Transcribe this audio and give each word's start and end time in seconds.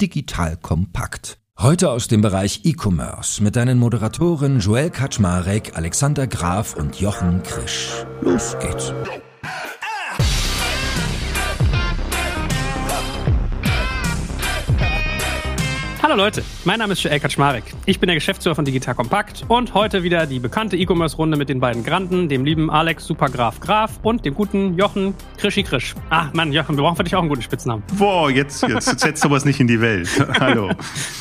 Digital 0.00 0.56
kompakt. 0.56 1.38
Heute 1.58 1.90
aus 1.90 2.08
dem 2.08 2.20
Bereich 2.20 2.62
E-Commerce 2.64 3.42
mit 3.42 3.54
deinen 3.54 3.78
Moderatoren 3.78 4.58
Joel 4.58 4.90
Kaczmarek, 4.90 5.76
Alexander 5.76 6.26
Graf 6.26 6.74
und 6.74 7.00
Jochen 7.00 7.42
Krisch. 7.44 8.04
Los 8.20 8.56
geht's. 8.60 8.92
Hallo 16.04 16.16
Leute, 16.16 16.44
mein 16.66 16.80
Name 16.80 16.92
ist 16.92 17.02
Joel 17.02 17.18
Kaczmarek. 17.18 17.64
Ich 17.86 17.98
bin 17.98 18.08
der 18.08 18.14
Geschäftsführer 18.14 18.54
von 18.54 18.66
Digital 18.66 18.94
Kompakt 18.94 19.46
und 19.48 19.72
heute 19.72 20.02
wieder 20.02 20.26
die 20.26 20.38
bekannte 20.38 20.76
E-Commerce-Runde 20.76 21.38
mit 21.38 21.48
den 21.48 21.60
beiden 21.60 21.82
Granden, 21.82 22.28
dem 22.28 22.44
lieben 22.44 22.70
Alex 22.70 23.06
Supergraf 23.06 23.58
Graf 23.58 24.00
und 24.02 24.22
dem 24.26 24.34
guten 24.34 24.74
Jochen 24.76 25.14
Krischi 25.38 25.62
Krisch. 25.62 25.94
Ah, 26.10 26.28
Mann, 26.34 26.52
Jochen, 26.52 26.76
wir 26.76 26.82
brauchen 26.82 26.96
für 26.96 27.04
dich 27.04 27.14
auch 27.16 27.20
einen 27.20 27.30
guten 27.30 27.40
Spitznamen. 27.40 27.82
Boah, 27.96 28.30
jetzt, 28.30 28.62
jetzt 28.68 29.00
setzt 29.00 29.22
sowas 29.22 29.46
nicht 29.46 29.60
in 29.60 29.66
die 29.66 29.80
Welt. 29.80 30.10
hallo. 30.40 30.72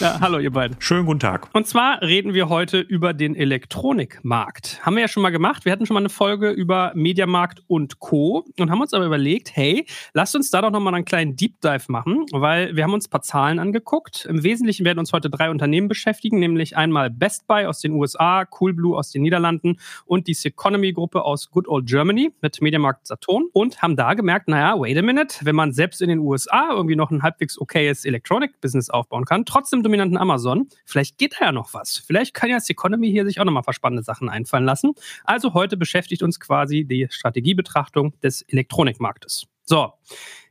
Ja, 0.02 0.20
hallo 0.20 0.40
ihr 0.40 0.52
beiden. 0.52 0.76
Schönen 0.80 1.06
guten 1.06 1.22
Tag. 1.22 1.48
Und 1.54 1.66
zwar 1.66 2.02
reden 2.02 2.34
wir 2.34 2.50
heute 2.50 2.82
über 2.82 3.14
den 3.14 3.38
Elektronikmarkt. 3.38 4.82
Haben 4.86 4.98
wir 4.98 5.04
ja 5.04 5.08
schon 5.08 5.24
mal 5.24 5.30
gemacht. 5.30 5.64
Wir 5.64 5.72
hatten 5.72 5.86
schon 5.86 5.94
mal 5.94 6.02
eine 6.02 6.10
Folge 6.10 6.50
über 6.50 6.92
Mediamarkt 6.94 7.64
und 7.68 8.00
Co. 8.00 8.44
und 8.60 8.70
haben 8.70 8.82
uns 8.82 8.94
aber 8.94 9.06
überlegt, 9.06 9.56
hey, 9.56 9.86
lasst 10.14 10.36
uns 10.36 10.52
da 10.52 10.62
doch 10.62 10.72
nochmal 10.72 10.94
einen 10.94 11.06
kleinen 11.06 11.38
Deep 11.38 11.62
Dive 11.62 11.86
machen, 11.88 12.26
weil 12.34 12.76
wir 12.76 12.84
haben 12.84 12.94
uns 12.94 13.08
ein 13.08 13.12
paar 13.12 13.22
Zahlen 13.22 13.60
angeguckt. 13.60 14.26
Im 14.26 14.44
Wesentlichen 14.44 14.73
Wesentlichen 14.74 14.86
werden 14.86 15.00
uns 15.00 15.14
heute 15.14 15.30
drei 15.30 15.52
Unternehmen 15.52 15.88
beschäftigen, 15.88 16.40
nämlich 16.40 16.76
einmal 16.76 17.12
Best 17.12 17.46
Buy 17.48 17.66
aus 17.66 17.80
den 17.80 17.92
USA, 17.92 18.46
Coolblue 18.46 18.98
aus 18.98 19.12
den 19.12 19.22
Niederlanden 19.22 19.78
und 20.06 20.28
die 20.28 20.34
Seconomy-Gruppe 20.34 21.24
aus 21.24 21.52
Good 21.52 21.68
Old 21.68 21.86
Germany 21.86 22.32
mit 22.42 22.60
Mediamarkt 22.60 23.06
Saturn 23.06 23.46
und 23.54 23.84
haben 23.84 23.96
da 23.96 24.16
gemerkt, 24.16 24.48
naja, 24.48 24.80
wait 24.80 24.98
a 24.98 25.04
minute, 25.04 25.46
wenn 25.46 25.56
man 25.56 25.74
selbst 25.74 26.02
in 26.02 26.10
den 26.10 26.20
USA 26.20 26.72
irgendwie 26.72 26.96
noch 26.96 27.12
ein 27.12 27.22
halbwegs 27.22 27.60
okayes 27.60 28.04
Electronic-Business 28.06 28.90
aufbauen 28.90 29.26
kann, 29.26 29.46
trotzdem 29.46 29.84
dominanten 29.84 30.18
Amazon, 30.18 30.68
vielleicht 30.86 31.20
geht 31.20 31.36
da 31.40 31.46
ja 31.46 31.52
noch 31.52 31.74
was. 31.76 31.98
Vielleicht 31.98 32.34
kann 32.34 32.50
ja 32.50 32.60
Seconomy 32.60 33.12
hier 33.12 33.26
sich 33.26 33.40
auch 33.40 33.46
nochmal 33.46 33.64
verspannende 33.64 34.02
Sachen 34.02 34.28
einfallen 34.28 34.66
lassen. 34.66 34.94
Also 35.24 35.54
heute 35.54 35.78
beschäftigt 35.78 36.24
uns 36.24 36.40
quasi 36.40 36.84
die 36.84 37.08
Strategiebetrachtung 37.12 38.20
des 38.22 38.42
Elektronikmarktes. 38.42 39.46
So, 39.66 39.94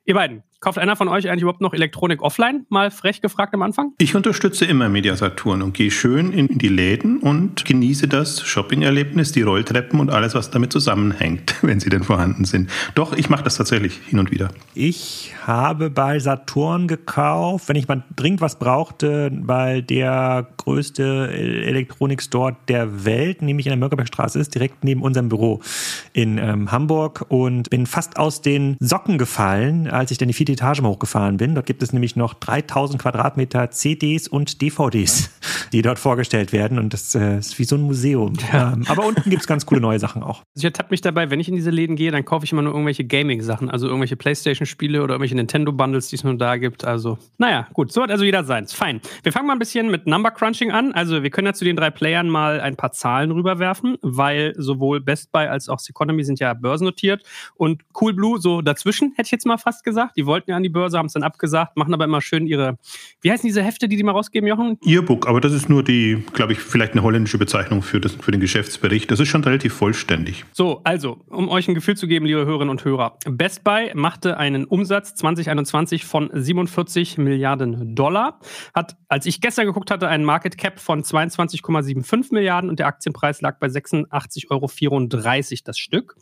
ihr 0.04 0.14
beiden, 0.14 0.44
Kauft 0.62 0.78
einer 0.78 0.94
von 0.94 1.08
euch 1.08 1.28
eigentlich 1.28 1.42
überhaupt 1.42 1.60
noch 1.60 1.74
Elektronik 1.74 2.22
offline? 2.22 2.66
Mal 2.68 2.92
frech 2.92 3.20
gefragt 3.20 3.52
am 3.52 3.62
Anfang? 3.62 3.94
Ich 3.98 4.14
unterstütze 4.14 4.64
immer 4.64 4.88
Mediasaturn 4.88 5.60
und 5.60 5.74
gehe 5.74 5.90
schön 5.90 6.32
in 6.32 6.56
die 6.56 6.68
Läden 6.68 7.18
und 7.18 7.64
genieße 7.64 8.06
das 8.06 8.42
Shopping-Erlebnis, 8.42 9.32
die 9.32 9.42
Rolltreppen 9.42 9.98
und 9.98 10.10
alles, 10.10 10.36
was 10.36 10.52
damit 10.52 10.72
zusammenhängt, 10.72 11.56
wenn 11.62 11.80
sie 11.80 11.90
denn 11.90 12.04
vorhanden 12.04 12.44
sind. 12.44 12.70
Doch, 12.94 13.12
ich 13.12 13.28
mache 13.28 13.42
das 13.42 13.56
tatsächlich 13.56 13.98
hin 14.06 14.20
und 14.20 14.30
wieder. 14.30 14.50
Ich 14.72 15.34
habe 15.44 15.90
bei 15.90 16.20
Saturn 16.20 16.86
gekauft, 16.86 17.68
wenn 17.68 17.74
ich 17.74 17.88
mal 17.88 18.04
dringend 18.14 18.40
was 18.40 18.60
brauchte, 18.60 19.32
weil 19.42 19.82
der 19.82 20.46
größte 20.58 21.28
Elektronikstore 21.32 22.54
der 22.68 23.04
Welt, 23.04 23.42
nämlich 23.42 23.66
in 23.66 23.70
der 23.70 23.78
Mönckebergstraße 23.78 24.38
ist, 24.38 24.54
direkt 24.54 24.84
neben 24.84 25.02
unserem 25.02 25.28
Büro 25.28 25.60
in 26.12 26.38
ähm, 26.38 26.70
Hamburg 26.70 27.24
und 27.30 27.68
bin 27.68 27.86
fast 27.86 28.16
aus 28.16 28.42
den 28.42 28.76
Socken 28.78 29.18
gefallen, 29.18 29.88
als 29.88 30.12
ich 30.12 30.18
dann 30.18 30.28
die 30.28 30.34
vierte 30.52 30.64
Etage 30.64 30.82
mal 30.82 30.90
hochgefahren 30.90 31.36
bin. 31.36 31.54
Dort 31.54 31.66
gibt 31.66 31.82
es 31.82 31.92
nämlich 31.92 32.16
noch 32.16 32.34
3000 32.34 33.00
Quadratmeter 33.00 33.70
CDs 33.70 34.28
und 34.28 34.60
DVDs, 34.60 35.30
die 35.72 35.82
dort 35.82 35.98
vorgestellt 35.98 36.52
werden. 36.52 36.78
Und 36.78 36.92
das 36.92 37.14
äh, 37.14 37.38
ist 37.38 37.58
wie 37.58 37.64
so 37.64 37.76
ein 37.76 37.82
Museum. 37.82 38.34
Ja. 38.52 38.72
Ähm, 38.72 38.84
aber 38.88 39.06
unten 39.06 39.28
gibt 39.30 39.42
es 39.42 39.48
ganz 39.48 39.66
coole 39.66 39.80
neue 39.80 39.98
Sachen 39.98 40.22
auch. 40.22 40.40
Also 40.54 40.58
ich 40.58 40.64
ertappe 40.64 40.90
mich 40.90 41.00
dabei, 41.00 41.30
wenn 41.30 41.40
ich 41.40 41.48
in 41.48 41.54
diese 41.54 41.70
Läden 41.70 41.96
gehe, 41.96 42.10
dann 42.10 42.24
kaufe 42.24 42.44
ich 42.44 42.52
immer 42.52 42.62
nur 42.62 42.72
irgendwelche 42.72 43.04
Gaming-Sachen, 43.04 43.70
also 43.70 43.86
irgendwelche 43.86 44.16
Playstation-Spiele 44.16 45.02
oder 45.02 45.14
irgendwelche 45.14 45.36
Nintendo-Bundles, 45.36 46.08
die 46.08 46.16
es 46.16 46.24
nur 46.24 46.36
da 46.36 46.56
gibt. 46.56 46.84
Also, 46.84 47.18
naja, 47.38 47.68
gut, 47.72 47.92
so 47.92 48.02
hat 48.02 48.10
also 48.10 48.24
jeder 48.24 48.44
seins. 48.44 48.72
Fein. 48.72 49.00
Wir 49.22 49.32
fangen 49.32 49.46
mal 49.46 49.54
ein 49.54 49.58
bisschen 49.58 49.90
mit 49.90 50.06
Number 50.06 50.30
Crunching 50.30 50.70
an. 50.70 50.92
Also, 50.92 51.22
wir 51.22 51.30
können 51.30 51.46
ja 51.46 51.54
zu 51.54 51.64
den 51.64 51.76
drei 51.76 51.90
Playern 51.90 52.28
mal 52.28 52.60
ein 52.60 52.76
paar 52.76 52.92
Zahlen 52.92 53.30
rüberwerfen, 53.30 53.96
weil 54.02 54.54
sowohl 54.56 55.00
Best 55.00 55.32
Buy 55.32 55.46
als 55.46 55.68
auch 55.68 55.80
Economy 55.88 56.24
sind 56.24 56.40
ja 56.40 56.54
börsennotiert 56.54 57.22
und 57.54 57.82
Coolblue 57.92 58.40
so 58.40 58.62
dazwischen, 58.62 59.12
hätte 59.16 59.26
ich 59.26 59.32
jetzt 59.32 59.46
mal 59.46 59.58
fast 59.58 59.84
gesagt. 59.84 60.16
Die 60.16 60.26
wollten 60.26 60.41
ja 60.48 60.56
an 60.56 60.62
die 60.62 60.68
Börse, 60.68 60.98
haben 60.98 61.06
es 61.06 61.12
dann 61.12 61.22
abgesagt, 61.22 61.76
machen 61.76 61.94
aber 61.94 62.04
immer 62.04 62.20
schön 62.20 62.46
ihre, 62.46 62.78
wie 63.20 63.30
heißen 63.30 63.46
diese 63.46 63.62
Hefte, 63.62 63.88
die 63.88 63.96
die 63.96 64.02
mal 64.02 64.12
rausgeben, 64.12 64.48
Jochen? 64.48 64.78
Earbook, 64.84 65.28
aber 65.28 65.40
das 65.40 65.52
ist 65.52 65.68
nur 65.68 65.82
die, 65.82 66.24
glaube 66.32 66.52
ich, 66.52 66.60
vielleicht 66.60 66.92
eine 66.92 67.02
holländische 67.02 67.38
Bezeichnung 67.38 67.82
für, 67.82 68.00
das, 68.00 68.14
für 68.14 68.30
den 68.30 68.40
Geschäftsbericht. 68.40 69.10
Das 69.10 69.20
ist 69.20 69.28
schon 69.28 69.44
relativ 69.44 69.72
vollständig. 69.72 70.44
So, 70.52 70.80
also, 70.84 71.18
um 71.28 71.48
euch 71.48 71.68
ein 71.68 71.74
Gefühl 71.74 71.96
zu 71.96 72.06
geben, 72.06 72.26
liebe 72.26 72.44
Hörerinnen 72.44 72.70
und 72.70 72.84
Hörer. 72.84 73.18
Best 73.26 73.64
Buy 73.64 73.92
machte 73.94 74.36
einen 74.36 74.64
Umsatz 74.64 75.14
2021 75.14 76.04
von 76.04 76.30
47 76.32 77.18
Milliarden 77.18 77.94
Dollar, 77.94 78.40
hat, 78.74 78.96
als 79.08 79.26
ich 79.26 79.40
gestern 79.40 79.66
geguckt 79.66 79.90
hatte, 79.90 80.08
einen 80.08 80.24
Market 80.24 80.58
Cap 80.58 80.80
von 80.80 81.02
22,75 81.02 82.32
Milliarden 82.32 82.70
und 82.70 82.78
der 82.78 82.86
Aktienpreis 82.86 83.40
lag 83.40 83.58
bei 83.58 83.66
86,34 83.66 84.50
Euro 84.50 84.68
das 85.64 85.78
Stück. 85.78 86.16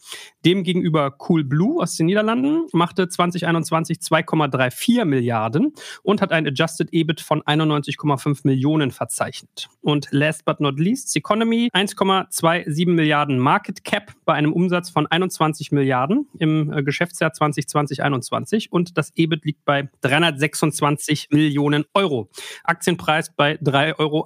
Demgegenüber 0.44 1.10
Coolblue 1.10 1.82
aus 1.82 1.96
den 1.96 2.06
Niederlanden 2.06 2.66
machte 2.72 3.08
2021 3.08 4.00
2,34 4.10 5.04
Milliarden 5.04 5.72
und 6.02 6.20
hat 6.20 6.32
ein 6.32 6.46
Adjusted 6.46 6.88
EBIT 6.92 7.20
von 7.20 7.42
91,5 7.42 8.40
Millionen 8.44 8.90
verzeichnet. 8.90 9.68
Und 9.82 10.08
last 10.10 10.44
but 10.44 10.60
not 10.60 10.78
least, 10.78 11.14
Economy 11.16 11.70
1,27 11.72 12.88
Milliarden 12.88 13.38
Market 13.38 13.84
Cap 13.84 14.12
bei 14.24 14.34
einem 14.34 14.52
Umsatz 14.52 14.90
von 14.90 15.06
21 15.06 15.72
Milliarden 15.72 16.26
im 16.38 16.72
äh, 16.72 16.82
Geschäftsjahr 16.82 17.30
2020-21 17.30 18.68
und 18.70 18.96
das 18.98 19.12
EBIT 19.16 19.44
liegt 19.44 19.64
bei 19.64 19.88
326 20.02 21.28
Millionen 21.30 21.84
Euro. 21.94 22.28
Aktienpreis 22.64 23.34
bei 23.34 23.54
3,51 23.56 23.98
Euro. 23.98 24.24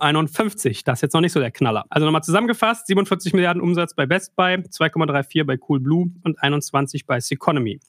Das 0.84 0.98
ist 0.98 1.02
jetzt 1.02 1.14
noch 1.14 1.20
nicht 1.20 1.32
so 1.32 1.40
der 1.40 1.50
Knaller. 1.50 1.84
Also 1.90 2.06
nochmal 2.06 2.22
zusammengefasst, 2.22 2.86
47 2.86 3.32
Milliarden 3.32 3.62
Umsatz 3.62 3.94
bei 3.94 4.06
Best 4.06 4.34
Buy, 4.36 4.54
2,34 4.54 5.44
bei 5.44 5.56
Coolblue 5.56 6.10
und 6.22 6.42
21 6.42 7.06
bei 7.06 7.20
Seconomy. 7.20 7.80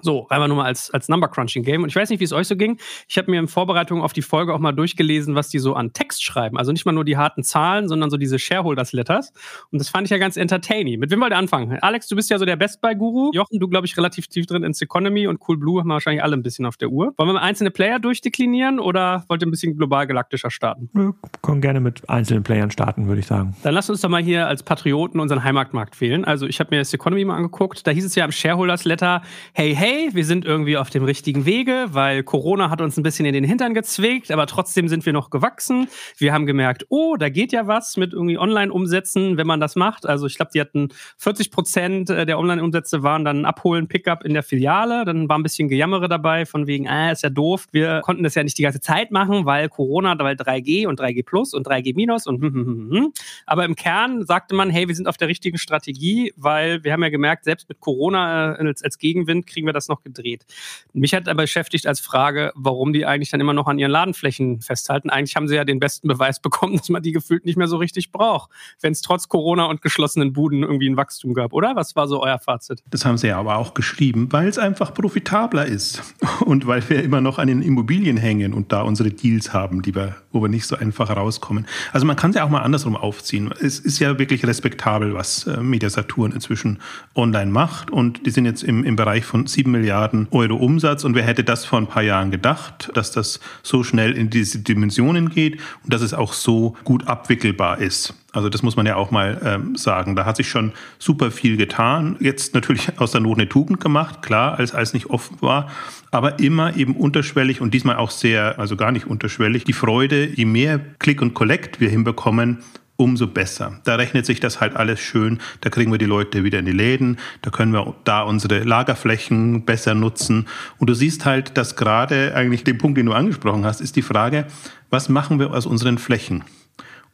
So, 0.00 0.26
einfach 0.28 0.48
nur 0.48 0.56
mal 0.56 0.64
als, 0.64 0.90
als 0.90 1.08
Number 1.08 1.28
Crunching 1.28 1.64
Game. 1.64 1.82
Und 1.82 1.90
ich 1.90 1.96
weiß 1.96 2.08
nicht, 2.08 2.20
wie 2.20 2.24
es 2.24 2.32
euch 2.32 2.48
so 2.48 2.56
ging. 2.56 2.78
Ich 3.08 3.18
habe 3.18 3.30
mir 3.30 3.38
in 3.38 3.48
Vorbereitung 3.48 4.00
auf 4.00 4.12
die 4.12 4.22
Folge 4.22 4.54
auch 4.54 4.58
mal 4.58 4.72
durchgelesen, 4.72 5.34
was 5.34 5.50
die 5.50 5.58
so 5.58 5.74
an 5.74 5.92
Text 5.92 6.24
schreiben. 6.24 6.56
Also 6.56 6.72
nicht 6.72 6.86
mal 6.86 6.92
nur 6.92 7.04
die 7.04 7.16
harten 7.16 7.42
Zahlen, 7.42 7.88
sondern 7.88 8.08
so 8.08 8.16
diese 8.16 8.38
Shareholders 8.38 8.92
Letters. 8.92 9.32
Und 9.70 9.80
das 9.80 9.90
fand 9.90 10.06
ich 10.06 10.10
ja 10.10 10.18
ganz 10.18 10.36
entertaining. 10.36 10.98
Mit 10.98 11.10
wem 11.10 11.20
wollt 11.20 11.32
ihr 11.32 11.36
anfangen? 11.36 11.78
Alex, 11.82 12.08
du 12.08 12.16
bist 12.16 12.30
ja 12.30 12.38
so 12.38 12.46
der 12.46 12.56
Best 12.56 12.80
Buy 12.80 12.94
Guru. 12.94 13.30
Jochen, 13.34 13.60
du 13.60 13.68
glaube 13.68 13.86
ich 13.86 13.96
relativ 13.96 14.28
tief 14.28 14.46
drin 14.46 14.62
ins 14.62 14.80
Economy 14.80 15.26
und 15.26 15.40
Cool 15.46 15.58
Blue 15.58 15.80
haben 15.80 15.88
wir 15.88 15.94
wahrscheinlich 15.94 16.22
alle 16.22 16.36
ein 16.36 16.42
bisschen 16.42 16.64
auf 16.64 16.76
der 16.78 16.88
Uhr. 16.88 17.12
Wollen 17.16 17.28
wir 17.28 17.34
mal 17.34 17.40
einzelne 17.40 17.70
Player 17.70 17.98
durchdeklinieren 17.98 18.80
oder 18.80 19.24
wollt 19.28 19.42
ihr 19.42 19.46
ein 19.46 19.50
bisschen 19.50 19.76
global 19.76 20.06
galaktischer 20.06 20.50
starten? 20.50 20.88
Wir 20.94 21.14
können 21.42 21.60
gerne 21.60 21.80
mit 21.80 22.08
einzelnen 22.08 22.42
Playern 22.42 22.70
starten, 22.70 23.08
würde 23.08 23.20
ich 23.20 23.26
sagen. 23.26 23.54
Dann 23.62 23.74
lasst 23.74 23.90
uns 23.90 24.00
doch 24.00 24.08
mal 24.08 24.22
hier 24.22 24.46
als 24.46 24.62
Patrioten 24.62 25.20
unseren 25.20 25.44
Heimatmarkt 25.44 26.00
wählen. 26.00 26.24
Also 26.24 26.46
ich 26.46 26.60
habe 26.60 26.74
mir 26.74 26.78
das 26.78 26.94
Economy 26.94 27.24
mal 27.24 27.36
angeguckt. 27.36 27.86
Da 27.86 27.90
hieß 27.90 28.04
es 28.04 28.14
ja 28.14 28.24
im 28.24 28.32
Shareholders 28.32 28.84
Letter, 28.84 29.22
hey, 29.52 29.74
hey, 29.74 29.81
wir 29.82 30.24
sind 30.24 30.44
irgendwie 30.44 30.76
auf 30.76 30.90
dem 30.90 31.02
richtigen 31.02 31.44
Wege, 31.44 31.86
weil 31.90 32.22
Corona 32.22 32.70
hat 32.70 32.80
uns 32.80 32.96
ein 32.96 33.02
bisschen 33.02 33.26
in 33.26 33.32
den 33.32 33.42
Hintern 33.42 33.74
gezwickt, 33.74 34.30
aber 34.30 34.46
trotzdem 34.46 34.86
sind 34.86 35.04
wir 35.06 35.12
noch 35.12 35.30
gewachsen. 35.30 35.88
Wir 36.18 36.32
haben 36.32 36.46
gemerkt, 36.46 36.86
oh, 36.88 37.16
da 37.16 37.28
geht 37.28 37.52
ja 37.52 37.66
was 37.66 37.96
mit 37.96 38.12
irgendwie 38.12 38.38
Online-Umsätzen, 38.38 39.36
wenn 39.36 39.46
man 39.46 39.58
das 39.58 39.74
macht. 39.74 40.06
Also 40.06 40.26
ich 40.26 40.36
glaube, 40.36 40.52
die 40.54 40.60
hatten 40.60 40.90
40 41.18 41.50
Prozent 41.50 42.08
der 42.10 42.38
Online-Umsätze 42.38 43.02
waren 43.02 43.24
dann 43.24 43.44
Abholen, 43.44 43.88
Pickup 43.88 44.24
in 44.24 44.34
der 44.34 44.42
Filiale. 44.42 45.04
Dann 45.04 45.28
war 45.28 45.38
ein 45.38 45.42
bisschen 45.42 45.68
Gejammere 45.68 46.08
dabei 46.08 46.46
von 46.46 46.66
wegen, 46.66 46.86
ah, 46.86 47.10
ist 47.10 47.22
ja 47.22 47.30
doof. 47.30 47.66
Wir 47.72 48.02
konnten 48.04 48.22
das 48.22 48.34
ja 48.34 48.44
nicht 48.44 48.58
die 48.58 48.62
ganze 48.62 48.80
Zeit 48.80 49.10
machen, 49.10 49.46
weil 49.46 49.68
Corona, 49.68 50.16
weil 50.18 50.36
3G 50.36 50.86
und 50.86 51.00
3G 51.00 51.24
Plus 51.24 51.54
und 51.54 51.66
3G 51.66 51.94
Minus 51.96 52.26
und 52.26 52.40
hm, 52.40 52.54
hm, 52.54 52.66
hm, 52.66 52.90
hm. 52.90 53.12
aber 53.46 53.64
im 53.64 53.74
Kern 53.74 54.24
sagte 54.24 54.54
man, 54.54 54.70
hey, 54.70 54.86
wir 54.86 54.94
sind 54.94 55.08
auf 55.08 55.16
der 55.16 55.28
richtigen 55.28 55.58
Strategie, 55.58 56.32
weil 56.36 56.84
wir 56.84 56.92
haben 56.92 57.02
ja 57.02 57.08
gemerkt, 57.08 57.44
selbst 57.44 57.68
mit 57.68 57.80
Corona 57.80 58.54
äh, 58.54 58.66
als, 58.66 58.82
als 58.84 58.98
Gegenwind 58.98 59.46
kriegen 59.46 59.66
wir 59.66 59.71
das 59.72 59.88
noch 59.88 60.02
gedreht. 60.02 60.44
Mich 60.92 61.14
hat 61.14 61.28
aber 61.28 61.42
beschäftigt 61.42 61.86
als 61.86 62.00
Frage, 62.00 62.52
warum 62.54 62.92
die 62.92 63.04
eigentlich 63.04 63.30
dann 63.30 63.40
immer 63.40 63.52
noch 63.52 63.66
an 63.66 63.78
ihren 63.78 63.90
Ladenflächen 63.90 64.60
festhalten. 64.60 65.10
Eigentlich 65.10 65.36
haben 65.36 65.48
sie 65.48 65.56
ja 65.56 65.64
den 65.64 65.80
besten 65.80 66.08
Beweis 66.08 66.40
bekommen, 66.42 66.76
dass 66.76 66.88
man 66.88 67.02
die 67.02 67.12
gefühlt 67.12 67.44
nicht 67.44 67.56
mehr 67.56 67.68
so 67.68 67.76
richtig 67.76 68.10
braucht, 68.10 68.50
wenn 68.80 68.92
es 68.92 69.02
trotz 69.02 69.28
Corona 69.28 69.66
und 69.66 69.82
geschlossenen 69.82 70.32
Buden 70.32 70.62
irgendwie 70.62 70.88
ein 70.88 70.96
Wachstum 70.96 71.34
gab, 71.34 71.52
oder? 71.52 71.76
Was 71.76 71.94
war 71.96 72.08
so 72.08 72.22
euer 72.22 72.38
Fazit? 72.38 72.82
Das 72.90 73.04
haben 73.04 73.18
sie 73.18 73.28
ja 73.28 73.38
aber 73.38 73.56
auch 73.56 73.74
geschrieben, 73.74 74.28
weil 74.30 74.48
es 74.48 74.58
einfach 74.58 74.94
profitabler 74.94 75.66
ist 75.66 76.02
und 76.44 76.66
weil 76.66 76.88
wir 76.88 77.02
immer 77.02 77.20
noch 77.20 77.38
an 77.38 77.48
den 77.48 77.62
Immobilien 77.62 78.16
hängen 78.16 78.54
und 78.54 78.72
da 78.72 78.82
unsere 78.82 79.10
Deals 79.10 79.52
haben, 79.52 79.82
die 79.82 79.94
wir, 79.94 80.16
wo 80.32 80.40
wir 80.40 80.48
nicht 80.48 80.66
so 80.66 80.76
einfach 80.76 81.10
rauskommen. 81.10 81.66
Also 81.92 82.06
man 82.06 82.16
kann 82.16 82.30
es 82.30 82.36
ja 82.36 82.44
auch 82.44 82.50
mal 82.50 82.62
andersrum 82.62 82.96
aufziehen. 82.96 83.52
Es 83.60 83.78
ist 83.78 83.98
ja 83.98 84.18
wirklich 84.18 84.46
respektabel, 84.46 85.14
was 85.14 85.46
äh, 85.46 85.60
Mediasaturn 85.60 86.32
inzwischen 86.32 86.80
online 87.14 87.50
macht 87.50 87.90
und 87.90 88.26
die 88.26 88.30
sind 88.30 88.46
jetzt 88.46 88.62
im, 88.62 88.84
im 88.84 88.96
Bereich 88.96 89.24
von 89.24 89.46
7 89.46 89.61
sieben 89.62 89.70
Milliarden 89.70 90.26
Euro 90.32 90.56
Umsatz. 90.56 91.04
Und 91.04 91.14
wer 91.14 91.22
hätte 91.22 91.44
das 91.44 91.64
vor 91.64 91.78
ein 91.78 91.86
paar 91.86 92.02
Jahren 92.02 92.32
gedacht, 92.32 92.90
dass 92.94 93.12
das 93.12 93.38
so 93.62 93.84
schnell 93.84 94.10
in 94.12 94.28
diese 94.28 94.58
Dimensionen 94.58 95.28
geht 95.28 95.60
und 95.84 95.92
dass 95.92 96.02
es 96.02 96.14
auch 96.14 96.32
so 96.32 96.74
gut 96.82 97.06
abwickelbar 97.06 97.78
ist. 97.78 98.14
Also 98.32 98.48
das 98.48 98.64
muss 98.64 98.74
man 98.74 98.86
ja 98.86 98.96
auch 98.96 99.12
mal 99.12 99.40
ähm, 99.44 99.76
sagen. 99.76 100.16
Da 100.16 100.24
hat 100.24 100.36
sich 100.36 100.48
schon 100.48 100.72
super 100.98 101.30
viel 101.30 101.56
getan. 101.56 102.16
Jetzt 102.18 102.54
natürlich 102.54 102.98
aus 102.98 103.12
der 103.12 103.20
Not 103.20 103.38
eine 103.38 103.48
Tugend 103.48 103.78
gemacht, 103.78 104.22
klar, 104.22 104.58
als 104.58 104.74
als 104.74 104.94
nicht 104.94 105.10
offen 105.10 105.36
war, 105.40 105.70
aber 106.10 106.40
immer 106.40 106.76
eben 106.76 106.96
unterschwellig 106.96 107.60
und 107.60 107.72
diesmal 107.72 107.96
auch 107.96 108.10
sehr, 108.10 108.58
also 108.58 108.74
gar 108.74 108.90
nicht 108.90 109.06
unterschwellig. 109.06 109.62
Die 109.62 109.74
Freude, 109.74 110.26
je 110.26 110.46
mehr 110.46 110.80
Click 110.98 111.22
und 111.22 111.34
Collect 111.34 111.78
wir 111.78 111.88
hinbekommen, 111.88 112.58
umso 112.96 113.26
besser. 113.26 113.80
Da 113.84 113.96
rechnet 113.96 114.26
sich 114.26 114.40
das 114.40 114.60
halt 114.60 114.76
alles 114.76 115.00
schön. 115.00 115.40
Da 115.60 115.70
kriegen 115.70 115.90
wir 115.90 115.98
die 115.98 116.04
Leute 116.04 116.44
wieder 116.44 116.58
in 116.58 116.66
die 116.66 116.72
Läden. 116.72 117.18
Da 117.42 117.50
können 117.50 117.72
wir 117.72 117.94
da 118.04 118.22
unsere 118.22 118.60
Lagerflächen 118.60 119.64
besser 119.64 119.94
nutzen. 119.94 120.46
Und 120.78 120.88
du 120.88 120.94
siehst 120.94 121.24
halt, 121.24 121.56
dass 121.56 121.76
gerade 121.76 122.34
eigentlich 122.34 122.64
den 122.64 122.78
Punkt, 122.78 122.98
den 122.98 123.06
du 123.06 123.12
angesprochen 123.12 123.64
hast, 123.64 123.80
ist 123.80 123.96
die 123.96 124.02
Frage, 124.02 124.46
was 124.90 125.08
machen 125.08 125.38
wir 125.38 125.52
aus 125.52 125.66
unseren 125.66 125.98
Flächen? 125.98 126.44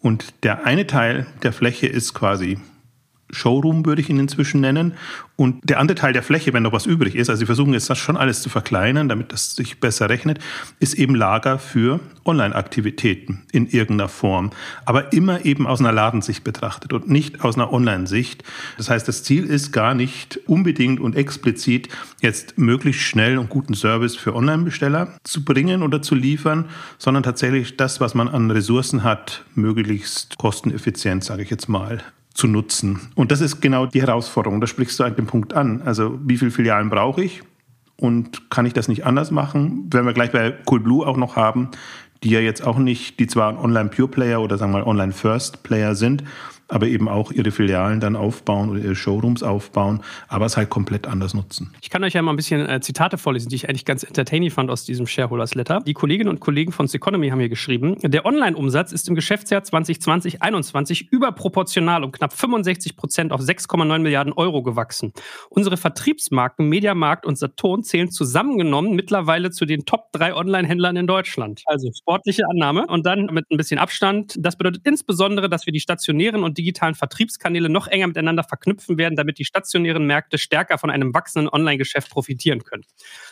Und 0.00 0.44
der 0.44 0.64
eine 0.64 0.86
Teil 0.86 1.26
der 1.42 1.52
Fläche 1.52 1.86
ist 1.86 2.14
quasi 2.14 2.58
Showroom, 3.30 3.86
würde 3.86 4.00
ich 4.00 4.08
ihn 4.08 4.18
inzwischen 4.18 4.60
nennen. 4.60 4.94
Und 5.36 5.68
der 5.68 5.78
andere 5.78 5.96
Teil 5.96 6.12
der 6.12 6.22
Fläche, 6.22 6.52
wenn 6.52 6.64
noch 6.64 6.72
was 6.72 6.86
übrig 6.86 7.14
ist, 7.14 7.30
also 7.30 7.38
sie 7.38 7.46
versuchen 7.46 7.72
jetzt 7.72 7.88
das 7.88 7.98
schon 7.98 8.16
alles 8.16 8.42
zu 8.42 8.48
verkleinern, 8.48 9.08
damit 9.08 9.32
das 9.32 9.54
sich 9.54 9.78
besser 9.78 10.08
rechnet, 10.08 10.40
ist 10.80 10.94
eben 10.94 11.14
Lager 11.14 11.58
für 11.58 12.00
Online-Aktivitäten 12.24 13.44
in 13.52 13.66
irgendeiner 13.66 14.08
Form. 14.08 14.50
Aber 14.84 15.12
immer 15.12 15.44
eben 15.44 15.66
aus 15.66 15.80
einer 15.80 15.92
Ladensicht 15.92 16.42
betrachtet 16.42 16.92
und 16.92 17.08
nicht 17.08 17.44
aus 17.44 17.54
einer 17.54 17.72
Online-Sicht. 17.72 18.42
Das 18.76 18.90
heißt, 18.90 19.06
das 19.06 19.22
Ziel 19.22 19.44
ist 19.44 19.72
gar 19.72 19.94
nicht 19.94 20.40
unbedingt 20.46 20.98
und 20.98 21.14
explizit 21.14 21.88
jetzt 22.20 22.58
möglichst 22.58 23.02
schnell 23.02 23.38
und 23.38 23.48
guten 23.48 23.74
Service 23.74 24.16
für 24.16 24.34
Online-Besteller 24.34 25.18
zu 25.22 25.44
bringen 25.44 25.82
oder 25.82 26.02
zu 26.02 26.14
liefern, 26.14 26.66
sondern 26.98 27.22
tatsächlich 27.22 27.76
das, 27.76 28.00
was 28.00 28.14
man 28.14 28.28
an 28.28 28.50
Ressourcen 28.50 29.04
hat, 29.04 29.44
möglichst 29.54 30.36
kosteneffizient, 30.38 31.22
sage 31.22 31.42
ich 31.42 31.50
jetzt 31.50 31.68
mal, 31.68 32.02
zu 32.38 32.46
nutzen. 32.46 33.00
Und 33.16 33.32
das 33.32 33.40
ist 33.40 33.60
genau 33.60 33.86
die 33.86 34.00
Herausforderung. 34.00 34.60
Da 34.60 34.68
sprichst 34.68 34.98
du 35.00 35.04
an 35.04 35.16
dem 35.16 35.26
Punkt 35.26 35.54
an. 35.54 35.82
Also 35.84 36.20
wie 36.24 36.38
viele 36.38 36.52
Filialen 36.52 36.88
brauche 36.88 37.22
ich? 37.22 37.42
Und 37.96 38.48
kann 38.48 38.64
ich 38.64 38.72
das 38.72 38.86
nicht 38.86 39.04
anders 39.04 39.32
machen? 39.32 39.88
Wenn 39.90 40.06
wir 40.06 40.12
gleich 40.12 40.30
bei 40.30 40.52
Coolblue 40.64 41.04
auch 41.04 41.16
noch 41.16 41.34
haben, 41.34 41.70
die 42.22 42.30
ja 42.30 42.38
jetzt 42.38 42.64
auch 42.64 42.78
nicht, 42.78 43.18
die 43.18 43.26
zwar 43.26 43.48
ein 43.48 43.58
Online-Pure-Player 43.58 44.40
oder 44.40 44.56
sagen 44.56 44.70
wir 44.70 44.78
mal 44.78 44.86
Online-First-Player 44.86 45.96
sind, 45.96 46.22
aber 46.68 46.86
eben 46.86 47.08
auch 47.08 47.32
ihre 47.32 47.50
Filialen 47.50 48.00
dann 48.00 48.16
aufbauen 48.16 48.70
oder 48.70 48.80
ihre 48.80 48.94
Showrooms 48.94 49.42
aufbauen, 49.42 50.02
aber 50.28 50.46
es 50.46 50.56
halt 50.56 50.70
komplett 50.70 51.06
anders 51.06 51.34
nutzen. 51.34 51.72
Ich 51.80 51.90
kann 51.90 52.04
euch 52.04 52.12
ja 52.12 52.22
mal 52.22 52.32
ein 52.32 52.36
bisschen 52.36 52.68
äh, 52.68 52.80
Zitate 52.80 53.18
vorlesen, 53.18 53.48
die 53.48 53.56
ich 53.56 53.68
eigentlich 53.68 53.84
ganz 53.84 54.02
entertaining 54.02 54.50
fand 54.50 54.70
aus 54.70 54.84
diesem 54.84 55.06
Shareholders 55.06 55.54
Letter. 55.54 55.80
Die 55.86 55.94
Kolleginnen 55.94 56.28
und 56.28 56.40
Kollegen 56.40 56.72
von 56.72 56.86
Seconomy 56.86 57.30
haben 57.30 57.40
hier 57.40 57.48
geschrieben, 57.48 57.96
der 58.02 58.26
Online-Umsatz 58.26 58.92
ist 58.92 59.08
im 59.08 59.14
Geschäftsjahr 59.14 59.62
2020-21 59.62 61.08
überproportional 61.10 62.04
um 62.04 62.12
knapp 62.12 62.32
65 62.32 62.96
Prozent 62.96 63.32
auf 63.32 63.40
6,9 63.40 63.98
Milliarden 64.00 64.32
Euro 64.32 64.62
gewachsen. 64.62 65.12
Unsere 65.48 65.76
Vertriebsmarken 65.76 66.68
Mediamarkt 66.68 67.24
und 67.24 67.38
Saturn 67.38 67.82
zählen 67.82 68.10
zusammengenommen 68.10 68.94
mittlerweile 68.94 69.50
zu 69.50 69.64
den 69.64 69.86
Top 69.86 70.12
3 70.12 70.34
Online-Händlern 70.34 70.96
in 70.96 71.06
Deutschland. 71.06 71.62
Also 71.66 71.90
sportliche 71.96 72.42
Annahme 72.50 72.86
und 72.86 73.06
dann 73.06 73.26
mit 73.32 73.50
ein 73.50 73.56
bisschen 73.56 73.78
Abstand. 73.78 74.34
Das 74.38 74.56
bedeutet 74.56 74.82
insbesondere, 74.86 75.48
dass 75.48 75.66
wir 75.66 75.72
die 75.72 75.80
stationären 75.80 76.42
und 76.42 76.57
digitalen 76.58 76.94
Vertriebskanäle 76.94 77.68
noch 77.68 77.86
enger 77.86 78.08
miteinander 78.08 78.42
verknüpfen 78.42 78.98
werden, 78.98 79.16
damit 79.16 79.38
die 79.38 79.44
stationären 79.44 80.06
Märkte 80.06 80.36
stärker 80.36 80.76
von 80.76 80.90
einem 80.90 81.14
wachsenden 81.14 81.48
Online-Geschäft 81.48 82.10
profitieren 82.10 82.64
können. 82.64 82.84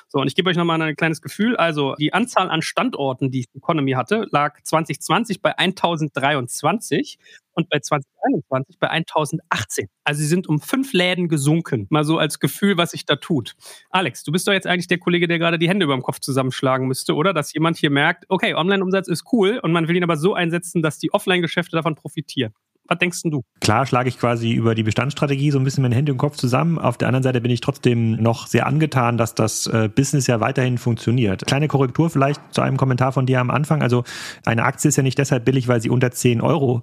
So, 0.09 0.21
und 0.21 0.29
ich 0.29 0.35
gebe 0.35 0.49
euch 0.49 0.57
nochmal 0.57 0.81
ein 0.81 0.97
kleines 0.97 1.21
Gefühl. 1.21 1.57
Also 1.57 1.95
die 1.97 2.15
Anzahl 2.15 2.49
an 2.49 2.63
Standorten, 2.63 3.31
die 3.31 3.47
Economy 3.55 3.93
hatte, 3.93 4.27
lag 4.31 4.63
2020 4.63 5.43
bei 5.43 5.59
1023 5.59 7.19
und 7.57 7.69
bei 7.71 7.81
2021 7.81 8.79
bei 8.79 8.89
1018. 8.89 9.89
Also 10.05 10.21
sie 10.21 10.27
sind 10.27 10.47
um 10.47 10.61
fünf 10.61 10.93
Läden 10.93 11.29
gesunken. 11.29 11.87
Mal 11.91 12.05
so 12.05 12.19
als 12.19 12.39
Gefühl, 12.39 12.77
was 12.77 12.93
sich 12.93 13.07
da 13.07 13.17
tut. 13.17 13.55
Alex, 13.91 14.23
du 14.23 14.31
bist 14.31 14.47
doch 14.47 14.53
jetzt 14.53 14.67
eigentlich 14.67 14.89
der 14.89 14.99
Kollege, 14.99 15.27
der 15.27 15.39
gerade 15.39 15.59
die 15.59 15.69
Hände 15.69 15.85
über 15.85 15.95
dem 15.95 16.03
Kopf 16.03 16.21
zusammenschlagen 16.21 16.87
müsste, 16.87 17.15
oder? 17.15 17.33
Dass 17.33 17.53
jemand 17.53 17.79
hier 17.79 17.91
merkt, 17.91 18.27
okay, 18.29 18.55
Online-Umsatz 18.55 19.09
ist 19.09 19.25
cool 19.33 19.59
und 19.63 19.73
man 19.73 19.89
will 19.89 19.97
ihn 19.97 20.05
aber 20.05 20.17
so 20.17 20.35
einsetzen, 20.35 20.83
dass 20.83 20.99
die 20.99 21.13
Offline-Geschäfte 21.13 21.77
davon 21.77 21.95
profitieren. 21.95 22.53
Was 22.89 22.99
denkst 22.99 23.23
du? 23.25 23.43
Klar 23.61 23.87
schlage 23.87 24.09
ich 24.09 24.19
quasi 24.19 24.53
über 24.53 24.75
die 24.75 24.83
Bestandsstrategie 24.83 25.51
so 25.51 25.59
ein 25.59 25.65
bisschen 25.65 25.83
meine 25.83 25.95
Hände 25.95 26.13
im 26.13 26.19
Kopf 26.19 26.37
zusammen. 26.37 26.79
Auf 26.79 26.99
der 26.99 27.09
anderen 27.09 27.23
Seite 27.23 27.41
bin 27.41 27.51
ich 27.51 27.61
trotzdem 27.61 28.13
noch 28.13 28.47
sehr 28.47 28.67
angetan, 28.67 29.19
dass 29.19 29.35
das 29.35 29.67
äh, 29.67 29.89
Business 29.93 30.27
ja 30.27 30.41
weiterhin 30.41 30.79
funktioniert. 30.79 31.47
Kleine 31.47 31.69
Korrektur 31.69 32.11
vielleicht 32.11 32.41
zu 32.53 32.61
einem 32.61 32.77
Kommentar 32.77 33.13
von 33.13 33.27
dir 33.27 33.41
am 33.41 33.51
Anfang. 33.51 33.83
Also 33.83 34.05
eine 34.45 34.65
Aktie 34.65 34.89
ist 34.89 34.97
ja 34.97 35.03
nicht 35.03 35.19
deshalb 35.19 35.45
billig, 35.45 35.69
weil 35.69 35.81
sie 35.81 35.91
unter 35.91 36.11
10 36.11 36.41
Euro 36.41 36.83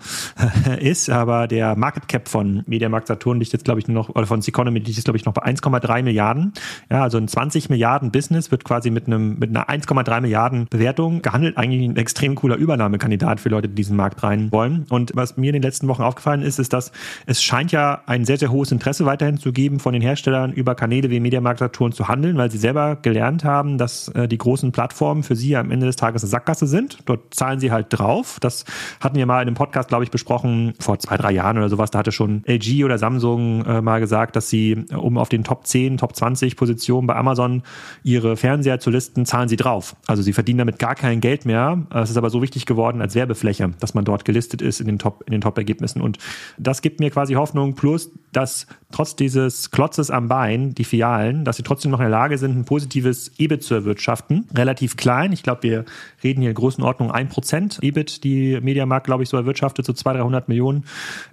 ist, 0.79 1.09
aber 1.09 1.47
der 1.47 1.75
Market 1.77 2.07
Cap 2.07 2.27
von 2.27 2.63
Mediamarkt 2.67 3.07
Saturn 3.07 3.39
liegt 3.39 3.53
jetzt, 3.53 3.65
glaube 3.65 3.79
ich, 3.79 3.87
nur 3.87 3.95
noch, 3.95 4.09
oder 4.09 4.25
von 4.25 4.41
Seconomy 4.41 4.79
liegt 4.79 4.97
jetzt, 4.97 5.05
glaube 5.05 5.17
ich, 5.17 5.25
noch 5.25 5.33
bei 5.33 5.43
1,3 5.45 6.03
Milliarden. 6.03 6.53
Ja, 6.91 7.03
also 7.03 7.17
ein 7.17 7.27
20 7.27 7.69
Milliarden 7.69 8.11
Business 8.11 8.51
wird 8.51 8.63
quasi 8.63 8.89
mit 8.89 9.07
einem, 9.07 9.39
mit 9.39 9.49
einer 9.49 9.69
1,3 9.69 10.21
Milliarden 10.21 10.67
Bewertung 10.69 11.21
gehandelt. 11.21 11.57
Eigentlich 11.57 11.87
ein 11.87 11.95
extrem 11.97 12.35
cooler 12.35 12.55
Übernahmekandidat 12.55 13.39
für 13.39 13.49
Leute, 13.49 13.69
die 13.69 13.75
diesen 13.75 13.95
Markt 13.95 14.23
rein 14.23 14.51
wollen. 14.51 14.85
Und 14.89 15.11
was 15.15 15.37
mir 15.37 15.47
in 15.47 15.53
den 15.53 15.61
letzten 15.61 15.87
Wochen 15.87 15.92
Wochen 15.93 16.03
aufgefallen 16.03 16.41
ist, 16.41 16.59
ist, 16.59 16.73
dass 16.73 16.91
es 17.25 17.41
scheint 17.43 17.71
ja 17.71 18.01
ein 18.07 18.25
sehr, 18.25 18.37
sehr 18.37 18.51
hohes 18.51 18.71
Interesse 18.71 19.05
weiterhin 19.05 19.37
zu 19.37 19.53
geben, 19.53 19.79
von 19.79 19.93
den 19.93 20.01
Herstellern 20.01 20.51
über 20.51 20.75
Kanäle 20.75 21.09
wie 21.09 21.19
Mediamarkt 21.19 21.59
Saturn 21.59 21.91
zu 21.91 22.07
handeln, 22.07 22.37
weil 22.37 22.49
sie 22.49 22.57
selber 22.57 22.97
gelernt 23.01 23.43
haben, 23.43 23.77
dass 23.77 24.07
äh, 24.09 24.27
die 24.27 24.37
großen 24.37 24.71
Plattformen 24.71 25.23
für 25.23 25.35
sie 25.35 25.55
am 25.55 25.71
Ende 25.71 25.85
des 25.85 25.95
Tages 25.95 26.23
eine 26.23 26.29
Sackgasse 26.29 26.67
sind. 26.67 26.99
Dort 27.05 27.33
zahlen 27.33 27.59
sie 27.59 27.71
halt 27.71 27.87
drauf. 27.89 28.37
Das 28.39 28.65
hatten 28.99 29.17
wir 29.17 29.25
mal 29.25 29.41
in 29.41 29.47
einem 29.47 29.55
Podcast, 29.55 29.89
glaube 29.89 30.03
ich, 30.03 30.11
besprochen, 30.11 30.73
vor 30.79 30.99
zwei, 30.99 31.17
drei 31.17 31.31
Jahren 31.31 31.57
oder 31.57 31.69
sowas. 31.69 31.91
Da 31.91 31.99
hatte 31.99 32.11
schon 32.11 32.43
LG 32.47 32.83
oder 32.83 32.97
Samsung 32.97 33.65
äh, 33.65 33.81
mal 33.81 33.99
gesagt, 33.99 34.35
dass 34.35 34.49
sie, 34.49 34.71
äh, 34.71 34.95
um 34.95 35.17
auf 35.17 35.29
den 35.29 35.43
Top 35.43 35.67
10, 35.67 35.97
Top 35.97 36.15
20 36.15 36.55
Positionen 36.55 37.07
bei 37.07 37.15
Amazon 37.15 37.63
ihre 38.03 38.35
Fernseher 38.35 38.79
zu 38.79 38.89
listen, 38.89 39.25
zahlen 39.25 39.49
sie 39.49 39.57
drauf. 39.57 39.95
Also 40.07 40.23
sie 40.23 40.33
verdienen 40.33 40.59
damit 40.59 40.79
gar 40.79 40.95
kein 40.95 41.21
Geld 41.21 41.45
mehr. 41.45 41.85
Es 41.93 42.09
ist 42.09 42.17
aber 42.17 42.29
so 42.29 42.41
wichtig 42.41 42.65
geworden 42.65 43.01
als 43.01 43.15
Werbefläche, 43.15 43.71
dass 43.79 43.93
man 43.93 44.05
dort 44.05 44.25
gelistet 44.25 44.61
ist 44.61 44.79
in 44.79 44.87
den 44.87 44.99
Top, 44.99 45.23
in 45.25 45.31
den 45.31 45.41
Top-Ergebnissen 45.41 45.82
müssen. 45.83 46.01
Und 46.01 46.17
das 46.57 46.81
gibt 46.81 46.99
mir 46.99 47.11
quasi 47.11 47.33
Hoffnung, 47.33 47.75
plus, 47.75 48.09
dass 48.31 48.65
trotz 48.91 49.15
dieses 49.15 49.69
Klotzes 49.69 50.09
am 50.09 50.27
Bein, 50.27 50.73
die 50.73 50.83
Fialen, 50.83 51.45
dass 51.45 51.57
sie 51.57 51.63
trotzdem 51.63 51.91
noch 51.91 51.99
in 51.99 52.05
der 52.05 52.09
Lage 52.09 52.37
sind, 52.37 52.57
ein 52.57 52.65
positives 52.65 53.31
EBIT 53.37 53.63
zu 53.63 53.75
erwirtschaften. 53.75 54.47
Relativ 54.55 54.97
klein. 54.97 55.31
Ich 55.33 55.43
glaube, 55.43 55.63
wir 55.63 55.85
reden 56.23 56.41
hier 56.41 56.51
in 56.51 56.55
Größenordnung 56.55 57.11
1% 57.11 57.83
EBIT, 57.83 58.23
die 58.23 58.59
Mediamarkt, 58.61 59.05
glaube 59.05 59.23
ich, 59.23 59.29
so 59.29 59.37
erwirtschaftet, 59.37 59.85
so 59.85 59.93
200, 59.93 60.23
300 60.23 60.47
Millionen. 60.47 60.85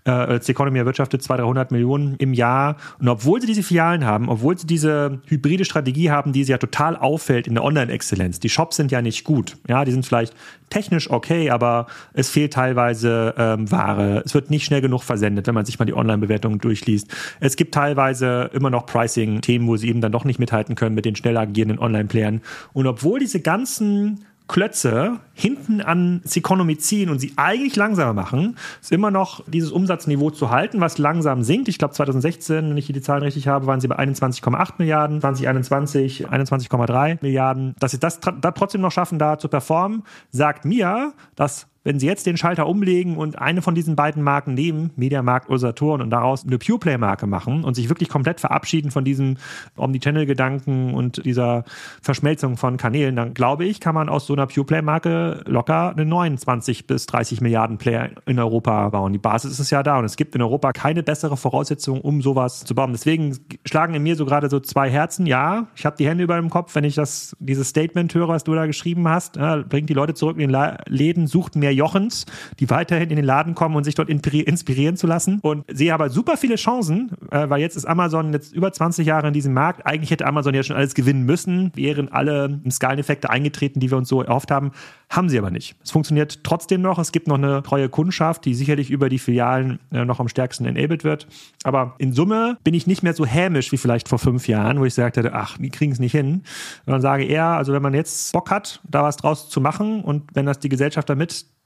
Äh, 0.04 0.36
Economy 0.36 0.78
erwirtschaftet 0.78 1.22
200, 1.22 1.46
300 1.46 1.70
Millionen 1.70 2.16
im 2.16 2.34
Jahr. 2.34 2.76
Und 2.98 3.08
obwohl 3.08 3.40
sie 3.40 3.46
diese 3.46 3.62
Fialen 3.62 4.04
haben, 4.04 4.28
obwohl 4.28 4.58
sie 4.58 4.66
diese 4.66 5.20
hybride 5.26 5.64
Strategie 5.64 6.10
haben, 6.10 6.32
die 6.32 6.44
sie 6.44 6.52
ja 6.52 6.58
total 6.58 6.96
auffällt 6.96 7.46
in 7.46 7.54
der 7.54 7.64
Online-Exzellenz, 7.64 8.40
die 8.40 8.48
Shops 8.48 8.76
sind 8.76 8.90
ja 8.90 9.02
nicht 9.02 9.24
gut. 9.24 9.56
Ja, 9.68 9.84
die 9.84 9.92
sind 9.92 10.04
vielleicht 10.04 10.34
technisch 10.70 11.10
okay, 11.10 11.50
aber 11.50 11.86
es 12.14 12.30
fehlt 12.30 12.54
teilweise 12.54 13.34
ähm, 13.36 13.70
Ware. 13.70 14.22
Es 14.24 14.34
wird 14.34 14.39
nicht 14.48 14.64
schnell 14.64 14.80
genug 14.80 15.02
versendet, 15.02 15.46
wenn 15.46 15.54
man 15.54 15.66
sich 15.66 15.78
mal 15.78 15.84
die 15.84 15.94
Online-Bewertungen 15.94 16.58
durchliest. 16.58 17.08
Es 17.40 17.56
gibt 17.56 17.74
teilweise 17.74 18.50
immer 18.54 18.70
noch 18.70 18.86
Pricing-Themen, 18.86 19.66
wo 19.66 19.76
sie 19.76 19.88
eben 19.88 20.00
dann 20.00 20.12
doch 20.12 20.24
nicht 20.24 20.38
mithalten 20.38 20.74
können 20.74 20.94
mit 20.94 21.04
den 21.04 21.16
schnell 21.16 21.36
agierenden 21.36 21.78
Online-Playern. 21.78 22.40
Und 22.72 22.86
obwohl 22.86 23.18
diese 23.18 23.40
ganzen 23.40 24.24
Klötze 24.50 25.20
hinten 25.32 25.80
an 25.80 26.22
Seconomy 26.24 26.76
ziehen 26.76 27.08
und 27.08 27.20
sie 27.20 27.34
eigentlich 27.36 27.76
langsamer 27.76 28.14
machen, 28.14 28.56
ist 28.82 28.90
immer 28.90 29.12
noch 29.12 29.44
dieses 29.46 29.70
Umsatzniveau 29.70 30.30
zu 30.30 30.50
halten, 30.50 30.80
was 30.80 30.98
langsam 30.98 31.44
sinkt. 31.44 31.68
Ich 31.68 31.78
glaube 31.78 31.94
2016, 31.94 32.70
wenn 32.70 32.76
ich 32.76 32.86
hier 32.86 32.92
die 32.92 33.00
Zahlen 33.00 33.22
richtig 33.22 33.46
habe, 33.46 33.66
waren 33.66 33.80
sie 33.80 33.86
bei 33.86 33.96
21,8 33.96 34.72
Milliarden, 34.78 35.20
2021 35.20 36.28
21,3 36.28 37.18
Milliarden. 37.22 37.76
Dass 37.78 37.92
sie 37.92 38.00
das 38.00 38.18
da 38.18 38.50
trotzdem 38.50 38.80
noch 38.80 38.90
schaffen, 38.90 39.20
da 39.20 39.38
zu 39.38 39.46
performen, 39.46 40.02
sagt 40.32 40.64
mir, 40.64 41.12
dass 41.36 41.68
wenn 41.82 41.98
Sie 41.98 42.06
jetzt 42.06 42.26
den 42.26 42.36
Schalter 42.36 42.66
umlegen 42.66 43.16
und 43.16 43.38
eine 43.38 43.62
von 43.62 43.74
diesen 43.74 43.96
beiden 43.96 44.22
Marken 44.22 44.54
nehmen, 44.54 44.90
Mediamarkt 44.96 45.48
oder 45.48 45.58
Saturn, 45.58 46.02
und 46.02 46.10
daraus 46.10 46.46
eine 46.46 46.58
Pureplay-Marke 46.58 47.26
machen 47.26 47.64
und 47.64 47.74
sich 47.74 47.88
wirklich 47.88 48.08
komplett 48.08 48.40
verabschieden 48.40 48.90
von 48.90 49.04
diesem 49.04 49.36
Omnichannel-Gedanken 49.76 50.94
und 50.94 51.24
dieser 51.24 51.64
Verschmelzung 52.02 52.56
von 52.56 52.76
Kanälen, 52.76 53.16
dann 53.16 53.34
glaube 53.34 53.64
ich, 53.64 53.80
kann 53.80 53.94
man 53.94 54.08
aus 54.08 54.26
so 54.26 54.34
einer 54.34 54.46
Pureplay-Marke 54.46 55.44
locker 55.46 55.90
eine 55.90 56.04
29 56.04 56.86
bis 56.86 57.06
30 57.06 57.40
Milliarden 57.40 57.78
Player 57.78 58.10
in 58.26 58.38
Europa 58.38 58.90
bauen. 58.90 59.12
Die 59.12 59.18
Basis 59.18 59.58
ist 59.58 59.70
ja 59.70 59.82
da 59.82 59.98
und 59.98 60.04
es 60.04 60.16
gibt 60.16 60.34
in 60.34 60.42
Europa 60.42 60.72
keine 60.72 61.02
bessere 61.02 61.36
Voraussetzung, 61.36 62.00
um 62.00 62.20
sowas 62.20 62.64
zu 62.64 62.74
bauen. 62.74 62.92
Deswegen 62.92 63.38
schlagen 63.64 63.94
in 63.94 64.02
mir 64.02 64.16
so 64.16 64.26
gerade 64.26 64.50
so 64.50 64.60
zwei 64.60 64.90
Herzen. 64.90 65.26
Ja, 65.26 65.68
ich 65.74 65.86
habe 65.86 65.96
die 65.96 66.06
Hände 66.06 66.24
über 66.24 66.36
dem 66.36 66.50
Kopf, 66.50 66.74
wenn 66.74 66.84
ich 66.84 66.94
das, 66.94 67.34
dieses 67.40 67.68
Statement 67.68 68.14
höre, 68.14 68.28
was 68.28 68.44
du 68.44 68.54
da 68.54 68.66
geschrieben 68.66 69.08
hast. 69.08 69.36
Ja, 69.36 69.56
bringt 69.56 69.88
die 69.88 69.94
Leute 69.94 70.14
zurück 70.14 70.38
in 70.38 70.52
den 70.52 70.76
Läden, 70.86 71.26
sucht 71.26 71.56
mehr 71.56 71.69
mehr 71.70 71.74
Jochens, 71.74 72.26
die 72.58 72.68
weiterhin 72.68 73.10
in 73.10 73.16
den 73.16 73.24
Laden 73.24 73.54
kommen 73.54 73.76
und 73.76 73.84
sich 73.84 73.94
dort 73.94 74.08
inspirieren 74.08 74.96
zu 74.96 75.06
lassen. 75.06 75.38
Und 75.42 75.64
sehe 75.68 75.94
aber 75.94 76.10
super 76.10 76.36
viele 76.36 76.56
Chancen, 76.56 77.12
äh, 77.30 77.48
weil 77.48 77.60
jetzt 77.60 77.76
ist 77.76 77.84
Amazon 77.86 78.32
jetzt 78.32 78.52
über 78.52 78.72
20 78.72 79.06
Jahre 79.06 79.28
in 79.28 79.32
diesem 79.32 79.54
Markt. 79.54 79.86
Eigentlich 79.86 80.10
hätte 80.10 80.26
Amazon 80.26 80.54
ja 80.54 80.62
schon 80.62 80.76
alles 80.76 80.94
gewinnen 80.94 81.24
müssen, 81.24 81.72
wären 81.74 82.10
alle 82.10 82.60
Skaleneffekte 82.70 83.30
eingetreten, 83.30 83.80
die 83.80 83.90
wir 83.90 83.98
uns 83.98 84.08
so 84.08 84.22
erhofft 84.22 84.50
haben. 84.50 84.72
Haben 85.08 85.28
sie 85.28 85.38
aber 85.38 85.50
nicht. 85.50 85.76
Es 85.82 85.90
funktioniert 85.90 86.44
trotzdem 86.44 86.82
noch. 86.82 86.98
Es 86.98 87.12
gibt 87.12 87.28
noch 87.28 87.38
eine 87.38 87.62
treue 87.62 87.88
Kundschaft, 87.88 88.44
die 88.44 88.54
sicherlich 88.54 88.90
über 88.90 89.08
die 89.08 89.18
Filialen 89.18 89.78
äh, 89.92 90.04
noch 90.04 90.20
am 90.20 90.28
stärksten 90.28 90.64
enabled 90.64 91.04
wird. 91.04 91.26
Aber 91.64 91.94
in 91.98 92.12
Summe 92.12 92.58
bin 92.64 92.74
ich 92.74 92.86
nicht 92.86 93.02
mehr 93.02 93.14
so 93.14 93.24
hämisch 93.24 93.72
wie 93.72 93.76
vielleicht 93.76 94.08
vor 94.08 94.18
fünf 94.18 94.48
Jahren, 94.48 94.80
wo 94.80 94.84
ich 94.84 94.94
sagte, 94.94 95.32
ach, 95.32 95.58
die 95.58 95.70
kriegen 95.70 95.92
es 95.92 95.98
nicht 95.98 96.12
hin. 96.12 96.42
Sondern 96.84 97.02
sage 97.02 97.24
eher, 97.24 97.46
also 97.46 97.72
wenn 97.72 97.82
man 97.82 97.94
jetzt 97.94 98.32
Bock 98.32 98.50
hat, 98.50 98.80
da 98.88 99.02
was 99.02 99.16
draus 99.16 99.48
zu 99.48 99.60
machen 99.60 100.02
und 100.02 100.24
wenn 100.34 100.46
das 100.46 100.58
die 100.58 100.68
Gesellschaft 100.68 101.08
da 101.08 101.14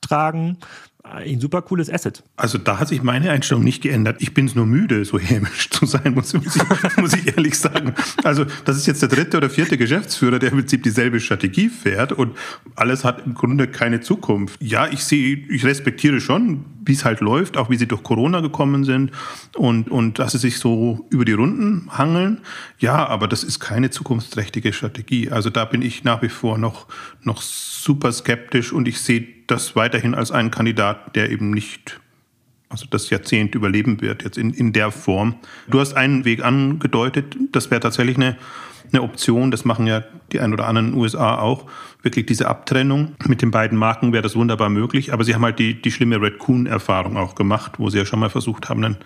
mittragen, 0.04 0.58
ein 1.04 1.38
super 1.38 1.60
cooles 1.60 1.90
Asset. 1.90 2.22
Also 2.36 2.56
da 2.56 2.80
hat 2.80 2.88
sich 2.88 3.02
meine 3.02 3.30
Einstellung 3.30 3.62
nicht 3.62 3.82
geändert. 3.82 4.16
Ich 4.20 4.32
bin 4.32 4.46
es 4.46 4.54
nur 4.54 4.64
müde, 4.64 5.04
so 5.04 5.18
hämisch 5.18 5.68
zu 5.68 5.84
sein, 5.84 6.14
muss, 6.14 6.32
muss, 6.32 6.56
ich, 6.56 6.96
muss 6.96 7.12
ich 7.12 7.26
ehrlich 7.26 7.58
sagen. 7.58 7.94
Also 8.24 8.46
das 8.64 8.78
ist 8.78 8.86
jetzt 8.86 9.02
der 9.02 9.10
dritte 9.10 9.36
oder 9.36 9.50
vierte 9.50 9.76
Geschäftsführer, 9.76 10.38
der 10.38 10.50
im 10.50 10.58
Prinzip 10.58 10.82
dieselbe 10.82 11.20
Strategie 11.20 11.68
fährt 11.68 12.12
und 12.12 12.36
alles 12.74 13.04
hat 13.04 13.26
im 13.26 13.34
Grunde 13.34 13.68
keine 13.68 14.00
Zukunft. 14.00 14.60
Ja, 14.62 14.88
ich 14.88 15.04
sehe, 15.04 15.36
ich 15.50 15.64
respektiere 15.66 16.22
schon, 16.22 16.64
wie 16.86 16.92
es 16.92 17.04
halt 17.04 17.20
läuft, 17.20 17.58
auch 17.58 17.68
wie 17.68 17.76
sie 17.76 17.86
durch 17.86 18.02
Corona 18.02 18.40
gekommen 18.40 18.84
sind 18.84 19.10
und, 19.56 19.90
und 19.90 20.18
dass 20.18 20.32
sie 20.32 20.38
sich 20.38 20.58
so 20.58 21.06
über 21.10 21.26
die 21.26 21.32
Runden 21.32 21.90
hangeln. 21.90 22.40
Ja, 22.78 23.06
aber 23.06 23.28
das 23.28 23.44
ist 23.44 23.60
keine 23.60 23.90
zukunftsträchtige 23.90 24.72
Strategie. 24.72 25.30
Also 25.30 25.50
da 25.50 25.66
bin 25.66 25.82
ich 25.82 26.04
nach 26.04 26.22
wie 26.22 26.28
vor 26.30 26.56
noch, 26.56 26.86
noch 27.22 27.42
super 27.42 28.10
skeptisch 28.12 28.72
und 28.72 28.88
ich 28.88 29.00
sehe 29.00 29.26
das 29.46 29.76
weiterhin 29.76 30.14
als 30.14 30.30
einen 30.30 30.50
Der 31.14 31.30
eben 31.30 31.50
nicht 31.50 32.00
also 32.74 32.86
das 32.90 33.08
Jahrzehnt 33.08 33.54
überleben 33.54 34.00
wird, 34.00 34.24
jetzt 34.24 34.36
in, 34.36 34.52
in 34.52 34.72
der 34.72 34.90
Form. 34.90 35.36
Du 35.68 35.78
hast 35.78 35.94
einen 35.94 36.24
Weg 36.24 36.44
angedeutet, 36.44 37.36
das 37.52 37.70
wäre 37.70 37.80
tatsächlich 37.80 38.16
eine, 38.16 38.36
eine 38.92 39.02
Option, 39.02 39.52
das 39.52 39.64
machen 39.64 39.86
ja 39.86 40.02
die 40.34 40.40
ein 40.40 40.52
oder 40.52 40.66
anderen 40.66 40.94
USA 40.94 41.38
auch, 41.38 41.66
wirklich 42.04 42.26
diese 42.26 42.48
Abtrennung. 42.48 43.14
Mit 43.26 43.42
den 43.42 43.50
beiden 43.50 43.78
Marken 43.78 44.12
wäre 44.12 44.22
das 44.22 44.36
wunderbar 44.36 44.68
möglich, 44.68 45.12
aber 45.12 45.24
sie 45.24 45.34
haben 45.34 45.42
halt 45.42 45.58
die, 45.58 45.80
die 45.80 45.90
schlimme 45.90 46.20
Red 46.20 46.38
Coon-Erfahrung 46.38 47.16
auch 47.16 47.34
gemacht, 47.34 47.72
wo 47.78 47.88
sie 47.88 47.98
ja 47.98 48.04
schon 48.04 48.20
mal 48.20 48.28
versucht 48.28 48.68
haben, 48.68 48.84
einen, 48.84 48.96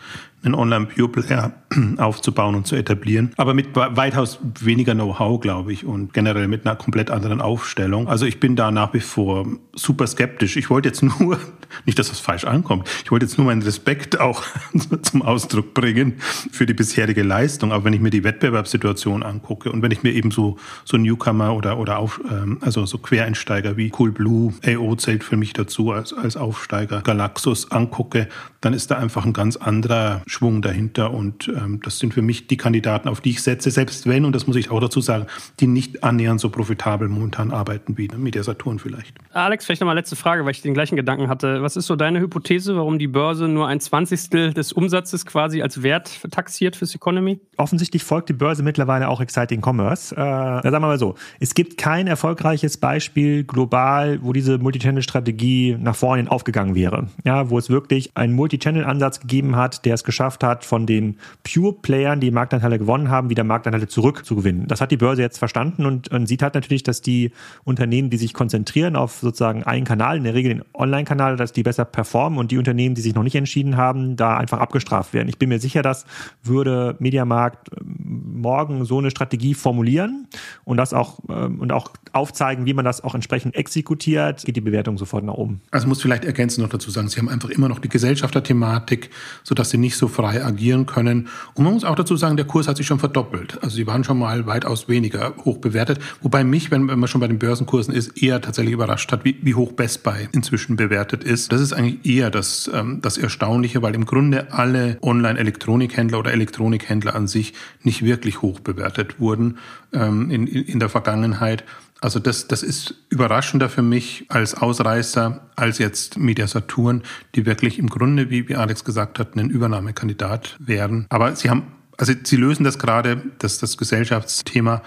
einen 0.42 0.54
Online-Pure-Player 0.54 1.52
aufzubauen 1.98 2.54
und 2.56 2.66
zu 2.66 2.74
etablieren. 2.74 3.32
Aber 3.36 3.54
mit 3.54 3.74
weitaus 3.74 4.40
weniger 4.60 4.94
Know-how, 4.94 5.40
glaube 5.40 5.72
ich, 5.72 5.84
und 5.84 6.12
generell 6.12 6.48
mit 6.48 6.66
einer 6.66 6.76
komplett 6.76 7.10
anderen 7.10 7.40
Aufstellung. 7.40 8.08
Also 8.08 8.26
ich 8.26 8.40
bin 8.40 8.56
da 8.56 8.70
nach 8.70 8.92
wie 8.94 9.00
vor 9.00 9.46
super 9.74 10.06
skeptisch. 10.06 10.56
Ich 10.56 10.68
wollte 10.68 10.88
jetzt 10.88 11.02
nur, 11.02 11.38
nicht, 11.86 11.98
dass 11.98 12.08
das 12.08 12.18
falsch 12.18 12.44
ankommt, 12.44 12.88
ich 13.04 13.10
wollte 13.12 13.26
jetzt 13.26 13.38
nur 13.38 13.46
meinen 13.46 13.62
Respekt 13.62 14.18
auch 14.18 14.42
zum 15.02 15.22
Ausdruck 15.22 15.72
bringen 15.72 16.14
für 16.50 16.66
die 16.66 16.74
bisherige 16.74 17.22
Leistung. 17.22 17.70
Aber 17.72 17.84
wenn 17.84 17.92
ich 17.92 18.00
mir 18.00 18.10
die 18.10 18.24
Wettbewerbssituation 18.24 19.22
angucke 19.22 19.70
und 19.70 19.82
wenn 19.82 19.92
ich 19.92 20.02
mir 20.02 20.12
eben 20.12 20.32
so, 20.32 20.56
so 20.84 20.96
Newcomer 21.18 21.54
oder, 21.54 21.78
oder 21.78 21.98
auf, 21.98 22.20
ähm, 22.30 22.58
also 22.60 22.86
so 22.86 22.98
Quereinsteiger 22.98 23.76
wie 23.76 23.90
Coolblue, 23.90 24.52
AO 24.66 24.96
zählt 24.96 25.24
für 25.24 25.36
mich 25.36 25.52
dazu 25.52 25.90
als, 25.90 26.12
als 26.12 26.36
Aufsteiger, 26.36 27.02
Galaxus 27.02 27.70
angucke, 27.70 28.28
dann 28.60 28.72
ist 28.72 28.90
da 28.90 28.98
einfach 28.98 29.24
ein 29.24 29.32
ganz 29.32 29.56
anderer 29.56 30.22
Schwung 30.26 30.62
dahinter. 30.62 31.12
Und 31.12 31.48
ähm, 31.48 31.80
das 31.82 31.98
sind 31.98 32.14
für 32.14 32.22
mich 32.22 32.46
die 32.46 32.56
Kandidaten, 32.56 33.08
auf 33.08 33.20
die 33.20 33.30
ich 33.30 33.42
setze, 33.42 33.70
selbst 33.70 34.06
wenn, 34.06 34.24
und 34.24 34.34
das 34.34 34.46
muss 34.46 34.56
ich 34.56 34.70
auch 34.70 34.80
dazu 34.80 35.00
sagen, 35.00 35.26
die 35.60 35.66
nicht 35.66 36.02
annähernd 36.02 36.40
so 36.40 36.50
profitabel 36.50 37.08
momentan 37.08 37.50
arbeiten 37.50 37.96
wie 37.96 38.08
Media 38.16 38.42
Saturn 38.42 38.78
vielleicht. 38.78 39.16
Alex, 39.32 39.66
vielleicht 39.66 39.80
nochmal 39.80 39.96
letzte 39.96 40.16
Frage, 40.16 40.44
weil 40.44 40.52
ich 40.52 40.62
den 40.62 40.74
gleichen 40.74 40.96
Gedanken 40.96 41.28
hatte. 41.28 41.62
Was 41.62 41.76
ist 41.76 41.86
so 41.86 41.96
deine 41.96 42.20
Hypothese, 42.20 42.76
warum 42.76 42.98
die 42.98 43.06
Börse 43.06 43.48
nur 43.48 43.68
ein 43.68 43.80
Zwanzigstel 43.80 44.52
des 44.52 44.72
Umsatzes 44.72 45.26
quasi 45.26 45.62
als 45.62 45.82
Wert 45.82 46.10
taxiert 46.30 46.76
fürs 46.76 46.94
Economy? 46.94 47.40
Offensichtlich 47.56 48.02
folgt 48.02 48.28
die 48.28 48.32
Börse 48.32 48.62
mittlerweile 48.62 49.08
auch 49.08 49.20
Exciting 49.20 49.62
Commerce. 49.64 50.14
Äh, 50.14 50.18
sagen 50.18 50.72
wir 50.72 50.80
mal 50.80 50.98
so, 50.98 51.07
es 51.40 51.54
gibt 51.54 51.78
kein 51.78 52.06
erfolgreiches 52.06 52.76
Beispiel 52.76 53.44
global, 53.44 54.20
wo 54.22 54.32
diese 54.32 54.58
Multichannel-Strategie 54.58 55.76
nach 55.80 55.96
vorne 55.96 56.30
aufgegangen 56.30 56.74
wäre. 56.74 57.08
Ja, 57.24 57.50
wo 57.50 57.58
es 57.58 57.70
wirklich 57.70 58.10
einen 58.14 58.34
Multichannel-Ansatz 58.34 59.20
gegeben 59.20 59.56
hat, 59.56 59.84
der 59.84 59.94
es 59.94 60.04
geschafft 60.04 60.44
hat, 60.44 60.64
von 60.64 60.86
den 60.86 61.18
Pure-Playern, 61.44 62.20
die 62.20 62.30
Marktanteile 62.30 62.78
gewonnen 62.78 63.10
haben, 63.10 63.30
wieder 63.30 63.44
Marktanteile 63.44 63.88
zurückzugewinnen. 63.88 64.66
Das 64.66 64.80
hat 64.80 64.90
die 64.90 64.96
Börse 64.96 65.22
jetzt 65.22 65.38
verstanden 65.38 65.86
und, 65.86 66.08
und 66.08 66.26
sieht 66.26 66.42
halt 66.42 66.54
natürlich, 66.54 66.82
dass 66.82 67.00
die 67.00 67.32
Unternehmen, 67.64 68.10
die 68.10 68.16
sich 68.16 68.34
konzentrieren 68.34 68.96
auf 68.96 69.18
sozusagen 69.18 69.62
einen 69.62 69.84
Kanal, 69.84 70.16
in 70.16 70.24
der 70.24 70.34
Regel 70.34 70.54
den 70.54 70.64
Online-Kanal, 70.74 71.36
dass 71.36 71.52
die 71.52 71.62
besser 71.62 71.84
performen 71.84 72.38
und 72.38 72.50
die 72.50 72.58
Unternehmen, 72.58 72.94
die 72.94 73.00
sich 73.00 73.14
noch 73.14 73.22
nicht 73.22 73.36
entschieden 73.36 73.76
haben, 73.76 74.16
da 74.16 74.36
einfach 74.36 74.58
abgestraft 74.58 75.12
werden. 75.12 75.28
Ich 75.28 75.38
bin 75.38 75.48
mir 75.48 75.58
sicher, 75.58 75.82
dass 75.82 76.06
würde 76.42 76.96
Mediamarkt 76.98 77.70
ähm, 77.80 78.40
morgen 78.40 78.84
so 78.84 78.98
eine 78.98 79.10
Strategie 79.10 79.54
formulieren 79.54 80.26
und 80.64 80.76
das 80.76 80.92
auch 80.98 81.18
ähm, 81.28 81.60
und 81.60 81.72
auch 81.72 81.92
aufzeigen, 82.12 82.66
wie 82.66 82.74
man 82.74 82.84
das 82.84 83.02
auch 83.02 83.14
entsprechend 83.14 83.54
exekutiert, 83.54 84.44
geht 84.44 84.56
die 84.56 84.60
Bewertung 84.60 84.98
sofort 84.98 85.24
nach 85.24 85.34
oben. 85.34 85.60
Also 85.70 85.88
muss 85.88 86.02
vielleicht 86.02 86.24
ergänzend 86.24 86.62
noch 86.62 86.70
dazu 86.70 86.90
sagen, 86.90 87.08
Sie 87.08 87.18
haben 87.18 87.28
einfach 87.28 87.50
immer 87.50 87.68
noch 87.68 87.78
die 87.78 87.88
Gesellschafterthematik, 87.88 89.10
sodass 89.42 89.70
Sie 89.70 89.78
nicht 89.78 89.96
so 89.96 90.08
frei 90.08 90.44
agieren 90.44 90.86
können. 90.86 91.28
Und 91.54 91.64
man 91.64 91.72
muss 91.72 91.84
auch 91.84 91.94
dazu 91.94 92.16
sagen, 92.16 92.36
der 92.36 92.46
Kurs 92.46 92.68
hat 92.68 92.76
sich 92.76 92.86
schon 92.86 92.98
verdoppelt. 92.98 93.62
Also 93.62 93.76
Sie 93.76 93.86
waren 93.86 94.04
schon 94.04 94.18
mal 94.18 94.46
weitaus 94.46 94.88
weniger 94.88 95.34
hoch 95.44 95.58
bewertet. 95.58 96.00
Wobei 96.22 96.44
mich, 96.44 96.70
wenn, 96.70 96.84
man 96.84 97.08
schon 97.08 97.20
bei 97.20 97.28
den 97.28 97.38
Börsenkursen 97.38 97.94
ist, 97.94 98.22
eher 98.22 98.40
tatsächlich 98.40 98.74
überrascht 98.74 99.10
hat, 99.12 99.24
wie, 99.24 99.36
wie 99.42 99.54
hoch 99.54 99.72
Best 99.72 100.02
Buy 100.02 100.28
inzwischen 100.32 100.76
bewertet 100.76 101.24
ist. 101.24 101.52
Das 101.52 101.60
ist 101.60 101.72
eigentlich 101.72 102.04
eher 102.04 102.30
das, 102.30 102.70
ähm, 102.72 103.00
das 103.00 103.18
Erstaunliche, 103.18 103.82
weil 103.82 103.94
im 103.94 104.04
Grunde 104.04 104.52
alle 104.52 104.98
Online-Elektronikhändler 105.02 106.18
oder 106.18 106.32
Elektronikhändler 106.32 107.14
an 107.14 107.26
sich 107.26 107.54
nicht 107.82 108.04
wirklich 108.04 108.42
hoch 108.42 108.60
bewertet 108.60 109.20
wurden 109.20 109.58
ähm, 109.92 110.30
in, 110.30 110.46
in 110.46 110.78
der 110.78 110.88
Vergangenheit. 110.88 111.64
Also 112.00 112.20
das, 112.20 112.46
das 112.46 112.62
ist 112.62 112.94
überraschender 113.08 113.68
für 113.68 113.82
mich 113.82 114.26
als 114.28 114.54
Ausreißer 114.54 115.40
als 115.56 115.78
jetzt 115.78 116.16
Media 116.16 116.46
Saturn, 116.46 117.02
die 117.34 117.44
wirklich 117.44 117.78
im 117.78 117.88
Grunde, 117.88 118.30
wie, 118.30 118.48
wie 118.48 118.54
Alex 118.54 118.84
gesagt 118.84 119.18
hat, 119.18 119.34
ein 119.36 119.50
Übernahmekandidat 119.50 120.56
wären. 120.60 121.06
Aber 121.08 121.34
sie 121.34 121.50
haben, 121.50 121.64
also 121.96 122.12
sie 122.22 122.36
lösen 122.36 122.62
das 122.62 122.78
gerade, 122.78 123.22
das, 123.38 123.58
das 123.58 123.76
Gesellschaftsthema, 123.76 124.82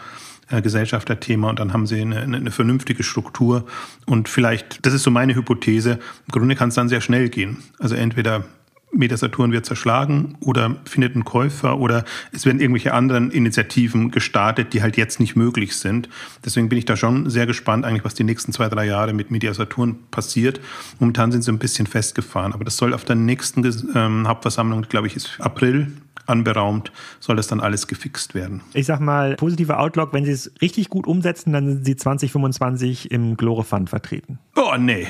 äh, 0.50 0.62
Gesellschafterthema 0.62 1.50
und 1.50 1.60
dann 1.60 1.74
haben 1.74 1.86
sie 1.86 2.01
eine, 2.01 2.22
eine 2.22 2.51
vernünftige 2.51 3.03
Struktur 3.03 3.65
und 4.05 4.29
vielleicht, 4.29 4.86
das 4.86 4.93
ist 4.93 5.03
so 5.03 5.12
meine 5.12 5.36
Hypothese, 5.36 5.93
im 5.93 6.31
Grunde 6.31 6.55
kann 6.55 6.70
es 6.70 6.75
dann 6.75 6.88
sehr 6.88 7.01
schnell 7.01 7.27
gehen. 7.27 7.58
Also 7.77 7.96
entweder 7.96 8.46
Metasaturn 8.93 9.51
wird 9.51 9.65
zerschlagen 9.65 10.38
oder 10.41 10.75
findet 10.86 11.15
einen 11.15 11.25
Käufer 11.25 11.79
oder 11.79 12.03
es 12.31 12.45
werden 12.45 12.60
irgendwelche 12.60 12.93
anderen 12.93 13.31
Initiativen 13.31 14.12
gestartet, 14.12 14.74
die 14.74 14.81
halt 14.81 14.98
jetzt 14.98 15.19
nicht 15.19 15.36
möglich 15.36 15.75
sind. 15.75 16.10
Deswegen 16.43 16.69
bin 16.69 16.77
ich 16.77 16.86
da 16.86 16.98
schon 16.98 17.29
sehr 17.29 17.45
gespannt, 17.45 17.86
eigentlich, 17.86 18.03
was 18.03 18.13
die 18.13 18.24
nächsten 18.24 18.51
zwei, 18.51 18.69
drei 18.69 18.86
Jahre 18.86 19.13
mit 19.13 19.31
Media 19.31 19.53
Saturn 19.53 19.98
passiert. 20.12 20.60
Momentan 21.00 21.31
sind 21.31 21.43
sie 21.43 21.51
ein 21.51 21.60
bisschen 21.60 21.88
festgefahren, 21.88 22.53
aber 22.53 22.65
das 22.65 22.77
soll 22.77 22.93
auf 22.93 23.05
der 23.05 23.15
nächsten 23.15 23.65
ähm, 23.95 24.27
Hauptversammlung, 24.27 24.83
glaube 24.83 25.07
ich, 25.07 25.15
ist 25.15 25.39
April 25.39 25.91
anberaumt, 26.27 26.91
soll 27.19 27.36
das 27.36 27.48
dann 27.48 27.60
alles 27.60 27.88
gefixt 27.88 28.36
werden. 28.36 28.62
Ich 28.74 28.86
sag 28.86 29.00
mal, 29.00 29.36
positiver 29.36 29.79
Outlook, 29.79 30.13
wenn 30.13 30.25
sie 30.25 30.31
es 30.31 30.51
richtig 30.62 30.89
gut 30.89 31.07
umsetzen, 31.07 31.53
dann 31.53 31.67
sind 31.67 31.86
sie 31.86 31.95
2025 31.95 33.12
im 33.12 33.38
Glore 33.38 33.63
Fund 33.63 33.89
vertreten. 33.89 34.39
Oh, 34.55 34.75
nee. 34.77 35.07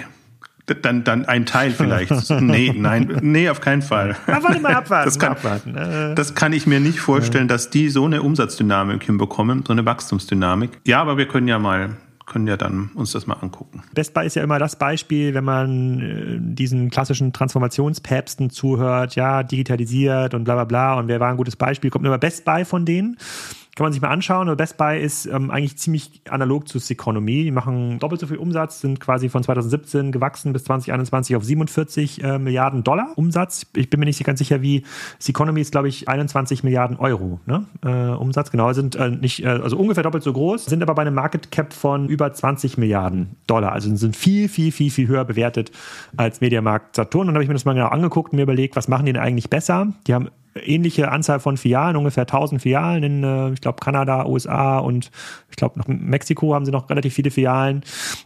Dann, 0.75 1.03
dann 1.03 1.25
ein 1.25 1.45
Teil 1.45 1.71
vielleicht. 1.71 2.11
nee, 2.41 2.73
nein, 2.77 3.19
nee, 3.21 3.49
auf 3.49 3.61
keinen 3.61 3.81
Fall. 3.81 4.15
Na, 4.27 4.43
warte 4.43 4.59
mal 4.59 4.73
abwarten. 4.73 5.05
Das 5.05 5.19
kann, 5.19 5.31
abwarten. 5.31 5.75
Äh. 5.75 6.15
das 6.15 6.35
kann 6.35 6.53
ich 6.53 6.67
mir 6.67 6.79
nicht 6.79 6.99
vorstellen, 6.99 7.47
dass 7.47 7.69
die 7.69 7.89
so 7.89 8.05
eine 8.05 8.21
Umsatzdynamik 8.21 9.03
hinbekommen, 9.03 9.63
so 9.65 9.73
eine 9.73 9.85
Wachstumsdynamik. 9.85 10.71
Ja, 10.85 11.01
aber 11.01 11.17
wir 11.17 11.27
können 11.27 11.47
ja 11.47 11.59
mal 11.59 11.97
können 12.31 12.47
ja 12.47 12.55
dann 12.55 12.91
uns 12.95 13.11
das 13.11 13.27
mal 13.27 13.33
angucken. 13.41 13.83
Best 13.93 14.13
Buy 14.13 14.25
ist 14.25 14.35
ja 14.35 14.43
immer 14.43 14.57
das 14.57 14.77
Beispiel, 14.77 15.33
wenn 15.33 15.43
man 15.43 15.99
äh, 15.99 16.37
diesen 16.39 16.89
klassischen 16.89 17.33
Transformationspäpsten 17.33 18.49
zuhört, 18.49 19.15
ja, 19.15 19.43
digitalisiert 19.43 20.33
und 20.33 20.45
bla 20.45 20.55
bla 20.55 20.63
bla 20.63 20.93
und 20.93 21.09
wer 21.09 21.19
war 21.19 21.29
ein 21.29 21.35
gutes 21.35 21.57
Beispiel, 21.57 21.89
kommt 21.89 22.05
immer 22.05 22.17
Best 22.17 22.45
Buy 22.45 22.63
von 22.63 22.85
denen. 22.85 23.17
Kann 23.81 23.87
man 23.87 23.93
sich 23.93 24.01
mal 24.03 24.09
anschauen. 24.09 24.55
Best 24.57 24.77
Buy 24.77 25.01
ist 25.01 25.25
ähm, 25.25 25.49
eigentlich 25.49 25.75
ziemlich 25.75 26.21
analog 26.29 26.67
zu 26.67 26.77
Seconomy. 26.77 27.45
Die 27.45 27.49
machen 27.49 27.97
doppelt 27.97 28.21
so 28.21 28.27
viel 28.27 28.37
Umsatz, 28.37 28.79
sind 28.79 28.99
quasi 28.99 29.27
von 29.27 29.41
2017 29.41 30.11
gewachsen 30.11 30.53
bis 30.53 30.65
2021 30.65 31.35
auf 31.35 31.43
47 31.43 32.23
äh, 32.23 32.37
Milliarden 32.37 32.83
Dollar 32.83 33.07
Umsatz. 33.15 33.65
Ich 33.75 33.89
bin 33.89 33.99
mir 33.99 34.05
nicht 34.05 34.23
ganz 34.23 34.37
sicher, 34.37 34.61
wie 34.61 34.83
Seconomy 35.17 35.61
ist, 35.61 35.71
glaube 35.71 35.87
ich, 35.87 36.07
21 36.07 36.63
Milliarden 36.63 36.97
Euro 36.97 37.39
ne? 37.47 37.65
äh, 37.83 37.89
Umsatz. 38.15 38.51
Genau, 38.51 38.71
sind 38.73 38.97
äh, 38.97 39.09
nicht, 39.09 39.43
äh, 39.43 39.47
also 39.47 39.77
ungefähr 39.77 40.03
doppelt 40.03 40.21
so 40.21 40.31
groß, 40.31 40.65
sind 40.65 40.83
aber 40.83 40.93
bei 40.93 41.01
einem 41.01 41.15
Market 41.15 41.49
Cap 41.49 41.73
von 41.73 42.07
über 42.07 42.31
20 42.31 42.77
Milliarden 42.77 43.35
Dollar. 43.47 43.71
Also 43.71 43.95
sind 43.95 44.15
viel, 44.15 44.47
viel, 44.47 44.71
viel, 44.71 44.91
viel 44.91 45.07
höher 45.07 45.25
bewertet 45.25 45.71
als 46.17 46.39
Mediamarkt 46.39 46.97
Saturn. 46.97 47.21
Und 47.21 47.27
dann 47.29 47.35
habe 47.37 47.45
ich 47.45 47.49
mir 47.49 47.55
das 47.55 47.65
mal 47.65 47.73
genau 47.73 47.87
angeguckt 47.87 48.31
und 48.31 48.35
mir 48.35 48.43
überlegt, 48.43 48.75
was 48.75 48.87
machen 48.87 49.07
die 49.07 49.13
denn 49.13 49.23
eigentlich 49.23 49.49
besser? 49.49 49.87
Die 50.05 50.13
haben 50.13 50.29
ähnliche 50.55 51.11
Anzahl 51.11 51.39
von 51.39 51.57
Filialen, 51.57 51.95
ungefähr 51.95 52.23
1000 52.23 52.61
Filialen 52.61 53.03
in, 53.03 53.23
äh, 53.23 53.53
ich 53.53 53.61
glaube, 53.61 53.79
Kanada, 53.79 54.25
USA 54.25 54.79
und 54.79 55.11
ich 55.49 55.55
glaube, 55.55 55.77
noch 55.79 55.87
Mexiko 55.87 56.53
haben 56.53 56.65
sie 56.65 56.71
noch 56.71 56.89
relativ 56.89 57.13
viele 57.13 57.31
Filialen 57.31 57.81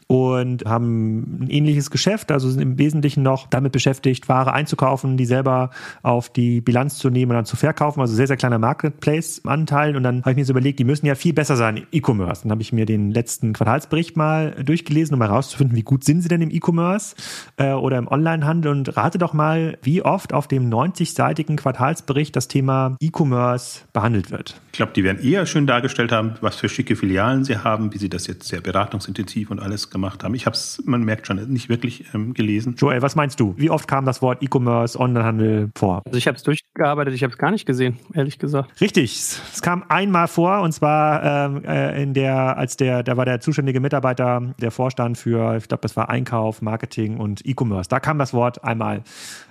und 0.07 0.65
haben 0.65 1.39
ein 1.41 1.49
ähnliches 1.49 1.89
Geschäft, 1.89 2.31
also 2.31 2.49
sind 2.49 2.61
im 2.61 2.77
Wesentlichen 2.77 3.23
noch 3.23 3.47
damit 3.47 3.71
beschäftigt, 3.71 4.29
Ware 4.29 4.53
einzukaufen, 4.53 5.17
die 5.17 5.25
selber 5.25 5.71
auf 6.03 6.29
die 6.29 6.61
Bilanz 6.61 6.97
zu 6.97 7.09
nehmen 7.09 7.31
und 7.31 7.35
dann 7.35 7.45
zu 7.45 7.55
verkaufen. 7.55 8.01
Also 8.01 8.15
sehr, 8.15 8.27
sehr 8.27 8.37
kleiner 8.37 8.59
Marketplace-Anteil. 8.59 9.95
Und 9.95 10.03
dann 10.03 10.21
habe 10.21 10.31
ich 10.31 10.37
mir 10.37 10.45
so 10.45 10.53
überlegt, 10.53 10.79
die 10.79 10.83
müssen 10.83 11.05
ja 11.05 11.15
viel 11.15 11.33
besser 11.33 11.55
sein 11.55 11.77
im 11.77 11.87
E-Commerce. 11.91 12.43
Dann 12.43 12.51
habe 12.51 12.61
ich 12.61 12.71
mir 12.71 12.85
den 12.85 13.11
letzten 13.11 13.53
Quartalsbericht 13.53 14.17
mal 14.17 14.51
durchgelesen, 14.63 15.15
um 15.15 15.21
herauszufinden, 15.21 15.75
wie 15.75 15.83
gut 15.83 16.03
sind 16.03 16.21
sie 16.21 16.27
denn 16.27 16.41
im 16.41 16.51
E-Commerce 16.51 17.15
äh, 17.57 17.71
oder 17.71 17.97
im 17.97 18.07
Onlinehandel. 18.07 18.71
Und 18.71 18.95
rate 18.95 19.17
doch 19.17 19.33
mal, 19.33 19.77
wie 19.81 20.03
oft 20.03 20.33
auf 20.33 20.47
dem 20.47 20.69
90-seitigen 20.69 21.55
Quartalsbericht 21.55 22.14
das 22.31 22.47
Thema 22.47 22.95
E-Commerce 22.99 23.81
behandelt 23.93 24.31
wird. 24.31 24.59
Ich 24.71 24.77
glaube, 24.77 24.93
die 24.93 25.03
werden 25.03 25.23
eher 25.23 25.45
schön 25.45 25.67
dargestellt 25.67 26.11
haben, 26.11 26.35
was 26.41 26.57
für 26.57 26.67
schicke 26.67 26.95
Filialen 26.95 27.43
sie 27.43 27.57
haben, 27.57 27.93
wie 27.93 27.97
sie 27.97 28.09
das 28.09 28.27
jetzt 28.27 28.47
sehr 28.47 28.61
beratungsintensiv 28.61 29.51
und 29.51 29.59
alles 29.59 29.89
gemacht 29.89 30.23
haben. 30.23 30.35
Ich 30.35 30.45
habe 30.45 30.55
es, 30.55 30.81
man 30.85 31.03
merkt 31.03 31.27
schon, 31.27 31.37
nicht 31.51 31.69
wirklich 31.69 32.05
ähm, 32.13 32.33
gelesen. 32.33 32.75
Joel, 32.77 33.01
was 33.01 33.15
meinst 33.15 33.39
du? 33.39 33.53
Wie 33.57 33.69
oft 33.69 33.87
kam 33.87 34.05
das 34.05 34.21
Wort 34.21 34.41
E-Commerce, 34.43 34.99
Onlinehandel 34.99 35.69
vor? 35.77 36.01
Also 36.05 36.17
ich 36.17 36.27
habe 36.27 36.37
es 36.37 36.43
durchgearbeitet, 36.43 37.13
ich 37.13 37.23
habe 37.23 37.31
es 37.31 37.37
gar 37.37 37.51
nicht 37.51 37.65
gesehen, 37.65 37.97
ehrlich 38.13 38.39
gesagt. 38.39 38.81
Richtig, 38.81 39.15
es 39.15 39.61
kam 39.61 39.83
einmal 39.87 40.27
vor 40.27 40.61
und 40.61 40.71
zwar 40.73 41.23
ähm, 41.23 41.63
äh, 41.63 42.01
in 42.01 42.13
der, 42.13 42.57
als 42.57 42.77
der, 42.77 43.03
da 43.03 43.17
war 43.17 43.25
der 43.25 43.39
zuständige 43.39 43.79
Mitarbeiter, 43.79 44.53
der 44.59 44.71
Vorstand 44.71 45.17
für, 45.17 45.55
ich 45.57 45.67
glaube, 45.67 45.81
das 45.81 45.95
war 45.95 46.09
Einkauf, 46.09 46.61
Marketing 46.61 47.17
und 47.17 47.45
E-Commerce. 47.45 47.89
Da 47.89 47.99
kam 47.99 48.19
das 48.19 48.33
Wort 48.33 48.63
einmal 48.63 49.03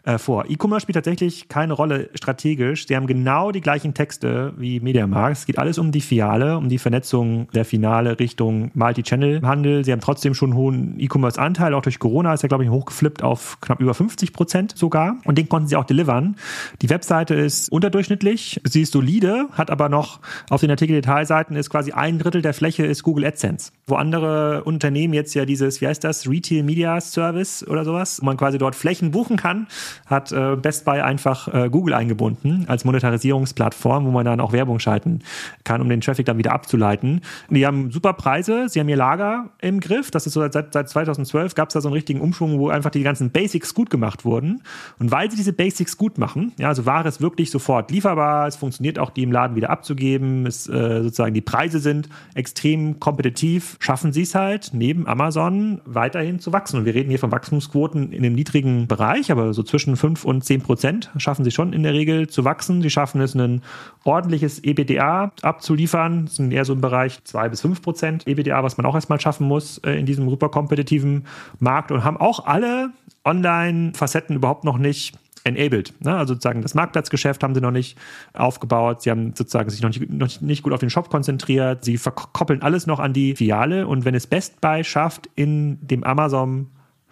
äh, 0.04 0.18
vor. 0.18 0.44
E-Commerce 0.48 0.82
spielt 0.82 0.96
tatsächlich 0.96 1.48
keine 1.48 1.72
Rolle 1.72 2.10
strategisch. 2.14 2.53
Sie 2.54 2.96
haben 2.96 3.06
genau 3.06 3.50
die 3.50 3.60
gleichen 3.60 3.94
Texte 3.94 4.52
wie 4.56 4.80
Mediamarkt. 4.80 5.38
Es 5.38 5.46
geht 5.46 5.58
alles 5.58 5.78
um 5.78 5.92
die 5.92 6.00
Fiale, 6.00 6.56
um 6.56 6.68
die 6.68 6.78
Vernetzung 6.78 7.48
der 7.52 7.64
Finale 7.64 8.18
Richtung 8.18 8.70
Multi-Channel-Handel. 8.74 9.84
Sie 9.84 9.92
haben 9.92 10.00
trotzdem 10.00 10.34
schon 10.34 10.50
einen 10.50 10.58
hohen 10.58 11.00
E-Commerce-Anteil. 11.00 11.74
Auch 11.74 11.82
durch 11.82 11.98
Corona 11.98 12.32
ist 12.32 12.42
er, 12.42 12.48
glaube 12.48 12.64
ich, 12.64 12.70
hochgeflippt 12.70 13.22
auf 13.22 13.58
knapp 13.60 13.80
über 13.80 13.94
50 13.94 14.32
Prozent 14.32 14.76
sogar. 14.76 15.16
Und 15.24 15.36
den 15.36 15.48
konnten 15.48 15.68
sie 15.68 15.76
auch 15.76 15.84
delivern. 15.84 16.36
Die 16.82 16.90
Webseite 16.90 17.34
ist 17.34 17.70
unterdurchschnittlich. 17.70 18.60
Sie 18.64 18.82
ist 18.82 18.92
solide, 18.92 19.48
hat 19.52 19.70
aber 19.70 19.88
noch 19.88 20.20
auf 20.50 20.60
den 20.60 20.70
Artikel-Detailseiten 20.70 21.56
ist 21.56 21.70
quasi 21.70 21.92
ein 21.92 22.18
Drittel 22.18 22.42
der 22.42 22.54
Fläche 22.54 22.86
ist 22.86 23.02
Google 23.02 23.24
AdSense. 23.24 23.72
Wo 23.86 23.96
andere 23.96 24.64
Unternehmen 24.64 25.14
jetzt 25.14 25.34
ja 25.34 25.44
dieses, 25.44 25.80
wie 25.80 25.86
heißt 25.86 26.04
das, 26.04 26.28
Retail 26.28 26.62
Media 26.62 27.00
Service 27.00 27.66
oder 27.66 27.84
sowas, 27.84 28.20
wo 28.20 28.26
man 28.26 28.36
quasi 28.36 28.58
dort 28.58 28.74
Flächen 28.74 29.10
buchen 29.10 29.36
kann, 29.36 29.66
hat 30.06 30.32
äh, 30.32 30.56
Best 30.56 30.84
Buy 30.84 31.00
einfach 31.00 31.48
äh, 31.52 31.68
Google 31.70 31.94
eingebunden 31.94 32.43
als 32.66 32.84
Monetarisierungsplattform, 32.84 34.06
wo 34.06 34.10
man 34.10 34.24
dann 34.24 34.40
auch 34.40 34.52
Werbung 34.52 34.78
schalten 34.78 35.20
kann, 35.64 35.80
um 35.80 35.88
den 35.88 36.00
Traffic 36.00 36.26
dann 36.26 36.38
wieder 36.38 36.52
abzuleiten. 36.52 37.20
Die 37.50 37.66
haben 37.66 37.90
super 37.90 38.12
Preise, 38.12 38.68
sie 38.68 38.80
haben 38.80 38.88
ihr 38.88 38.96
Lager 38.96 39.50
im 39.60 39.80
Griff. 39.80 40.10
Das 40.10 40.26
ist 40.26 40.34
so 40.34 40.46
seit, 40.48 40.72
seit 40.72 40.88
2012 40.88 41.54
gab 41.54 41.68
es 41.68 41.74
da 41.74 41.80
so 41.80 41.88
einen 41.88 41.94
richtigen 41.94 42.20
Umschwung, 42.20 42.58
wo 42.58 42.68
einfach 42.68 42.90
die 42.90 43.02
ganzen 43.02 43.30
Basics 43.30 43.74
gut 43.74 43.90
gemacht 43.90 44.24
wurden. 44.24 44.62
Und 44.98 45.10
weil 45.10 45.30
sie 45.30 45.36
diese 45.36 45.52
Basics 45.52 45.96
gut 45.96 46.18
machen, 46.18 46.52
ja, 46.58 46.68
also 46.68 46.86
Ware 46.86 47.08
ist 47.08 47.20
wirklich 47.20 47.50
sofort 47.50 47.90
lieferbar, 47.90 48.46
es 48.46 48.56
funktioniert 48.56 48.98
auch, 48.98 49.10
die 49.10 49.22
im 49.22 49.32
Laden 49.32 49.56
wieder 49.56 49.70
abzugeben, 49.70 50.46
es 50.46 50.68
äh, 50.68 51.02
sozusagen 51.02 51.34
die 51.34 51.40
Preise 51.40 51.78
sind 51.78 52.08
extrem 52.34 53.00
kompetitiv, 53.00 53.76
schaffen 53.80 54.12
sie 54.12 54.22
es 54.22 54.34
halt 54.34 54.70
neben 54.72 55.06
Amazon 55.06 55.80
weiterhin 55.84 56.38
zu 56.38 56.52
wachsen. 56.52 56.78
Und 56.78 56.84
wir 56.84 56.94
reden 56.94 57.10
hier 57.10 57.18
von 57.18 57.32
Wachstumsquoten 57.32 58.12
in 58.12 58.24
einem 58.24 58.34
niedrigen 58.34 58.86
Bereich, 58.86 59.30
aber 59.30 59.52
so 59.54 59.62
zwischen 59.62 59.96
5 59.96 60.24
und 60.24 60.44
10 60.44 60.62
Prozent 60.62 61.10
schaffen 61.16 61.44
sie 61.44 61.50
schon 61.50 61.72
in 61.72 61.82
der 61.82 61.94
Regel 61.94 62.28
zu 62.34 62.44
wachsen. 62.44 62.82
Sie 62.82 62.90
schaffen 62.90 63.20
es, 63.20 63.34
ein 63.34 63.62
ordentliches 64.04 64.62
EBDA 64.62 65.32
abzuliefern. 65.42 66.26
Das 66.26 66.36
sind 66.36 66.52
eher 66.52 66.64
so 66.64 66.74
im 66.74 66.80
Bereich 66.80 67.24
2 67.24 67.48
bis 67.48 67.60
5 67.62 67.80
Prozent 67.80 68.26
EBDA, 68.26 68.62
was 68.62 68.76
man 68.76 68.84
auch 68.84 68.94
erstmal 68.94 69.20
schaffen 69.20 69.46
muss 69.46 69.78
äh, 69.78 69.92
in 69.92 70.06
diesem 70.06 70.28
super 70.28 70.48
kompetitiven 70.48 71.26
Markt 71.58 71.90
und 71.90 72.04
haben 72.04 72.16
auch 72.16 72.46
alle 72.46 72.90
Online-Facetten 73.24 74.36
überhaupt 74.36 74.64
noch 74.64 74.76
nicht 74.76 75.16
enabled. 75.44 75.94
Ne? 76.02 76.16
Also 76.16 76.34
sozusagen 76.34 76.62
das 76.62 76.74
Marktplatzgeschäft 76.74 77.42
haben 77.42 77.54
sie 77.54 77.60
noch 77.60 77.70
nicht 77.70 77.98
aufgebaut. 78.32 79.02
Sie 79.02 79.10
haben 79.10 79.34
sozusagen 79.34 79.70
sich 79.70 79.82
noch 79.82 79.90
nicht, 79.90 80.10
noch 80.10 80.40
nicht 80.40 80.62
gut 80.62 80.72
auf 80.72 80.80
den 80.80 80.90
Shop 80.90 81.10
konzentriert. 81.10 81.84
Sie 81.84 81.98
verkoppeln 81.98 82.62
alles 82.62 82.86
noch 82.86 82.98
an 82.98 83.12
die 83.12 83.36
Filiale. 83.36 83.86
Und 83.86 84.04
wenn 84.04 84.14
es 84.14 84.26
Best 84.26 84.60
Buy 84.60 84.82
schafft, 84.82 85.28
in 85.36 85.78
dem 85.86 86.02
Amazon 86.02 86.68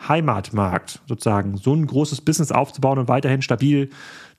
Heimatmarkt 0.09 1.01
sozusagen 1.07 1.57
so 1.57 1.75
ein 1.75 1.87
großes 1.87 2.23
Business 2.23 2.51
aufzubauen 2.51 2.99
und 2.99 3.09
weiterhin 3.09 3.43
stabil 3.43 3.91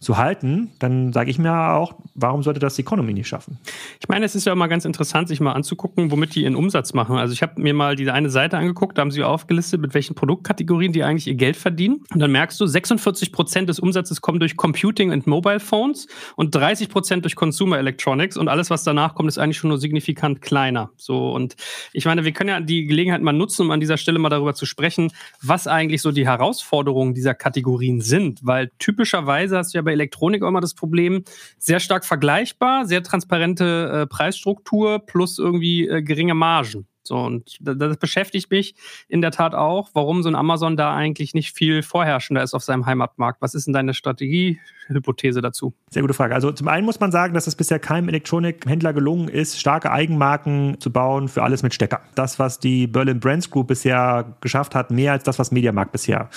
zu 0.04 0.18
halten, 0.18 0.72
dann 0.80 1.14
sage 1.14 1.32
ich 1.32 1.40
mir 1.40 1.74
auch, 1.74 1.96
warum 2.14 2.44
sollte 2.44 2.60
das 2.60 2.76
die 2.76 2.82
Economy 2.82 3.14
nicht 3.14 3.28
schaffen? 3.28 3.58
Ich 4.00 4.08
meine, 4.08 4.26
es 4.26 4.36
ist 4.36 4.46
ja 4.46 4.54
mal 4.54 4.68
ganz 4.68 4.86
interessant, 4.86 5.28
sich 5.28 5.40
mal 5.40 5.54
anzugucken, 5.54 6.12
womit 6.12 6.36
die 6.36 6.44
ihren 6.44 6.56
Umsatz 6.56 6.94
machen. 6.94 7.18
Also 7.18 7.34
ich 7.34 7.42
habe 7.42 7.62
mir 7.62 7.74
mal 7.74 7.96
diese 7.96 8.14
eine 8.14 8.30
Seite 8.30 8.58
angeguckt, 8.58 8.98
da 8.98 9.02
haben 9.02 9.12
sie 9.12 9.24
aufgelistet, 9.24 9.82
mit 9.82 9.94
welchen 9.94 10.16
Produktkategorien 10.16 10.94
die 10.94 11.04
eigentlich 11.04 11.28
ihr 11.28 11.36
Geld 11.36 11.56
verdienen. 11.56 12.04
Und 12.14 12.20
dann 12.20 12.32
merkst 12.32 12.60
du, 12.60 12.68
46 12.68 13.32
Prozent 13.32 13.70
des 13.70 13.80
Umsatzes 13.80 14.22
kommen 14.22 14.40
durch 14.40 14.58
Computing 14.58 15.12
und 15.12 15.26
Mobile 15.26 15.60
Phones 15.60 16.08
und 16.36 16.54
30 16.54 16.90
Prozent 16.90 17.26
durch 17.26 17.36
Consumer 17.36 17.78
Electronics 17.78 18.38
und 18.38 18.50
alles, 18.50 18.70
was 18.70 18.84
danach 18.84 19.16
kommt, 19.16 19.30
ist 19.30 19.38
eigentlich 19.38 19.58
schon 19.58 19.70
nur 19.70 19.78
signifikant 19.78 20.42
kleiner. 20.42 20.92
So 20.98 21.32
und 21.32 21.56
ich 21.94 22.06
meine, 22.06 22.26
wir 22.26 22.34
können 22.34 22.50
ja 22.50 22.60
die 22.60 22.86
Gelegenheit 22.86 23.22
mal 23.22 23.34
nutzen, 23.34 23.64
um 23.64 23.72
an 23.72 23.80
dieser 23.80 23.98
Stelle 23.98 24.20
mal 24.20 24.30
darüber 24.30 24.54
zu 24.54 24.66
sprechen, 24.66 25.12
was 25.42 25.68
eigentlich 25.68 26.02
so 26.02 26.12
die 26.12 26.28
Herausforderungen 26.28 27.14
dieser 27.14 27.34
Kategorien 27.34 28.02
sind, 28.02 28.40
weil 28.44 28.72
typischerweise 28.80 29.58
hast 29.58 29.74
du 29.74 29.78
ja 29.78 29.82
bei 29.82 29.93
Elektronik 29.94 30.44
auch 30.44 30.50
immer 30.50 30.62
das 30.62 30.74
Problem, 30.74 31.24
sehr 31.58 31.80
stark 31.80 32.06
vergleichbar, 32.06 32.86
sehr 32.86 33.04
transparente 33.04 34.02
äh, 34.04 34.08
Preisstruktur 34.08 35.00
plus 35.00 35.40
irgendwie 35.40 35.88
äh, 35.88 36.02
geringe 36.02 36.34
Margen. 36.34 36.88
So, 37.06 37.18
und 37.18 37.58
das 37.60 37.98
beschäftigt 37.98 38.50
mich 38.50 38.76
in 39.10 39.22
der 39.22 39.32
Tat 39.32 39.56
auch, 39.56 39.90
warum 39.94 40.24
so 40.24 40.30
ein 40.30 40.36
Amazon 40.36 40.78
da 40.78 40.96
eigentlich 40.96 41.34
nicht 41.34 41.54
viel 41.54 41.84
vorherrschender 41.84 42.42
ist 42.42 42.54
auf 42.54 42.64
seinem 42.64 42.86
Heimatmarkt. 42.86 43.42
Was 43.42 43.56
ist 43.56 43.68
denn 43.68 43.74
deine 43.74 43.94
Strategiehypothese 44.84 45.42
dazu? 45.42 45.74
Sehr 45.90 46.02
gute 46.02 46.14
Frage. 46.14 46.36
Also 46.36 46.52
zum 46.52 46.68
einen 46.68 46.86
muss 46.86 47.00
man 47.00 47.12
sagen, 47.12 47.34
dass 47.34 47.48
es 47.48 47.56
bisher 47.56 47.80
keinem 47.80 48.10
Elektronikhändler 48.10 48.94
gelungen 48.94 49.28
ist, 49.28 49.60
starke 49.60 49.92
Eigenmarken 49.92 50.80
zu 50.80 50.92
bauen 50.92 51.28
für 51.28 51.44
alles 51.44 51.64
mit 51.64 51.74
Stecker. 51.74 52.02
Das, 52.16 52.40
was 52.40 52.60
die 52.60 52.88
Berlin 52.88 53.20
Brands 53.20 53.50
Group 53.50 53.68
bisher 53.68 54.26
geschafft 54.42 54.76
hat, 54.76 54.92
mehr 54.92 55.12
als 55.12 55.24
das, 55.24 55.40
was 55.40 55.52
Mediamarkt 55.52 55.92
bisher 55.92 56.30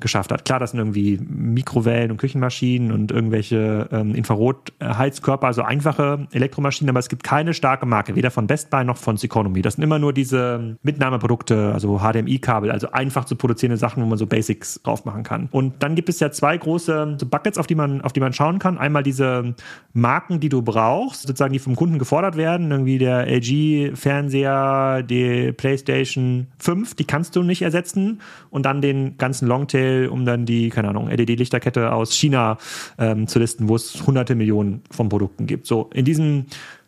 geschafft 0.00 0.32
hat. 0.32 0.44
Klar, 0.44 0.60
das 0.60 0.72
sind 0.72 0.80
irgendwie 0.80 1.18
Mikrowellen 1.18 2.10
und 2.10 2.16
Küchenmaschinen 2.18 2.92
und 2.92 3.10
irgendwelche 3.10 3.88
ähm, 3.92 4.14
Infrarotheizkörper, 4.14 5.46
also 5.46 5.62
einfache 5.62 6.26
Elektromaschinen, 6.32 6.90
aber 6.90 7.00
es 7.00 7.08
gibt 7.08 7.24
keine 7.24 7.54
starke 7.54 7.86
Marke, 7.86 8.16
weder 8.16 8.30
von 8.30 8.46
Best 8.46 8.70
Buy 8.70 8.84
noch 8.84 8.96
von 8.96 9.16
Economy. 9.22 9.62
Das 9.62 9.74
sind 9.74 9.84
immer 9.84 9.98
nur 9.98 10.12
diese 10.12 10.76
Mitnahmeprodukte, 10.82 11.72
also 11.72 12.00
HDMI-Kabel, 12.00 12.70
also 12.70 12.90
einfach 12.90 13.24
zu 13.24 13.36
produzierende 13.36 13.76
Sachen, 13.76 14.02
wo 14.02 14.06
man 14.06 14.18
so 14.18 14.26
Basics 14.26 14.80
drauf 14.82 15.04
machen 15.04 15.22
kann. 15.22 15.48
Und 15.50 15.82
dann 15.82 15.94
gibt 15.94 16.08
es 16.08 16.20
ja 16.20 16.30
zwei 16.30 16.56
große 16.56 17.16
Buckets, 17.30 17.58
auf 17.58 17.66
die 17.66 17.74
man, 17.74 17.93
auf 18.00 18.12
die 18.12 18.20
man 18.20 18.32
schauen 18.32 18.58
kann. 18.58 18.78
Einmal 18.78 19.02
diese 19.02 19.54
Marken, 19.92 20.40
die 20.40 20.48
du 20.48 20.62
brauchst, 20.62 21.22
sozusagen, 21.22 21.52
die 21.52 21.58
vom 21.58 21.76
Kunden 21.76 21.98
gefordert 21.98 22.36
werden, 22.36 22.70
irgendwie 22.70 22.98
der 22.98 23.26
LG-Fernseher, 23.26 25.02
die 25.02 25.52
PlayStation 25.52 26.48
5, 26.58 26.94
die 26.94 27.04
kannst 27.04 27.36
du 27.36 27.42
nicht 27.42 27.62
ersetzen. 27.62 28.20
Und 28.50 28.66
dann 28.66 28.80
den 28.80 29.16
ganzen 29.18 29.46
Longtail, 29.48 30.08
um 30.08 30.24
dann 30.24 30.46
die, 30.46 30.70
keine 30.70 30.88
Ahnung, 30.88 31.08
LED-Lichterkette 31.08 31.92
aus 31.92 32.12
China 32.12 32.58
ähm, 32.98 33.26
zu 33.26 33.38
listen, 33.38 33.68
wo 33.68 33.76
es 33.76 34.06
hunderte 34.06 34.34
Millionen 34.34 34.82
von 34.90 35.08
Produkten 35.08 35.46
gibt. 35.46 35.66
So, 35.66 35.90
in 35.92 36.04
diesem 36.04 36.46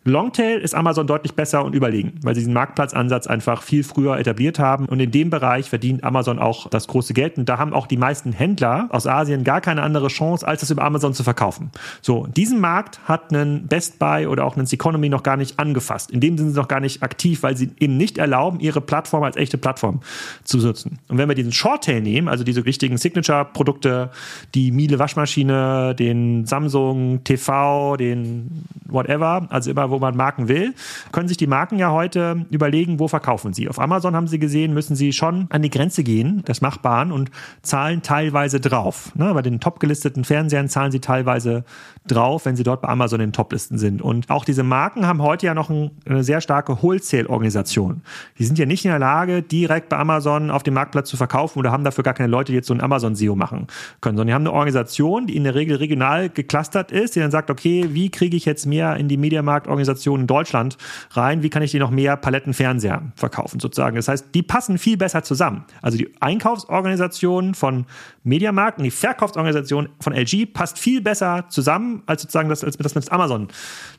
Longtail 0.09 0.59
ist 0.59 0.75
Amazon 0.75 1.07
deutlich 1.07 1.33
besser 1.33 1.63
und 1.63 1.73
überlegen, 1.75 2.13
weil 2.21 2.35
sie 2.35 2.41
diesen 2.41 2.53
Marktplatzansatz 2.53 3.27
einfach 3.27 3.61
viel 3.61 3.83
früher 3.83 4.17
etabliert 4.17 4.59
haben. 4.59 4.85
Und 4.85 4.99
in 4.99 5.11
dem 5.11 5.29
Bereich 5.29 5.69
verdient 5.69 6.03
Amazon 6.03 6.39
auch 6.39 6.69
das 6.69 6.87
große 6.87 7.13
Geld. 7.13 7.37
Und 7.37 7.49
da 7.49 7.57
haben 7.57 7.73
auch 7.73 7.87
die 7.87 7.97
meisten 7.97 8.31
Händler 8.31 8.87
aus 8.91 9.07
Asien 9.07 9.43
gar 9.43 9.61
keine 9.61 9.81
andere 9.81 10.07
Chance, 10.07 10.47
als 10.47 10.61
das 10.61 10.71
über 10.71 10.83
Amazon 10.83 11.13
zu 11.13 11.23
verkaufen. 11.23 11.71
So, 12.01 12.27
diesen 12.27 12.59
Markt 12.59 12.99
hat 13.05 13.31
ein 13.31 13.67
Best 13.67 13.99
Buy 13.99 14.27
oder 14.27 14.45
auch 14.45 14.55
ein 14.55 14.67
Economy 14.69 15.09
noch 15.09 15.23
gar 15.23 15.37
nicht 15.37 15.59
angefasst. 15.59 16.11
In 16.11 16.19
dem 16.19 16.37
sind 16.37 16.51
sie 16.51 16.55
noch 16.55 16.67
gar 16.67 16.79
nicht 16.79 17.03
aktiv, 17.03 17.43
weil 17.43 17.57
sie 17.57 17.71
eben 17.79 17.97
nicht 17.97 18.17
erlauben, 18.17 18.59
ihre 18.59 18.81
Plattform 18.81 19.23
als 19.23 19.35
echte 19.35 19.57
Plattform 19.57 20.01
zu 20.43 20.57
nutzen. 20.57 20.99
Und 21.07 21.17
wenn 21.17 21.27
wir 21.27 21.35
diesen 21.35 21.51
Shorttail 21.51 22.01
nehmen, 22.01 22.27
also 22.27 22.43
diese 22.43 22.65
richtigen 22.65 22.97
Signature-Produkte, 22.97 24.11
die 24.53 24.71
Miele 24.71 24.99
Waschmaschine, 24.99 25.95
den 25.95 26.45
Samsung 26.45 27.23
TV, 27.23 27.97
den 27.97 28.65
whatever, 28.85 29.47
also 29.49 29.71
immer, 29.71 29.89
wo 29.89 29.96
wo 29.97 30.01
man 30.01 30.15
Marken 30.15 30.47
will, 30.47 30.75
können 31.11 31.27
sich 31.27 31.37
die 31.37 31.47
Marken 31.47 31.79
ja 31.79 31.91
heute 31.91 32.45
überlegen, 32.51 32.99
wo 32.99 33.07
verkaufen 33.07 33.53
sie. 33.53 33.67
Auf 33.67 33.79
Amazon 33.79 34.15
haben 34.15 34.27
sie 34.27 34.37
gesehen, 34.37 34.73
müssen 34.73 34.95
sie 34.95 35.11
schon 35.11 35.47
an 35.49 35.63
die 35.63 35.71
Grenze 35.71 36.03
gehen, 36.03 36.43
des 36.45 36.61
Machbaren 36.61 37.11
und 37.11 37.31
zahlen 37.63 38.03
teilweise 38.03 38.59
drauf. 38.59 39.11
Ne, 39.15 39.33
bei 39.33 39.41
den 39.41 39.59
top 39.59 39.79
gelisteten 39.79 40.23
Fernsehern 40.23 40.69
zahlen 40.69 40.91
sie 40.91 40.99
teilweise 40.99 41.63
drauf, 42.05 42.45
wenn 42.45 42.55
sie 42.55 42.63
dort 42.63 42.81
bei 42.81 42.89
Amazon 42.89 43.19
in 43.19 43.29
den 43.29 43.33
Toplisten 43.33 43.77
sind. 43.77 44.01
Und 44.01 44.29
auch 44.29 44.45
diese 44.45 44.63
Marken 44.63 45.07
haben 45.07 45.21
heute 45.21 45.47
ja 45.47 45.53
noch 45.53 45.69
eine 45.69 46.23
sehr 46.23 46.41
starke 46.41 46.81
Wholesale-Organisation. 46.81 48.01
Die 48.37 48.45
sind 48.45 48.59
ja 48.59 48.65
nicht 48.65 48.85
in 48.85 48.91
der 48.91 48.99
Lage, 48.99 49.41
direkt 49.41 49.89
bei 49.89 49.97
Amazon 49.97 50.51
auf 50.51 50.63
dem 50.63 50.75
Marktplatz 50.75 51.09
zu 51.09 51.17
verkaufen 51.17 51.59
oder 51.59 51.71
haben 51.71 51.83
dafür 51.83 52.03
gar 52.03 52.13
keine 52.13 52.29
Leute, 52.29 52.51
die 52.51 52.57
jetzt 52.57 52.67
so 52.67 52.73
ein 52.73 52.81
Amazon-SEO 52.81 53.35
machen 53.35 53.67
können, 54.01 54.17
sondern 54.17 54.27
die 54.27 54.33
haben 54.33 54.47
eine 54.47 54.53
Organisation, 54.53 55.27
die 55.27 55.35
in 55.35 55.43
der 55.43 55.55
Regel 55.55 55.77
regional 55.77 56.29
geclustert 56.29 56.91
ist, 56.91 57.15
die 57.15 57.19
dann 57.19 57.31
sagt, 57.31 57.49
okay, 57.49 57.87
wie 57.89 58.09
kriege 58.09 58.37
ich 58.37 58.45
jetzt 58.45 58.65
mehr 58.65 58.95
in 58.97 59.07
die 59.07 59.17
Mediamarkt-Organisation 59.17 59.86
in 59.87 60.27
Deutschland 60.27 60.77
rein? 61.11 61.43
Wie 61.43 61.49
kann 61.49 61.61
ich 61.61 61.71
die 61.71 61.79
noch 61.79 61.91
mehr 61.91 62.17
Palettenfernseher 62.17 63.01
verkaufen 63.15 63.59
sozusagen? 63.59 63.95
Das 63.95 64.07
heißt, 64.07 64.27
die 64.33 64.43
passen 64.43 64.77
viel 64.77 64.97
besser 64.97 65.23
zusammen. 65.23 65.65
Also 65.81 65.97
die 65.97 66.09
Einkaufsorganisation 66.19 67.53
von 67.53 67.85
Mediamarkt 68.23 68.77
und 68.77 68.83
die 68.83 68.91
Verkaufsorganisation 68.91 69.89
von 69.99 70.13
LG 70.13 70.53
passt 70.53 70.79
viel 70.79 71.01
besser 71.01 71.45
zusammen, 71.49 72.03
als 72.05 72.23
sozusagen 72.23 72.49
das, 72.49 72.63
als 72.63 72.77
das 72.77 72.95
mit 72.95 73.11
Amazon 73.11 73.47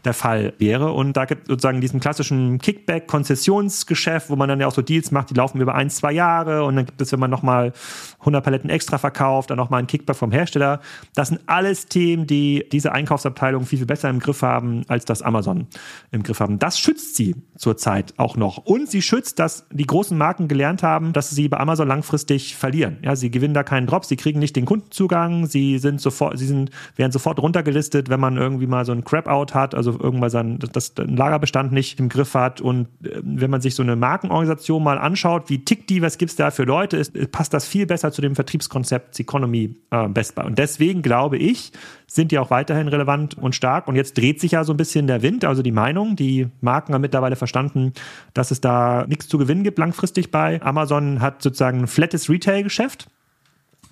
der 0.05 0.15
Fall 0.15 0.53
wäre. 0.59 0.93
Und 0.93 1.15
da 1.15 1.25
gibt 1.25 1.49
sozusagen 1.49 1.81
diesen 1.81 2.01
klassischen 2.01 2.59
Kickback-Konzessionsgeschäft, 2.59 4.31
wo 4.31 4.37
man 4.37 4.49
dann 4.49 4.61
ja 4.61 4.67
auch 4.67 4.75
so 4.75 4.83
Deals 4.83 5.11
macht, 5.11 5.31
die 5.31 5.35
laufen 5.35 5.61
über 5.61 5.75
ein, 5.75 5.91
zwei 5.91 6.13
Jahre 6.13 6.65
und 6.65 6.77
dann 6.77 6.87
gibt 6.87 7.01
es, 7.01 7.13
wenn 7.13 7.21
man 7.21 7.31
nochmal 7.31 7.73
100 8.21 8.45
Paletten 8.45 8.71
extra 8.71 8.99
verkauft, 8.99 9.51
dann 9.51 9.57
nochmal 9.57 9.79
einen 9.79 9.87
Kickback 9.87 10.17
vom 10.17 10.33
Hersteller. 10.33 10.81
Das 11.15 11.29
sind 11.29 11.41
alles 11.47 11.87
Themen, 11.87 12.27
die 12.27 12.67
diese 12.71 12.93
Einkaufsabteilung 12.93 13.65
viel, 13.65 13.79
viel 13.79 13.87
besser 13.87 14.11
im 14.11 14.19
Griff 14.19 14.43
haben, 14.43 14.83
als 14.89 15.05
das 15.05 15.23
Amazon 15.23 15.68
im 16.11 16.23
Griff 16.23 16.41
haben. 16.41 16.59
Das 16.59 16.79
schützt 16.79 17.17
sie 17.17 17.37
zurzeit 17.57 18.15
auch 18.19 18.37
noch. 18.37 18.59
Und 18.59 18.91
sie 18.91 19.03
schützt, 19.03 19.39
dass 19.39 19.67
die 19.71 19.87
großen 19.87 20.17
Marken 20.17 20.49
gelernt 20.49 20.83
haben, 20.83 21.13
dass 21.13 21.31
sie 21.31 21.49
bei 21.49 21.59
Amazon 21.59 21.89
langfristig 21.89 22.57
verlieren. 22.57 22.99
Ja, 23.03 23.17
sie 23.17 23.31
gewinnen 23.31 23.55
da 23.55 23.63
keinen 23.63 23.87
Drop, 23.87 24.05
sie 24.05 24.17
kriegen 24.17 24.39
nicht 24.39 24.57
den 24.57 24.65
Kundenzugang, 24.65 25.47
sie 25.47 25.79
sind 25.79 26.01
sofort, 26.01 26.39
sie 26.39 26.47
sind, 26.47 26.71
werden 26.97 27.13
sofort 27.13 27.41
runtergelistet, 27.41 28.09
wenn 28.09 28.21
man 28.21 28.37
irgendwie 28.37 28.67
mal 28.67 28.85
so 28.85 28.93
ein 28.93 29.05
Crap-Out 29.05 29.55
hat, 29.55 29.75
also 29.75 29.93
irgendwann 29.99 30.31
sein, 30.31 30.59
das, 30.59 30.93
das 30.93 31.07
Lagerbestand 31.07 31.73
nicht 31.73 31.99
im 31.99 32.09
Griff 32.09 32.35
hat. 32.35 32.61
Und 32.61 32.89
äh, 33.03 33.21
wenn 33.23 33.51
man 33.51 33.61
sich 33.61 33.75
so 33.75 33.83
eine 33.83 33.97
Markenorganisation 33.97 34.83
mal 34.83 34.99
anschaut, 34.99 35.51
wie 35.51 35.65
tickt 35.65 35.91
die, 35.91 36.03
was 36.03 36.19
gibt's 36.19 36.37
da 36.37 36.51
für 36.51 36.65
Leute, 36.65 36.97
ist, 36.97 37.31
passt 37.33 37.53
das 37.55 37.67
viel 37.67 37.87
besser 37.87 38.13
zu 38.13 38.23
dem 38.23 38.35
Vertriebskonzept 38.35 39.19
Economy 39.19 39.77
äh, 39.91 40.09
Best 40.09 40.35
Buy. 40.35 40.47
Und 40.47 40.59
deswegen 40.59 41.03
glaube 41.03 41.37
ich, 41.37 41.73
sind 42.11 42.33
die 42.33 42.39
auch 42.39 42.51
weiterhin 42.51 42.89
relevant 42.89 43.37
und 43.37 43.55
stark. 43.55 43.87
Und 43.87 43.95
jetzt 43.95 44.17
dreht 44.17 44.41
sich 44.41 44.53
ja 44.53 44.65
so 44.65 44.73
ein 44.73 44.79
bisschen 44.79 45.07
der 45.07 45.23
Wind, 45.23 45.45
also 45.45 45.63
die 45.63 45.73
Meinung. 45.73 46.17
Die 46.17 46.49
Marken 46.61 46.95
haben 46.95 47.03
mittlerweile 47.03 47.37
verstanden, 47.37 47.93
dass 48.35 48.51
es 48.51 48.61
da 48.61 49.05
nichts 49.07 49.29
zu 49.29 49.39
gewinnen 49.39 49.63
gibt 49.63 49.79
langfristig 49.79 50.31
bei. 50.31 50.61
Amazon 50.63 51.21
hat 51.21 51.43
sozusagen 51.43 51.81
ein 51.81 51.87
flattes 51.87 52.31
Retail-Geschäft. 52.31 53.09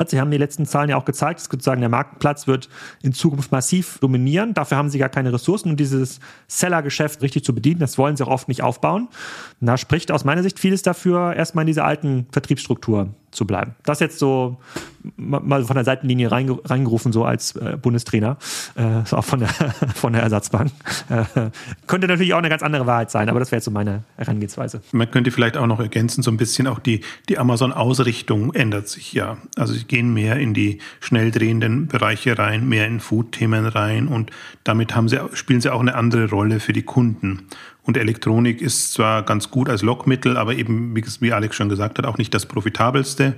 Sie 0.06 0.20
haben 0.20 0.30
die 0.30 0.36
letzten 0.36 0.66
Zahlen 0.66 0.90
ja 0.90 0.96
auch 0.96 1.04
gezeigt, 1.06 1.40
dass 1.40 1.46
sozusagen 1.46 1.80
der 1.80 1.88
Marktplatz 1.88 2.46
wird 2.46 2.68
in 3.02 3.12
Zukunft 3.12 3.50
massiv 3.50 3.98
dominieren. 3.98 4.52
Dafür 4.52 4.76
haben 4.76 4.90
sie 4.90 4.98
gar 4.98 5.08
keine 5.08 5.32
Ressourcen, 5.32 5.70
um 5.70 5.76
dieses 5.76 6.20
Seller-Geschäft 6.48 7.22
richtig 7.22 7.44
zu 7.44 7.54
bedienen. 7.54 7.80
Das 7.80 7.96
wollen 7.96 8.16
sie 8.16 8.24
auch 8.24 8.30
oft 8.30 8.48
nicht 8.48 8.62
aufbauen. 8.62 9.08
Da 9.60 9.78
spricht 9.78 10.12
aus 10.12 10.24
meiner 10.24 10.42
Sicht 10.42 10.58
vieles 10.58 10.82
dafür, 10.82 11.34
erstmal 11.34 11.62
in 11.62 11.68
dieser 11.68 11.86
alten 11.86 12.26
Vertriebsstruktur 12.30 13.14
zu 13.30 13.46
bleiben. 13.46 13.74
Das 13.84 14.00
jetzt 14.00 14.18
so 14.18 14.58
mal 15.16 15.64
von 15.64 15.74
der 15.74 15.84
Seitenlinie 15.84 16.30
reingerufen, 16.30 17.12
so 17.12 17.24
als 17.24 17.56
äh, 17.56 17.76
Bundestrainer, 17.80 18.36
äh, 18.74 19.14
auch 19.14 19.24
von 19.24 19.40
der, 19.40 19.48
von 19.94 20.12
der 20.12 20.22
Ersatzbank. 20.22 20.70
Äh, 21.08 21.50
könnte 21.86 22.06
natürlich 22.06 22.34
auch 22.34 22.38
eine 22.38 22.48
ganz 22.48 22.62
andere 22.62 22.86
Wahrheit 22.86 23.10
sein, 23.10 23.28
aber 23.28 23.38
das 23.38 23.50
wäre 23.50 23.58
jetzt 23.58 23.64
so 23.64 23.70
meine 23.70 24.02
Herangehensweise. 24.16 24.82
Man 24.92 25.10
könnte 25.10 25.30
vielleicht 25.30 25.56
auch 25.56 25.66
noch 25.66 25.80
ergänzen, 25.80 26.22
so 26.22 26.30
ein 26.30 26.36
bisschen 26.36 26.66
auch 26.66 26.78
die, 26.78 27.00
die 27.28 27.38
Amazon-Ausrichtung 27.38 28.54
ändert 28.54 28.88
sich 28.88 29.12
ja. 29.12 29.36
Also 29.56 29.74
sie 29.74 29.84
gehen 29.84 30.12
mehr 30.12 30.36
in 30.36 30.54
die 30.54 30.78
schnell 31.00 31.30
drehenden 31.30 31.86
Bereiche 31.86 32.38
rein, 32.38 32.68
mehr 32.68 32.86
in 32.86 33.00
Food-Themen 33.00 33.66
rein 33.66 34.08
und 34.08 34.30
damit 34.64 34.94
haben 34.94 35.08
sie, 35.08 35.18
spielen 35.32 35.60
sie 35.60 35.72
auch 35.72 35.80
eine 35.80 35.94
andere 35.94 36.28
Rolle 36.30 36.60
für 36.60 36.72
die 36.72 36.82
Kunden. 36.82 37.46
Und 37.86 37.96
Elektronik 37.96 38.60
ist 38.60 38.92
zwar 38.92 39.22
ganz 39.22 39.50
gut 39.50 39.68
als 39.68 39.82
Lockmittel, 39.82 40.36
aber 40.36 40.54
eben, 40.54 40.94
wie 41.20 41.32
Alex 41.32 41.54
schon 41.54 41.68
gesagt 41.68 41.98
hat, 41.98 42.06
auch 42.06 42.18
nicht 42.18 42.34
das 42.34 42.46
profitabelste. 42.46 43.36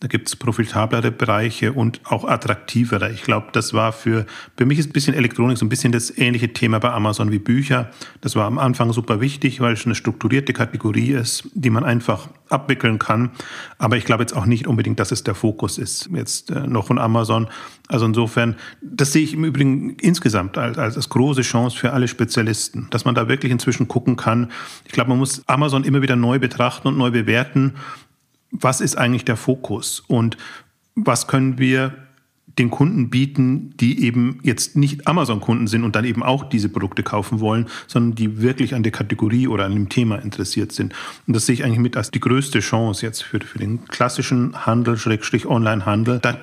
Da 0.00 0.08
gibt 0.08 0.28
es 0.28 0.36
profitablere 0.36 1.10
Bereiche 1.10 1.72
und 1.72 2.02
auch 2.04 2.24
attraktivere. 2.24 3.10
Ich 3.12 3.22
glaube, 3.22 3.46
das 3.52 3.72
war 3.72 3.92
für, 3.92 4.26
für 4.54 4.66
mich 4.66 4.78
ist 4.78 4.90
ein 4.90 4.92
bisschen 4.92 5.14
Elektronik 5.14 5.56
so 5.56 5.64
ein 5.64 5.70
bisschen 5.70 5.90
das 5.90 6.16
ähnliche 6.18 6.52
Thema 6.52 6.78
bei 6.80 6.92
Amazon 6.92 7.32
wie 7.32 7.38
Bücher. 7.38 7.90
Das 8.20 8.36
war 8.36 8.44
am 8.44 8.58
Anfang 8.58 8.92
super 8.92 9.22
wichtig, 9.22 9.60
weil 9.62 9.72
es 9.72 9.86
eine 9.86 9.94
strukturierte 9.94 10.52
Kategorie 10.52 11.12
ist, 11.12 11.48
die 11.54 11.70
man 11.70 11.82
einfach 11.82 12.28
abwickeln 12.50 12.98
kann. 12.98 13.30
Aber 13.78 13.96
ich 13.96 14.04
glaube 14.04 14.22
jetzt 14.22 14.36
auch 14.36 14.44
nicht 14.44 14.66
unbedingt, 14.66 15.00
dass 15.00 15.12
es 15.12 15.24
der 15.24 15.34
Fokus 15.34 15.78
ist 15.78 16.10
jetzt 16.12 16.50
äh, 16.50 16.66
noch 16.66 16.88
von 16.88 16.98
Amazon. 16.98 17.48
Also 17.88 18.04
insofern, 18.04 18.56
das 18.82 19.12
sehe 19.12 19.22
ich 19.22 19.32
im 19.32 19.44
Übrigen 19.46 19.96
insgesamt 20.00 20.58
als, 20.58 20.76
als, 20.76 20.96
als 20.96 21.08
große 21.08 21.40
Chance 21.40 21.76
für 21.78 21.94
alle 21.94 22.06
Spezialisten, 22.06 22.88
dass 22.90 23.06
man 23.06 23.14
da 23.14 23.28
wirklich 23.28 23.50
inzwischen 23.50 23.88
gucken 23.88 24.16
kann. 24.16 24.50
Ich 24.84 24.92
glaube, 24.92 25.08
man 25.08 25.18
muss 25.18 25.42
Amazon 25.46 25.84
immer 25.84 26.02
wieder 26.02 26.16
neu 26.16 26.38
betrachten 26.38 26.88
und 26.88 26.98
neu 26.98 27.10
bewerten 27.10 27.74
was 28.60 28.80
ist 28.80 28.96
eigentlich 28.96 29.24
der 29.24 29.36
Fokus 29.36 30.00
und 30.00 30.36
was 30.94 31.26
können 31.26 31.58
wir 31.58 31.94
den 32.58 32.70
Kunden 32.70 33.10
bieten, 33.10 33.74
die 33.78 34.02
eben 34.04 34.38
jetzt 34.42 34.76
nicht 34.76 35.06
Amazon-Kunden 35.06 35.66
sind 35.66 35.84
und 35.84 35.94
dann 35.94 36.06
eben 36.06 36.22
auch 36.22 36.48
diese 36.48 36.70
Produkte 36.70 37.02
kaufen 37.02 37.40
wollen, 37.40 37.66
sondern 37.86 38.14
die 38.14 38.40
wirklich 38.40 38.74
an 38.74 38.82
der 38.82 38.92
Kategorie 38.92 39.46
oder 39.46 39.66
an 39.66 39.74
dem 39.74 39.90
Thema 39.90 40.16
interessiert 40.16 40.72
sind. 40.72 40.94
Und 41.26 41.36
das 41.36 41.44
sehe 41.44 41.54
ich 41.54 41.64
eigentlich 41.64 41.80
mit 41.80 41.96
als 41.96 42.10
die 42.10 42.20
größte 42.20 42.60
Chance 42.60 43.04
jetzt 43.04 43.22
für, 43.22 43.40
für 43.40 43.58
den 43.58 43.84
klassischen 43.86 44.64
Handel, 44.64 44.96
Schrägstrich 44.96 45.46
Online-Handel. 45.46 46.20
Da 46.20 46.38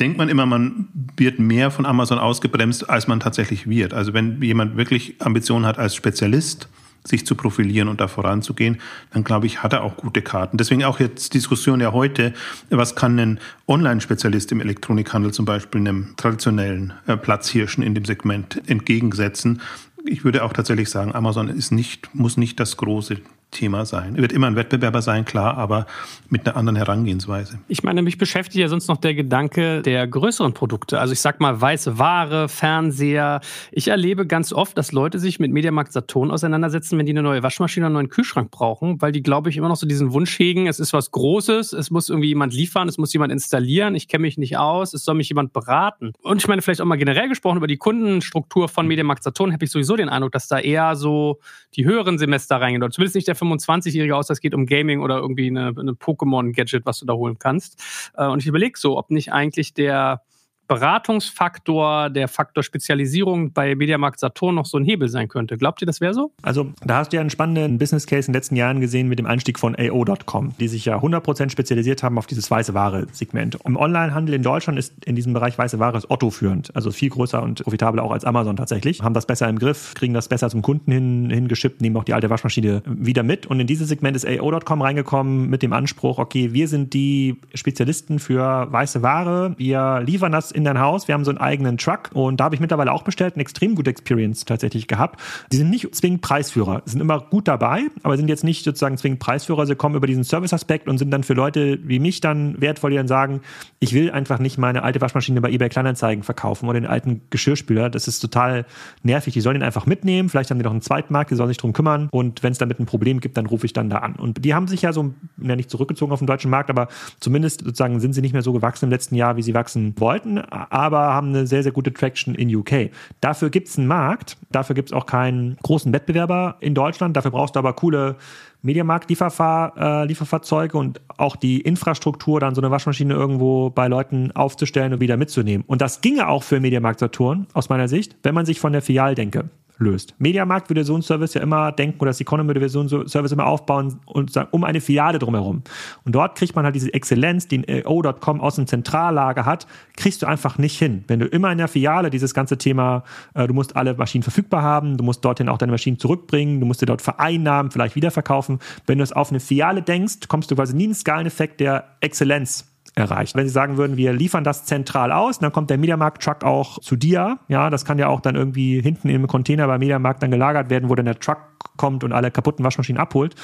denkt 0.00 0.18
man 0.18 0.28
immer, 0.28 0.44
man 0.44 0.88
wird 1.16 1.38
mehr 1.38 1.70
von 1.70 1.86
Amazon 1.86 2.18
ausgebremst, 2.18 2.90
als 2.90 3.06
man 3.06 3.20
tatsächlich 3.20 3.68
wird. 3.68 3.94
Also 3.94 4.12
wenn 4.12 4.42
jemand 4.42 4.76
wirklich 4.76 5.20
Ambitionen 5.20 5.66
hat 5.66 5.78
als 5.78 5.94
Spezialist, 5.94 6.68
sich 7.06 7.26
zu 7.26 7.34
profilieren 7.34 7.88
und 7.88 8.00
da 8.00 8.08
voranzugehen, 8.08 8.80
dann 9.12 9.24
glaube 9.24 9.46
ich, 9.46 9.62
hat 9.62 9.72
er 9.72 9.82
auch 9.82 9.96
gute 9.96 10.22
Karten. 10.22 10.56
Deswegen 10.56 10.84
auch 10.84 11.00
jetzt 11.00 11.34
Diskussion 11.34 11.80
ja 11.80 11.92
heute, 11.92 12.32
was 12.70 12.96
kann 12.96 13.18
ein 13.18 13.40
Online-Spezialist 13.68 14.52
im 14.52 14.60
Elektronikhandel 14.60 15.32
zum 15.32 15.44
Beispiel 15.44 15.80
einem 15.80 16.14
traditionellen 16.16 16.94
äh, 17.06 17.16
Platzhirschen 17.16 17.84
in 17.84 17.94
dem 17.94 18.04
Segment 18.04 18.62
entgegensetzen. 18.66 19.60
Ich 20.06 20.24
würde 20.24 20.44
auch 20.44 20.52
tatsächlich 20.52 20.90
sagen, 20.90 21.14
Amazon 21.14 21.48
ist 21.48 21.72
nicht, 21.72 22.14
muss 22.14 22.36
nicht 22.36 22.58
das 22.58 22.76
große 22.76 23.18
Thema 23.54 23.86
sein. 23.86 24.16
Er 24.16 24.22
wird 24.22 24.32
immer 24.32 24.48
ein 24.48 24.56
Wettbewerber 24.56 25.00
sein, 25.00 25.24
klar, 25.24 25.56
aber 25.56 25.86
mit 26.28 26.46
einer 26.46 26.56
anderen 26.56 26.76
Herangehensweise. 26.76 27.58
Ich 27.68 27.82
meine, 27.82 28.02
mich 28.02 28.18
beschäftigt 28.18 28.60
ja 28.60 28.68
sonst 28.68 28.88
noch 28.88 28.98
der 28.98 29.14
Gedanke 29.14 29.80
der 29.80 30.06
größeren 30.06 30.52
Produkte. 30.52 31.00
Also 31.00 31.14
ich 31.14 31.20
sag 31.20 31.40
mal 31.40 31.58
weiße 31.58 31.98
Ware, 31.98 32.48
Fernseher. 32.48 33.40
Ich 33.72 33.88
erlebe 33.88 34.26
ganz 34.26 34.52
oft, 34.52 34.76
dass 34.76 34.92
Leute 34.92 35.18
sich 35.18 35.40
mit 35.40 35.52
Mediamarkt 35.52 35.92
Saturn 35.92 36.30
auseinandersetzen, 36.30 36.98
wenn 36.98 37.06
die 37.06 37.12
eine 37.12 37.22
neue 37.22 37.42
Waschmaschine, 37.42 37.86
einen 37.86 37.94
neuen 37.94 38.08
Kühlschrank 38.10 38.50
brauchen, 38.50 39.00
weil 39.00 39.12
die, 39.12 39.22
glaube 39.22 39.48
ich, 39.48 39.56
immer 39.56 39.68
noch 39.68 39.76
so 39.76 39.86
diesen 39.86 40.12
Wunsch 40.12 40.38
hegen, 40.38 40.66
es 40.66 40.80
ist 40.80 40.92
was 40.92 41.10
Großes, 41.10 41.72
es 41.72 41.90
muss 41.90 42.10
irgendwie 42.10 42.28
jemand 42.28 42.52
liefern, 42.52 42.88
es 42.88 42.98
muss 42.98 43.12
jemand 43.12 43.32
installieren, 43.32 43.94
ich 43.94 44.08
kenne 44.08 44.22
mich 44.22 44.36
nicht 44.36 44.58
aus, 44.58 44.92
es 44.92 45.04
soll 45.04 45.14
mich 45.14 45.28
jemand 45.28 45.52
beraten. 45.52 46.12
Und 46.22 46.42
ich 46.42 46.48
meine, 46.48 46.60
vielleicht 46.60 46.80
auch 46.80 46.86
mal 46.86 46.96
generell 46.96 47.28
gesprochen 47.28 47.56
über 47.58 47.66
die 47.66 47.76
Kundenstruktur 47.76 48.68
von 48.68 48.86
Mediamarkt 48.86 49.22
Saturn, 49.22 49.52
habe 49.52 49.64
ich 49.64 49.70
sowieso 49.70 49.96
den 49.96 50.08
Eindruck, 50.08 50.32
dass 50.32 50.48
da 50.48 50.58
eher 50.58 50.96
so 50.96 51.38
die 51.76 51.84
höheren 51.84 52.18
Semester 52.18 52.56
reingehen. 52.56 52.82
Oder 52.82 52.90
zumindest 52.90 53.14
nicht 53.14 53.28
der 53.28 53.34
25-Jährige 53.44 54.16
aus, 54.16 54.30
es 54.30 54.40
geht 54.40 54.54
um 54.54 54.66
Gaming 54.66 55.00
oder 55.00 55.18
irgendwie 55.18 55.46
eine, 55.46 55.68
eine 55.68 55.92
Pokémon-Gadget, 55.92 56.86
was 56.86 56.98
du 57.00 57.06
da 57.06 57.14
holen 57.14 57.38
kannst. 57.38 57.82
Äh, 58.16 58.26
und 58.26 58.40
ich 58.40 58.46
überlege 58.46 58.78
so, 58.78 58.98
ob 58.98 59.10
nicht 59.10 59.32
eigentlich 59.32 59.74
der 59.74 60.22
Beratungsfaktor, 60.66 62.10
der 62.10 62.28
Faktor 62.28 62.62
Spezialisierung 62.62 63.52
bei 63.52 63.74
Mediamarkt 63.74 64.20
Saturn 64.20 64.54
noch 64.54 64.66
so 64.66 64.78
ein 64.78 64.84
Hebel 64.84 65.08
sein 65.08 65.28
könnte. 65.28 65.56
Glaubt 65.56 65.82
ihr, 65.82 65.86
das 65.86 66.00
wäre 66.00 66.14
so? 66.14 66.32
Also, 66.42 66.72
da 66.84 66.98
hast 66.98 67.12
du 67.12 67.16
ja 67.16 67.20
einen 67.20 67.30
spannenden 67.30 67.78
Business 67.78 68.06
Case 68.06 68.26
in 68.26 68.32
den 68.32 68.38
letzten 68.38 68.56
Jahren 68.56 68.80
gesehen 68.80 69.08
mit 69.08 69.18
dem 69.18 69.26
Einstieg 69.26 69.58
von 69.58 69.76
AO.com, 69.78 70.54
die 70.58 70.68
sich 70.68 70.84
ja 70.84 70.98
100% 70.98 71.50
spezialisiert 71.50 72.02
haben 72.02 72.18
auf 72.18 72.26
dieses 72.26 72.50
weiße 72.50 72.74
Ware-Segment. 72.74 73.58
Im 73.64 73.76
Onlinehandel 73.76 74.34
in 74.34 74.42
Deutschland 74.42 74.78
ist 74.78 74.92
in 75.04 75.16
diesem 75.16 75.32
Bereich 75.32 75.58
weiße 75.58 75.78
Ware 75.78 75.98
ist 75.98 76.10
Otto 76.10 76.30
führend, 76.30 76.74
also 76.74 76.90
viel 76.90 77.10
größer 77.10 77.42
und 77.42 77.62
profitabler 77.62 78.02
auch 78.02 78.12
als 78.12 78.24
Amazon 78.24 78.56
tatsächlich. 78.56 79.02
Haben 79.02 79.14
das 79.14 79.26
besser 79.26 79.48
im 79.48 79.58
Griff, 79.58 79.94
kriegen 79.94 80.14
das 80.14 80.28
besser 80.28 80.48
zum 80.48 80.62
Kunden 80.62 80.90
hin, 80.90 81.30
hingeschippt, 81.30 81.80
nehmen 81.80 81.96
auch 81.96 82.04
die 82.04 82.14
alte 82.14 82.30
Waschmaschine 82.30 82.82
wieder 82.86 83.22
mit. 83.22 83.46
Und 83.46 83.60
in 83.60 83.66
dieses 83.66 83.88
Segment 83.88 84.16
ist 84.16 84.26
AO.com 84.26 84.82
reingekommen 84.82 85.50
mit 85.50 85.62
dem 85.62 85.72
Anspruch, 85.72 86.18
okay, 86.18 86.52
wir 86.52 86.68
sind 86.68 86.94
die 86.94 87.40
Spezialisten 87.54 88.18
für 88.18 88.70
weiße 88.70 89.02
Ware, 89.02 89.54
wir 89.58 90.00
liefern 90.04 90.32
das 90.32 90.53
in 90.54 90.64
dein 90.64 90.80
Haus. 90.80 91.08
Wir 91.08 91.14
haben 91.14 91.24
so 91.24 91.30
einen 91.30 91.38
eigenen 91.38 91.78
Truck 91.78 92.10
und 92.12 92.40
da 92.40 92.44
habe 92.44 92.54
ich 92.54 92.60
mittlerweile 92.60 92.92
auch 92.92 93.02
bestellt, 93.02 93.34
eine 93.34 93.42
extrem 93.42 93.74
gute 93.74 93.90
Experience 93.90 94.44
tatsächlich 94.44 94.86
gehabt. 94.86 95.20
Die 95.52 95.56
sind 95.56 95.70
nicht 95.70 95.94
zwingend 95.94 96.22
Preisführer, 96.22 96.82
sind 96.84 97.00
immer 97.00 97.20
gut 97.20 97.48
dabei, 97.48 97.82
aber 98.02 98.16
sind 98.16 98.28
jetzt 98.28 98.44
nicht 98.44 98.64
sozusagen 98.64 98.96
zwingend 98.96 99.20
Preisführer. 99.20 99.66
Sie 99.66 99.74
kommen 99.74 99.94
über 99.94 100.06
diesen 100.06 100.24
Service-Aspekt 100.24 100.88
und 100.88 100.98
sind 100.98 101.10
dann 101.10 101.22
für 101.22 101.34
Leute 101.34 101.78
wie 101.82 101.98
mich 101.98 102.20
dann 102.20 102.60
wertvoll, 102.60 102.90
die 102.90 102.96
dann 102.96 103.08
sagen, 103.08 103.40
ich 103.80 103.92
will 103.92 104.10
einfach 104.10 104.38
nicht 104.38 104.58
meine 104.58 104.82
alte 104.82 105.00
Waschmaschine 105.00 105.40
bei 105.40 105.50
eBay 105.50 105.68
Kleinanzeigen 105.68 106.24
verkaufen 106.24 106.68
oder 106.68 106.80
den 106.80 106.88
alten 106.88 107.22
Geschirrspüler. 107.30 107.90
Das 107.90 108.08
ist 108.08 108.20
total 108.20 108.66
nervig. 109.02 109.34
Die 109.34 109.40
sollen 109.40 109.54
den 109.54 109.62
einfach 109.62 109.86
mitnehmen. 109.86 110.28
Vielleicht 110.28 110.50
haben 110.50 110.58
die 110.58 110.64
noch 110.64 110.70
einen 110.70 110.82
Zweitmarkt, 110.82 111.30
die 111.30 111.34
sollen 111.34 111.48
sich 111.48 111.58
drum 111.58 111.72
kümmern. 111.72 112.08
Und 112.10 112.42
wenn 112.42 112.52
es 112.52 112.58
damit 112.58 112.80
ein 112.80 112.86
Problem 112.86 113.20
gibt, 113.20 113.36
dann 113.36 113.46
rufe 113.46 113.66
ich 113.66 113.72
dann 113.72 113.90
da 113.90 113.98
an. 113.98 114.14
Und 114.16 114.44
die 114.44 114.54
haben 114.54 114.68
sich 114.68 114.82
ja 114.82 114.92
so, 114.92 115.14
ja 115.40 115.56
nicht 115.56 115.70
zurückgezogen 115.70 116.12
auf 116.12 116.20
den 116.20 116.26
deutschen 116.26 116.50
Markt, 116.50 116.70
aber 116.70 116.88
zumindest 117.20 117.62
sozusagen 117.64 118.00
sind 118.00 118.12
sie 118.12 118.20
nicht 118.20 118.32
mehr 118.32 118.42
so 118.42 118.52
gewachsen 118.52 118.86
im 118.86 118.90
letzten 118.90 119.14
Jahr, 119.14 119.36
wie 119.36 119.42
sie 119.42 119.54
wachsen 119.54 119.94
wollten, 119.98 120.38
aber 120.50 121.14
haben 121.14 121.28
eine 121.28 121.46
sehr, 121.46 121.62
sehr 121.62 121.72
gute 121.72 121.92
Traction 121.92 122.34
in 122.34 122.54
UK. 122.54 122.90
Dafür 123.20 123.50
gibt 123.50 123.68
es 123.68 123.78
einen 123.78 123.86
Markt, 123.86 124.36
dafür 124.50 124.74
gibt 124.74 124.88
es 124.90 124.92
auch 124.92 125.06
keinen 125.06 125.56
großen 125.62 125.92
Wettbewerber 125.92 126.56
in 126.60 126.74
Deutschland, 126.74 127.16
dafür 127.16 127.30
brauchst 127.30 127.54
du 127.56 127.58
aber 127.58 127.72
coole 127.74 128.16
Mediamarkt-Lieferfahrzeuge 128.62 130.76
äh, 130.76 130.80
und 130.80 131.00
auch 131.18 131.36
die 131.36 131.60
Infrastruktur, 131.60 132.40
dann 132.40 132.54
so 132.54 132.62
eine 132.62 132.70
Waschmaschine 132.70 133.14
irgendwo 133.14 133.70
bei 133.70 133.88
Leuten 133.88 134.32
aufzustellen 134.32 134.92
und 134.94 135.00
wieder 135.00 135.16
mitzunehmen. 135.16 135.64
Und 135.66 135.82
das 135.82 136.00
ginge 136.00 136.28
auch 136.28 136.42
für 136.42 136.60
Mediamarkt 136.60 137.00
Saturn 137.00 137.46
aus 137.52 137.68
meiner 137.68 137.88
Sicht, 137.88 138.16
wenn 138.22 138.34
man 138.34 138.46
sich 138.46 138.60
von 138.60 138.72
der 138.72 138.82
Filial 138.82 139.14
denke 139.14 139.50
löst. 139.78 140.14
Mediamarkt 140.18 140.70
würde 140.70 140.84
so 140.84 140.94
einen 140.94 141.02
Service 141.02 141.34
ja 141.34 141.40
immer 141.40 141.72
denken 141.72 142.00
oder 142.00 142.10
das 142.10 142.20
Economy 142.20 142.48
würde 142.48 142.68
so 142.68 142.80
einen 142.80 143.08
Service 143.08 143.32
immer 143.32 143.46
aufbauen 143.46 144.00
und 144.06 144.32
sagen, 144.32 144.48
um 144.52 144.64
eine 144.64 144.80
Filiale 144.80 145.18
drumherum. 145.18 145.62
Und 146.04 146.14
dort 146.14 146.36
kriegt 146.36 146.54
man 146.54 146.64
halt 146.64 146.74
diese 146.74 146.92
Exzellenz, 146.94 147.48
die 147.48 147.64
O.com 147.84 148.40
aus 148.40 148.56
dem 148.56 148.66
Zentrallager 148.66 149.44
hat, 149.44 149.66
kriegst 149.96 150.22
du 150.22 150.26
einfach 150.26 150.58
nicht 150.58 150.78
hin. 150.78 151.04
Wenn 151.08 151.20
du 151.20 151.26
immer 151.26 151.50
in 151.50 151.58
der 151.58 151.68
Filiale 151.68 152.10
dieses 152.10 152.34
ganze 152.34 152.58
Thema, 152.58 153.04
äh, 153.34 153.46
du 153.46 153.54
musst 153.54 153.76
alle 153.76 153.94
Maschinen 153.94 154.22
verfügbar 154.22 154.62
haben, 154.62 154.96
du 154.96 155.04
musst 155.04 155.24
dorthin 155.24 155.48
auch 155.48 155.58
deine 155.58 155.72
Maschinen 155.72 155.98
zurückbringen, 155.98 156.60
du 156.60 156.66
musst 156.66 156.82
dir 156.82 156.86
dort 156.86 157.02
vereinnahmen, 157.02 157.70
vielleicht 157.70 157.96
wiederverkaufen. 157.96 158.58
Wenn 158.86 158.98
du 158.98 159.04
es 159.04 159.12
auf 159.12 159.30
eine 159.30 159.40
Filiale 159.40 159.82
denkst, 159.82 160.28
kommst 160.28 160.50
du 160.50 160.54
quasi 160.54 160.74
nie 160.74 160.84
in 160.84 160.90
den 160.90 160.96
Skaleneffekt 160.96 161.60
der 161.60 161.84
Exzellenz 162.00 162.73
erreicht. 162.94 163.34
Wenn 163.34 163.46
Sie 163.46 163.52
sagen 163.52 163.76
würden, 163.76 163.96
wir 163.96 164.12
liefern 164.12 164.44
das 164.44 164.64
zentral 164.64 165.12
aus, 165.12 165.38
dann 165.38 165.52
kommt 165.52 165.70
der 165.70 165.78
Mediamarkt-Truck 165.78 166.44
auch 166.44 166.78
zu 166.78 166.96
dir. 166.96 167.38
Ja, 167.48 167.70
das 167.70 167.84
kann 167.84 167.98
ja 167.98 168.08
auch 168.08 168.20
dann 168.20 168.36
irgendwie 168.36 168.80
hinten 168.80 169.08
im 169.08 169.26
Container 169.26 169.66
bei 169.66 169.78
Mediamarkt 169.78 170.22
dann 170.22 170.30
gelagert 170.30 170.70
werden, 170.70 170.88
wo 170.88 170.94
dann 170.94 171.06
der 171.06 171.18
Truck 171.18 171.38
kommt 171.76 172.04
und 172.04 172.12
alle 172.12 172.30
kaputten 172.30 172.64
Waschmaschinen 172.64 173.00
abholt 173.00 173.34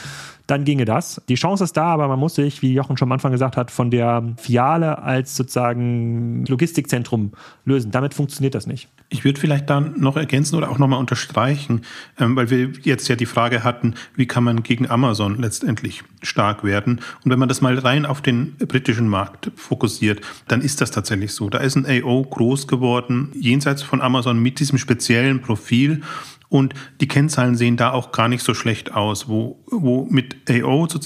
dann 0.51 0.65
ginge 0.65 0.85
das. 0.85 1.23
Die 1.29 1.35
Chance 1.35 1.65
ist 1.65 1.77
da, 1.77 1.85
aber 1.85 2.09
man 2.09 2.19
muss 2.19 2.35
sich, 2.35 2.63
wie 2.63 2.75
Jochen 2.75 2.97
schon 2.97 3.09
am 3.09 3.13
Anfang 3.13 3.33
gesagt 3.33 3.57
hat, 3.57 3.71
von 3.71 3.91
der 3.91 4.35
Fiale 4.37 5.03
als 5.03 5.37
sozusagen 5.37 6.45
Logistikzentrum 6.47 7.33
lösen. 7.65 7.91
Damit 7.91 8.15
funktioniert 8.15 8.55
das 8.55 8.67
nicht. 8.67 8.89
Ich 9.09 9.25
würde 9.25 9.41
vielleicht 9.41 9.71
dann 9.71 10.01
noch 10.01 10.17
ergänzen 10.17 10.57
oder 10.57 10.71
auch 10.71 10.79
nochmal 10.79 10.99
unterstreichen, 10.99 11.83
ähm, 12.19 12.37
weil 12.37 12.51
wir 12.51 12.73
jetzt 12.83 13.09
ja 13.09 13.17
die 13.17 13.27
Frage 13.27 13.65
hatten, 13.65 13.95
wie 14.17 14.27
kann 14.27 14.45
man 14.45 14.63
gegen 14.63 14.91
Amazon 14.91 15.39
letztendlich 15.39 16.03
stark 16.23 16.65
werden? 16.65 17.01
Und 17.25 17.31
wenn 17.31 17.39
man 17.39 17.49
das 17.49 17.61
mal 17.61 17.79
rein 17.79 18.07
auf 18.07 18.21
den 18.21 18.57
britischen 18.57 19.09
Markt 19.09 19.51
fokussiert, 19.57 20.21
dann 20.49 20.61
ist 20.61 20.81
das 20.81 20.91
tatsächlich 20.91 21.33
so. 21.33 21.49
Da 21.49 21.59
ist 21.59 21.77
ein 21.77 21.87
AO 21.87 22.23
groß 22.23 22.67
geworden, 22.67 23.31
jenseits 23.35 23.83
von 23.83 24.01
Amazon 24.01 24.41
mit 24.41 24.61
diesem 24.61 24.79
speziellen 24.79 25.41
Profil 25.41 26.03
und 26.51 26.75
die 27.01 27.09
Kennzahlen 27.09 27.55
sehen 27.55 27.79
da 27.79 27.93
auch 27.93 28.13
gar 28.13 28.29
nicht 28.29 28.45
so 28.45 28.53
schlecht 28.53 28.93
aus, 28.93 29.29
wo, 29.29 29.59
wo 29.71 30.07
mit 30.11 30.37
AO 30.51 30.87
zu 30.87 30.99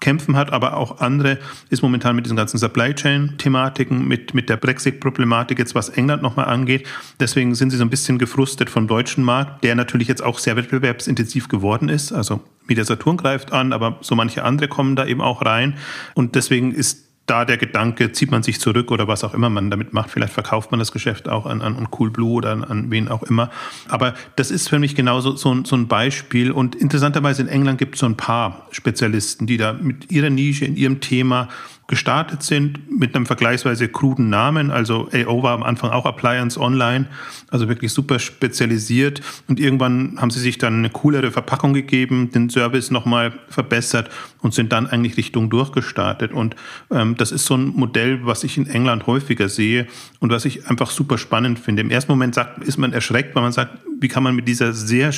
kämpfen 0.00 0.36
hat, 0.36 0.52
aber 0.52 0.76
auch 0.76 1.00
andere 1.00 1.38
ist 1.70 1.82
momentan 1.82 2.14
mit 2.16 2.24
diesen 2.24 2.36
ganzen 2.36 2.58
Supply 2.58 2.94
Chain 2.94 3.34
Thematiken, 3.38 4.06
mit, 4.06 4.34
mit 4.34 4.48
der 4.48 4.56
Brexit 4.56 5.00
Problematik 5.00 5.58
jetzt, 5.58 5.74
was 5.74 5.88
England 5.88 6.22
nochmal 6.22 6.46
angeht. 6.46 6.86
Deswegen 7.20 7.54
sind 7.54 7.70
sie 7.70 7.76
so 7.76 7.84
ein 7.84 7.90
bisschen 7.90 8.18
gefrustet 8.18 8.70
vom 8.70 8.86
deutschen 8.86 9.24
Markt, 9.24 9.64
der 9.64 9.74
natürlich 9.74 10.08
jetzt 10.08 10.22
auch 10.22 10.38
sehr 10.38 10.56
wettbewerbsintensiv 10.56 11.48
geworden 11.48 11.88
ist. 11.88 12.12
Also 12.12 12.40
Media 12.66 12.84
Saturn 12.84 13.16
greift 13.16 13.52
an, 13.52 13.72
aber 13.72 13.98
so 14.00 14.14
manche 14.14 14.44
andere 14.44 14.68
kommen 14.68 14.94
da 14.94 15.06
eben 15.06 15.20
auch 15.20 15.44
rein. 15.44 15.74
Und 16.14 16.34
deswegen 16.34 16.72
ist 16.72 17.07
da 17.28 17.44
der 17.44 17.58
Gedanke, 17.58 18.12
zieht 18.12 18.30
man 18.30 18.42
sich 18.42 18.60
zurück 18.60 18.90
oder 18.90 19.06
was 19.06 19.22
auch 19.22 19.34
immer 19.34 19.50
man 19.50 19.70
damit 19.70 19.92
macht. 19.92 20.10
Vielleicht 20.10 20.32
verkauft 20.32 20.70
man 20.70 20.78
das 20.78 20.92
Geschäft 20.92 21.28
auch 21.28 21.46
an, 21.46 21.62
an 21.62 21.88
Cool 21.96 22.10
Blue 22.10 22.32
oder 22.32 22.50
an, 22.52 22.64
an 22.64 22.90
wen 22.90 23.08
auch 23.08 23.22
immer. 23.22 23.50
Aber 23.88 24.14
das 24.36 24.50
ist 24.50 24.68
für 24.68 24.78
mich 24.78 24.94
genauso 24.94 25.36
so, 25.36 25.64
so 25.64 25.76
ein 25.76 25.88
Beispiel. 25.88 26.50
Und 26.50 26.74
interessanterweise 26.74 27.42
in 27.42 27.48
England 27.48 27.78
gibt 27.78 27.94
es 27.94 28.00
so 28.00 28.06
ein 28.06 28.16
paar 28.16 28.66
Spezialisten, 28.70 29.46
die 29.46 29.56
da 29.56 29.72
mit 29.72 30.10
ihrer 30.10 30.30
Nische, 30.30 30.64
in 30.64 30.76
ihrem 30.76 31.00
Thema 31.00 31.48
gestartet 31.88 32.42
sind 32.42 32.98
mit 32.98 33.16
einem 33.16 33.24
vergleichsweise 33.24 33.88
kruden 33.88 34.28
Namen. 34.28 34.70
Also 34.70 35.08
AO 35.12 35.42
war 35.42 35.54
am 35.54 35.62
Anfang 35.62 35.90
auch 35.90 36.04
Appliance 36.04 36.60
Online, 36.60 37.06
also 37.50 37.66
wirklich 37.68 37.92
super 37.92 38.18
spezialisiert. 38.18 39.22
Und 39.48 39.58
irgendwann 39.58 40.20
haben 40.20 40.30
sie 40.30 40.38
sich 40.38 40.58
dann 40.58 40.74
eine 40.74 40.90
coolere 40.90 41.30
Verpackung 41.30 41.72
gegeben, 41.72 42.30
den 42.30 42.50
Service 42.50 42.90
nochmal 42.90 43.32
verbessert 43.48 44.10
und 44.42 44.52
sind 44.52 44.70
dann 44.70 44.86
eigentlich 44.86 45.16
Richtung 45.16 45.48
durchgestartet. 45.48 46.30
Und 46.32 46.56
ähm, 46.90 47.16
das 47.16 47.32
ist 47.32 47.46
so 47.46 47.56
ein 47.56 47.68
Modell, 47.68 48.20
was 48.26 48.44
ich 48.44 48.58
in 48.58 48.66
England 48.66 49.06
häufiger 49.06 49.48
sehe 49.48 49.86
und 50.20 50.30
was 50.30 50.44
ich 50.44 50.68
einfach 50.68 50.90
super 50.90 51.16
spannend 51.16 51.58
finde. 51.58 51.80
Im 51.80 51.90
ersten 51.90 52.12
Moment 52.12 52.34
sagt, 52.34 52.62
ist 52.62 52.76
man 52.76 52.92
erschreckt, 52.92 53.34
weil 53.34 53.42
man 53.42 53.52
sagt, 53.52 53.78
wie 53.98 54.08
kann 54.08 54.22
man 54.22 54.36
mit 54.36 54.46
dieser 54.46 54.74
sehr 54.74 55.10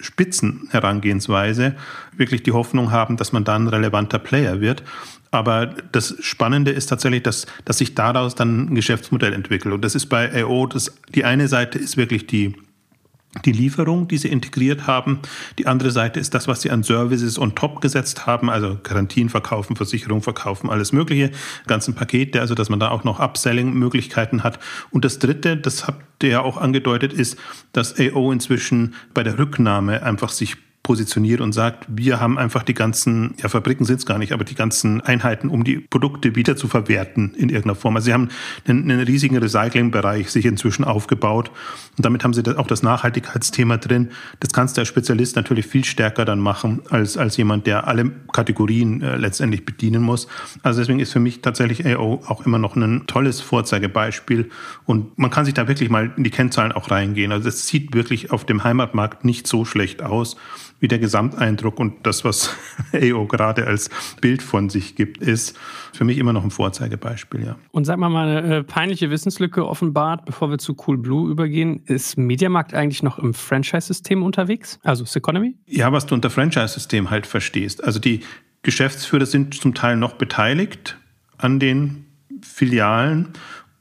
spitzen 0.00 0.68
Herangehensweise 0.70 1.74
wirklich 2.16 2.42
die 2.42 2.52
Hoffnung 2.52 2.90
haben, 2.90 3.16
dass 3.16 3.32
man 3.32 3.44
da 3.44 3.56
ein 3.56 3.68
relevanter 3.68 4.18
Player 4.18 4.60
wird. 4.60 4.82
Aber 5.34 5.66
das 5.90 6.14
Spannende 6.20 6.70
ist 6.70 6.86
tatsächlich, 6.86 7.24
dass, 7.24 7.46
dass 7.64 7.78
sich 7.78 7.96
daraus 7.96 8.36
dann 8.36 8.68
ein 8.68 8.74
Geschäftsmodell 8.76 9.32
entwickelt. 9.32 9.74
Und 9.74 9.82
das 9.82 9.96
ist 9.96 10.06
bei 10.06 10.44
AO, 10.44 10.68
das, 10.68 10.94
die 11.12 11.24
eine 11.24 11.48
Seite 11.48 11.76
ist 11.76 11.96
wirklich 11.96 12.28
die, 12.28 12.54
die 13.44 13.50
Lieferung, 13.50 14.06
die 14.06 14.16
sie 14.16 14.28
integriert 14.28 14.86
haben. 14.86 15.18
Die 15.58 15.66
andere 15.66 15.90
Seite 15.90 16.20
ist 16.20 16.34
das, 16.34 16.46
was 16.46 16.62
sie 16.62 16.70
an 16.70 16.84
Services 16.84 17.36
on 17.36 17.56
top 17.56 17.80
gesetzt 17.80 18.28
haben, 18.28 18.48
also 18.48 18.78
Garantien 18.80 19.28
verkaufen, 19.28 19.74
Versicherung 19.74 20.22
verkaufen, 20.22 20.70
alles 20.70 20.92
Mögliche, 20.92 21.32
ganzen 21.66 21.94
Pakete, 21.94 22.40
also 22.40 22.54
dass 22.54 22.70
man 22.70 22.78
da 22.78 22.90
auch 22.90 23.02
noch 23.02 23.18
Upselling-Möglichkeiten 23.18 24.44
hat. 24.44 24.60
Und 24.92 25.04
das 25.04 25.18
Dritte, 25.18 25.56
das 25.56 25.88
habt 25.88 26.22
ihr 26.22 26.30
ja 26.30 26.42
auch 26.42 26.58
angedeutet, 26.58 27.12
ist, 27.12 27.36
dass 27.72 27.98
AO 27.98 28.30
inzwischen 28.30 28.94
bei 29.14 29.24
der 29.24 29.36
Rücknahme 29.36 30.04
einfach 30.04 30.28
sich 30.28 30.56
positioniert 30.84 31.40
und 31.40 31.52
sagt, 31.52 31.86
wir 31.88 32.20
haben 32.20 32.38
einfach 32.38 32.62
die 32.62 32.74
ganzen, 32.74 33.34
ja 33.42 33.48
Fabriken 33.48 33.86
sind 33.86 34.00
es 34.00 34.06
gar 34.06 34.18
nicht, 34.18 34.32
aber 34.32 34.44
die 34.44 34.54
ganzen 34.54 35.00
Einheiten, 35.00 35.48
um 35.48 35.64
die 35.64 35.78
Produkte 35.78 36.36
wieder 36.36 36.56
zu 36.56 36.68
verwerten 36.68 37.32
in 37.34 37.48
irgendeiner 37.48 37.74
Form. 37.74 37.96
Also 37.96 38.04
sie 38.04 38.12
haben 38.12 38.28
einen, 38.68 38.90
einen 38.90 39.00
riesigen 39.00 39.38
Recyclingbereich 39.38 40.30
sich 40.30 40.44
inzwischen 40.44 40.84
aufgebaut 40.84 41.50
und 41.96 42.04
damit 42.04 42.22
haben 42.22 42.34
sie 42.34 42.42
auch 42.58 42.66
das 42.66 42.82
Nachhaltigkeitsthema 42.82 43.78
drin. 43.78 44.10
Das 44.40 44.52
kannst 44.52 44.76
du 44.76 44.82
als 44.82 44.88
Spezialist 44.88 45.36
natürlich 45.36 45.66
viel 45.66 45.84
stärker 45.84 46.26
dann 46.26 46.38
machen 46.38 46.82
als, 46.90 47.16
als 47.16 47.38
jemand, 47.38 47.66
der 47.66 47.88
alle 47.88 48.10
Kategorien 48.34 49.00
äh, 49.00 49.16
letztendlich 49.16 49.64
bedienen 49.64 50.02
muss. 50.02 50.28
Also 50.62 50.80
deswegen 50.80 51.00
ist 51.00 51.14
für 51.14 51.20
mich 51.20 51.40
tatsächlich 51.40 51.86
AO 51.86 52.22
auch 52.26 52.44
immer 52.44 52.58
noch 52.58 52.76
ein 52.76 53.06
tolles 53.06 53.40
Vorzeigebeispiel 53.40 54.50
und 54.84 55.18
man 55.18 55.30
kann 55.30 55.46
sich 55.46 55.54
da 55.54 55.66
wirklich 55.66 55.88
mal 55.88 56.12
in 56.14 56.24
die 56.24 56.30
Kennzahlen 56.30 56.72
auch 56.72 56.90
reingehen. 56.90 57.32
Also 57.32 57.48
es 57.48 57.66
sieht 57.66 57.94
wirklich 57.94 58.32
auf 58.32 58.44
dem 58.44 58.64
Heimatmarkt 58.64 59.24
nicht 59.24 59.46
so 59.46 59.64
schlecht 59.64 60.02
aus 60.02 60.36
wie 60.84 60.88
der 60.88 60.98
Gesamteindruck 60.98 61.80
und 61.80 62.06
das, 62.06 62.26
was 62.26 62.54
AO 62.92 63.26
gerade 63.26 63.66
als 63.66 63.88
Bild 64.20 64.42
von 64.42 64.68
sich 64.68 64.96
gibt, 64.96 65.16
ist 65.16 65.56
für 65.94 66.04
mich 66.04 66.18
immer 66.18 66.34
noch 66.34 66.44
ein 66.44 66.50
Vorzeigebeispiel, 66.50 67.42
ja. 67.42 67.56
Und 67.70 67.86
sag 67.86 67.96
mal, 67.96 68.10
mal 68.10 68.28
eine 68.28 68.56
äh, 68.56 68.62
peinliche 68.62 69.08
Wissenslücke 69.08 69.66
offenbart, 69.66 70.26
bevor 70.26 70.50
wir 70.50 70.58
zu 70.58 70.76
Cool 70.86 70.98
Blue 70.98 71.30
übergehen. 71.30 71.80
Ist 71.86 72.18
Mediamarkt 72.18 72.74
eigentlich 72.74 73.02
noch 73.02 73.18
im 73.18 73.32
Franchise-System 73.32 74.22
unterwegs? 74.22 74.78
Also 74.82 75.06
Economy? 75.16 75.54
Ja, 75.66 75.90
was 75.90 76.04
du 76.04 76.14
unter 76.14 76.28
Franchise-System 76.28 77.08
halt 77.08 77.26
verstehst. 77.26 77.82
Also 77.82 77.98
die 77.98 78.20
Geschäftsführer 78.60 79.24
sind 79.24 79.54
zum 79.54 79.72
Teil 79.72 79.96
noch 79.96 80.16
beteiligt 80.16 80.98
an 81.38 81.60
den 81.60 82.04
Filialen 82.42 83.30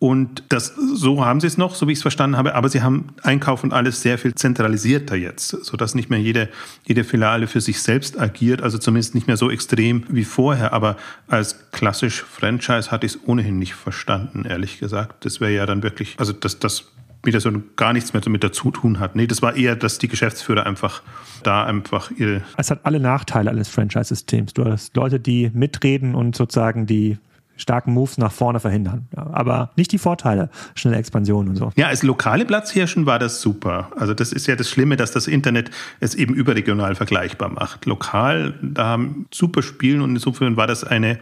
und 0.03 0.43
das, 0.49 0.75
so 0.75 1.23
haben 1.23 1.39
sie 1.39 1.47
es 1.47 1.57
noch, 1.57 1.75
so 1.75 1.87
wie 1.87 1.93
ich 1.93 1.99
es 1.99 2.01
verstanden 2.01 2.35
habe, 2.35 2.55
aber 2.55 2.67
sie 2.67 2.81
haben 2.81 3.13
Einkauf 3.21 3.63
und 3.63 3.71
alles 3.71 4.01
sehr 4.01 4.17
viel 4.17 4.35
zentralisierter 4.35 5.15
jetzt, 5.15 5.47
sodass 5.63 5.95
nicht 5.95 6.09
mehr 6.09 6.19
jede, 6.19 6.49
jede 6.85 7.05
Filiale 7.05 7.47
für 7.47 7.61
sich 7.61 7.81
selbst 7.81 8.19
agiert, 8.19 8.61
also 8.61 8.77
zumindest 8.77 9.15
nicht 9.15 9.27
mehr 9.27 9.37
so 9.37 9.49
extrem 9.49 10.03
wie 10.09 10.25
vorher. 10.25 10.73
Aber 10.73 10.97
als 11.29 11.71
klassisch 11.71 12.21
Franchise 12.21 12.91
hatte 12.91 13.05
ich 13.05 13.13
es 13.13 13.19
ohnehin 13.25 13.57
nicht 13.57 13.75
verstanden, 13.75 14.43
ehrlich 14.43 14.77
gesagt. 14.77 15.23
Das 15.23 15.39
wäre 15.39 15.53
ja 15.53 15.65
dann 15.65 15.83
wirklich, 15.83 16.15
also 16.17 16.33
dass 16.33 16.59
das 16.59 16.91
wieder 17.23 17.39
so 17.39 17.49
gar 17.77 17.93
nichts 17.93 18.11
mehr 18.11 18.19
damit 18.21 18.43
dazu 18.43 18.71
tun 18.71 18.99
hat. 18.99 19.15
Nee, 19.15 19.27
das 19.27 19.41
war 19.41 19.55
eher, 19.55 19.77
dass 19.77 19.99
die 19.99 20.09
Geschäftsführer 20.09 20.65
einfach 20.65 21.01
da 21.43 21.63
einfach 21.63 22.11
ihre. 22.11 22.41
Es 22.57 22.71
hat 22.71 22.81
alle 22.83 22.99
Nachteile 22.99 23.49
eines 23.49 23.69
Franchise-Systems. 23.69 24.53
Du 24.53 24.65
hast 24.65 24.97
Leute, 24.97 25.21
die 25.21 25.49
mitreden 25.53 26.13
und 26.13 26.35
sozusagen 26.35 26.87
die 26.87 27.19
starken 27.57 27.93
Moves 27.93 28.17
nach 28.17 28.31
vorne 28.31 28.59
verhindern. 28.59 29.07
Aber 29.15 29.71
nicht 29.75 29.91
die 29.91 29.97
Vorteile, 29.97 30.49
schnelle 30.75 30.97
Expansion 30.97 31.47
und 31.49 31.55
so. 31.55 31.71
Ja, 31.75 31.87
als 31.87 32.03
lokale 32.03 32.45
Platzhirschen 32.45 33.05
war 33.05 33.19
das 33.19 33.41
super. 33.41 33.91
Also 33.95 34.13
das 34.13 34.31
ist 34.31 34.47
ja 34.47 34.55
das 34.55 34.69
Schlimme, 34.69 34.97
dass 34.97 35.11
das 35.11 35.27
Internet 35.27 35.69
es 35.99 36.15
eben 36.15 36.33
überregional 36.33 36.95
vergleichbar 36.95 37.49
macht. 37.49 37.85
Lokal, 37.85 38.53
da 38.61 38.85
haben 38.85 39.27
super 39.31 39.61
Spielen 39.61 40.01
und 40.01 40.11
insofern 40.11 40.57
war 40.57 40.67
das 40.67 40.83
eine 40.83 41.19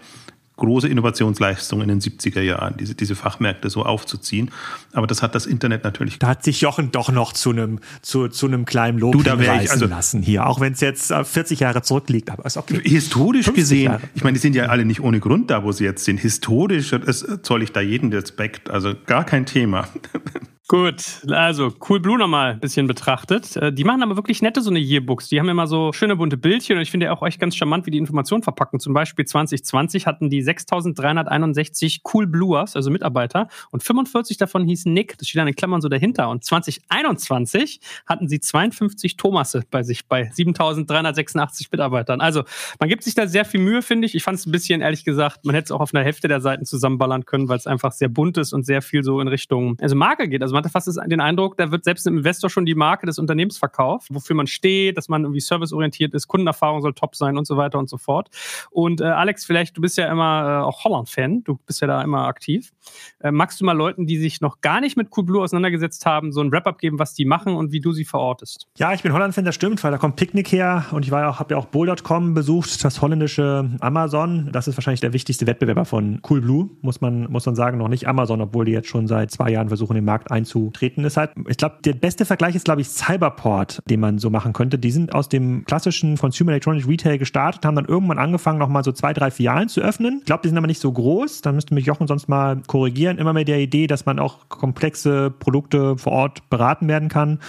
große 0.61 0.87
Innovationsleistung 0.87 1.81
in 1.81 1.87
den 1.87 2.01
70er 2.01 2.41
Jahren, 2.41 2.75
diese, 2.77 2.93
diese 2.93 3.15
Fachmärkte 3.15 3.69
so 3.69 3.83
aufzuziehen. 3.83 4.51
Aber 4.93 5.07
das 5.07 5.23
hat 5.23 5.33
das 5.33 5.47
Internet 5.47 5.83
natürlich. 5.83 6.19
Da 6.19 6.27
hat 6.27 6.43
sich 6.43 6.61
Jochen 6.61 6.91
doch 6.91 7.11
noch 7.11 7.33
zu 7.33 7.49
einem, 7.49 7.79
zu, 8.03 8.27
zu 8.27 8.45
einem 8.45 8.65
kleinen 8.65 8.99
Lob 8.99 9.13
du, 9.13 9.23
da 9.23 9.39
ich 9.39 9.71
also, 9.71 9.87
lassen 9.87 10.21
hier, 10.21 10.45
auch 10.45 10.59
wenn 10.59 10.73
es 10.73 10.79
jetzt 10.81 11.11
40 11.11 11.59
äh, 11.59 11.63
Jahre 11.63 11.81
zurückliegt. 11.81 12.29
Aber 12.29 12.45
ist 12.45 12.57
okay. 12.57 12.79
Historisch 12.83 13.51
gesehen, 13.51 13.85
Jahre. 13.85 14.01
ich 14.13 14.23
meine, 14.23 14.35
die 14.35 14.39
sind 14.39 14.55
ja 14.55 14.67
alle 14.67 14.85
nicht 14.85 15.01
ohne 15.01 15.19
Grund 15.19 15.49
da, 15.49 15.63
wo 15.63 15.71
sie 15.71 15.83
jetzt 15.83 16.05
sind. 16.05 16.19
Historisch 16.19 16.95
zoll 17.41 17.63
ich 17.63 17.71
da 17.71 17.81
jeden 17.81 18.13
Respekt, 18.13 18.69
also 18.69 18.93
gar 19.07 19.25
kein 19.25 19.47
Thema. 19.47 19.87
Gut, 20.71 21.27
also 21.27 21.73
Cool 21.89 21.99
Blue 21.99 22.17
nochmal 22.17 22.53
ein 22.53 22.61
bisschen 22.61 22.87
betrachtet. 22.87 23.57
Äh, 23.57 23.73
die 23.73 23.83
machen 23.83 24.03
aber 24.03 24.15
wirklich 24.15 24.41
nette 24.41 24.61
so 24.61 24.69
eine 24.69 24.79
Yearbooks. 24.79 25.27
Die 25.27 25.37
haben 25.37 25.49
immer 25.49 25.67
so 25.67 25.91
schöne 25.91 26.15
bunte 26.15 26.37
Bildchen 26.37 26.77
und 26.77 26.81
ich 26.81 26.89
finde 26.89 27.11
auch 27.11 27.21
echt 27.23 27.41
ganz 27.41 27.57
charmant, 27.57 27.85
wie 27.87 27.91
die 27.91 27.97
Informationen 27.97 28.41
verpacken. 28.41 28.79
Zum 28.79 28.93
Beispiel 28.93 29.25
2020 29.25 30.07
hatten 30.07 30.29
die 30.29 30.41
6361 30.41 32.03
Cool 32.05 32.25
Bluers, 32.25 32.77
also 32.77 32.89
Mitarbeiter, 32.89 33.49
und 33.71 33.83
45 33.83 34.37
davon 34.37 34.63
hießen 34.63 34.93
Nick. 34.93 35.17
Das 35.17 35.27
steht 35.27 35.41
dann 35.41 35.49
in 35.49 35.57
Klammern 35.57 35.81
so 35.81 35.89
dahinter. 35.89 36.29
Und 36.29 36.45
2021 36.45 37.81
hatten 38.05 38.29
sie 38.29 38.39
52 38.39 39.17
Thomasse 39.17 39.65
bei 39.71 39.83
sich, 39.83 40.07
bei 40.07 40.29
7386 40.31 41.69
Mitarbeitern. 41.69 42.21
Also 42.21 42.45
man 42.79 42.87
gibt 42.87 43.03
sich 43.03 43.13
da 43.13 43.27
sehr 43.27 43.43
viel 43.43 43.59
Mühe, 43.59 43.81
finde 43.81 44.05
ich. 44.05 44.15
Ich 44.15 44.23
fand 44.23 44.39
es 44.39 44.45
ein 44.45 44.53
bisschen, 44.53 44.79
ehrlich 44.79 45.03
gesagt, 45.03 45.43
man 45.43 45.53
hätte 45.53 45.65
es 45.65 45.71
auch 45.71 45.81
auf 45.81 45.93
einer 45.93 46.05
Hälfte 46.05 46.29
der 46.29 46.39
Seiten 46.39 46.63
zusammenballern 46.63 47.25
können, 47.25 47.49
weil 47.49 47.57
es 47.57 47.67
einfach 47.67 47.91
sehr 47.91 48.07
bunt 48.07 48.37
ist 48.37 48.53
und 48.53 48.65
sehr 48.65 48.81
viel 48.81 49.03
so 49.03 49.19
in 49.19 49.27
Richtung, 49.27 49.75
also 49.81 49.97
Marke 49.97 50.29
geht. 50.29 50.41
Also 50.41 50.60
hatte 50.61 50.69
fast 50.71 50.99
den 51.07 51.21
Eindruck, 51.21 51.57
da 51.57 51.71
wird 51.71 51.83
selbst 51.83 52.07
im 52.07 52.17
Investor 52.17 52.49
schon 52.49 52.65
die 52.65 52.75
Marke 52.75 53.05
des 53.05 53.19
Unternehmens 53.19 53.57
verkauft, 53.57 54.07
wofür 54.11 54.35
man 54.35 54.47
steht, 54.47 54.97
dass 54.97 55.09
man 55.09 55.23
irgendwie 55.23 55.39
serviceorientiert 55.39 56.13
ist, 56.13 56.27
Kundenerfahrung 56.27 56.81
soll 56.81 56.93
top 56.93 57.15
sein 57.15 57.37
und 57.37 57.45
so 57.45 57.57
weiter 57.57 57.79
und 57.79 57.89
so 57.89 57.97
fort. 57.97 58.29
Und 58.69 59.01
äh, 59.01 59.05
Alex, 59.05 59.45
vielleicht, 59.45 59.77
du 59.77 59.81
bist 59.81 59.97
ja 59.97 60.11
immer 60.11 60.61
äh, 60.61 60.63
auch 60.63 60.83
Holland-Fan, 60.83 61.43
du 61.43 61.59
bist 61.65 61.81
ja 61.81 61.87
da 61.87 62.01
immer 62.01 62.27
aktiv. 62.27 62.71
Äh, 63.19 63.31
magst 63.31 63.59
du 63.59 63.65
mal 63.65 63.73
Leuten, 63.75 64.05
die 64.05 64.17
sich 64.17 64.41
noch 64.41 64.61
gar 64.61 64.81
nicht 64.81 64.97
mit 64.97 65.09
Coolblue 65.09 65.43
auseinandergesetzt 65.43 66.05
haben, 66.05 66.31
so 66.31 66.41
ein 66.41 66.51
Wrap-up 66.51 66.79
geben, 66.79 66.99
was 66.99 67.13
die 67.13 67.25
machen 67.25 67.55
und 67.55 67.71
wie 67.71 67.79
du 67.79 67.91
sie 67.91 68.05
verortest? 68.05 68.67
Ja, 68.77 68.93
ich 68.93 69.03
bin 69.03 69.13
Holland-Fan, 69.13 69.45
das 69.45 69.55
stimmt, 69.55 69.83
weil 69.83 69.91
da 69.91 69.97
kommt 69.97 70.15
Picknick 70.15 70.51
her 70.51 70.85
und 70.91 71.05
ich 71.05 71.11
habe 71.11 71.53
ja 71.53 71.57
auch 71.57 71.65
Bull.com 71.65 72.33
besucht, 72.33 72.83
das 72.83 73.01
holländische 73.01 73.69
Amazon. 73.79 74.49
Das 74.51 74.67
ist 74.67 74.77
wahrscheinlich 74.77 75.01
der 75.01 75.13
wichtigste 75.13 75.47
Wettbewerber 75.47 75.85
von 75.85 76.21
Coolblue, 76.21 76.69
muss 76.81 77.01
man, 77.01 77.31
muss 77.31 77.45
man 77.45 77.55
sagen, 77.55 77.77
noch 77.77 77.87
nicht 77.87 78.07
Amazon, 78.07 78.41
obwohl 78.41 78.65
die 78.65 78.71
jetzt 78.71 78.87
schon 78.87 79.07
seit 79.07 79.31
zwei 79.31 79.51
Jahren 79.51 79.67
versuchen, 79.67 79.95
den 79.95 80.05
Markt 80.05 80.31
einzutreten 80.41 80.81
treten, 80.81 81.05
ist 81.05 81.17
halt, 81.17 81.31
ich 81.47 81.57
glaube, 81.57 81.75
der 81.83 81.93
beste 81.93 82.25
Vergleich 82.25 82.55
ist, 82.55 82.65
glaube 82.65 82.81
ich, 82.81 82.89
Cyberport, 82.89 83.81
den 83.89 83.99
man 83.99 84.17
so 84.19 84.29
machen 84.29 84.53
könnte. 84.53 84.77
Die 84.77 84.91
sind 84.91 85.13
aus 85.13 85.29
dem 85.29 85.65
klassischen 85.65 86.17
Consumer 86.17 86.51
Electronic 86.51 86.87
Retail 86.87 87.17
gestartet, 87.17 87.65
haben 87.65 87.75
dann 87.75 87.85
irgendwann 87.85 88.17
angefangen, 88.17 88.59
nochmal 88.59 88.83
so 88.83 88.91
zwei, 88.91 89.13
drei 89.13 89.31
Filialen 89.31 89.69
zu 89.69 89.81
öffnen. 89.81 90.17
Ich 90.19 90.25
glaube, 90.25 90.41
die 90.43 90.49
sind 90.49 90.57
aber 90.57 90.67
nicht 90.67 90.81
so 90.81 90.91
groß. 90.91 91.41
Da 91.41 91.51
müsste 91.51 91.73
mich 91.73 91.85
Jochen 91.85 92.07
sonst 92.07 92.27
mal 92.27 92.61
korrigieren. 92.67 93.17
Immer 93.17 93.33
mit 93.33 93.47
der 93.47 93.59
Idee, 93.59 93.87
dass 93.87 94.05
man 94.05 94.19
auch 94.19 94.49
komplexe 94.49 95.31
Produkte 95.31 95.97
vor 95.97 96.13
Ort 96.13 96.49
beraten 96.49 96.87
werden 96.87 97.09
kann. 97.09 97.39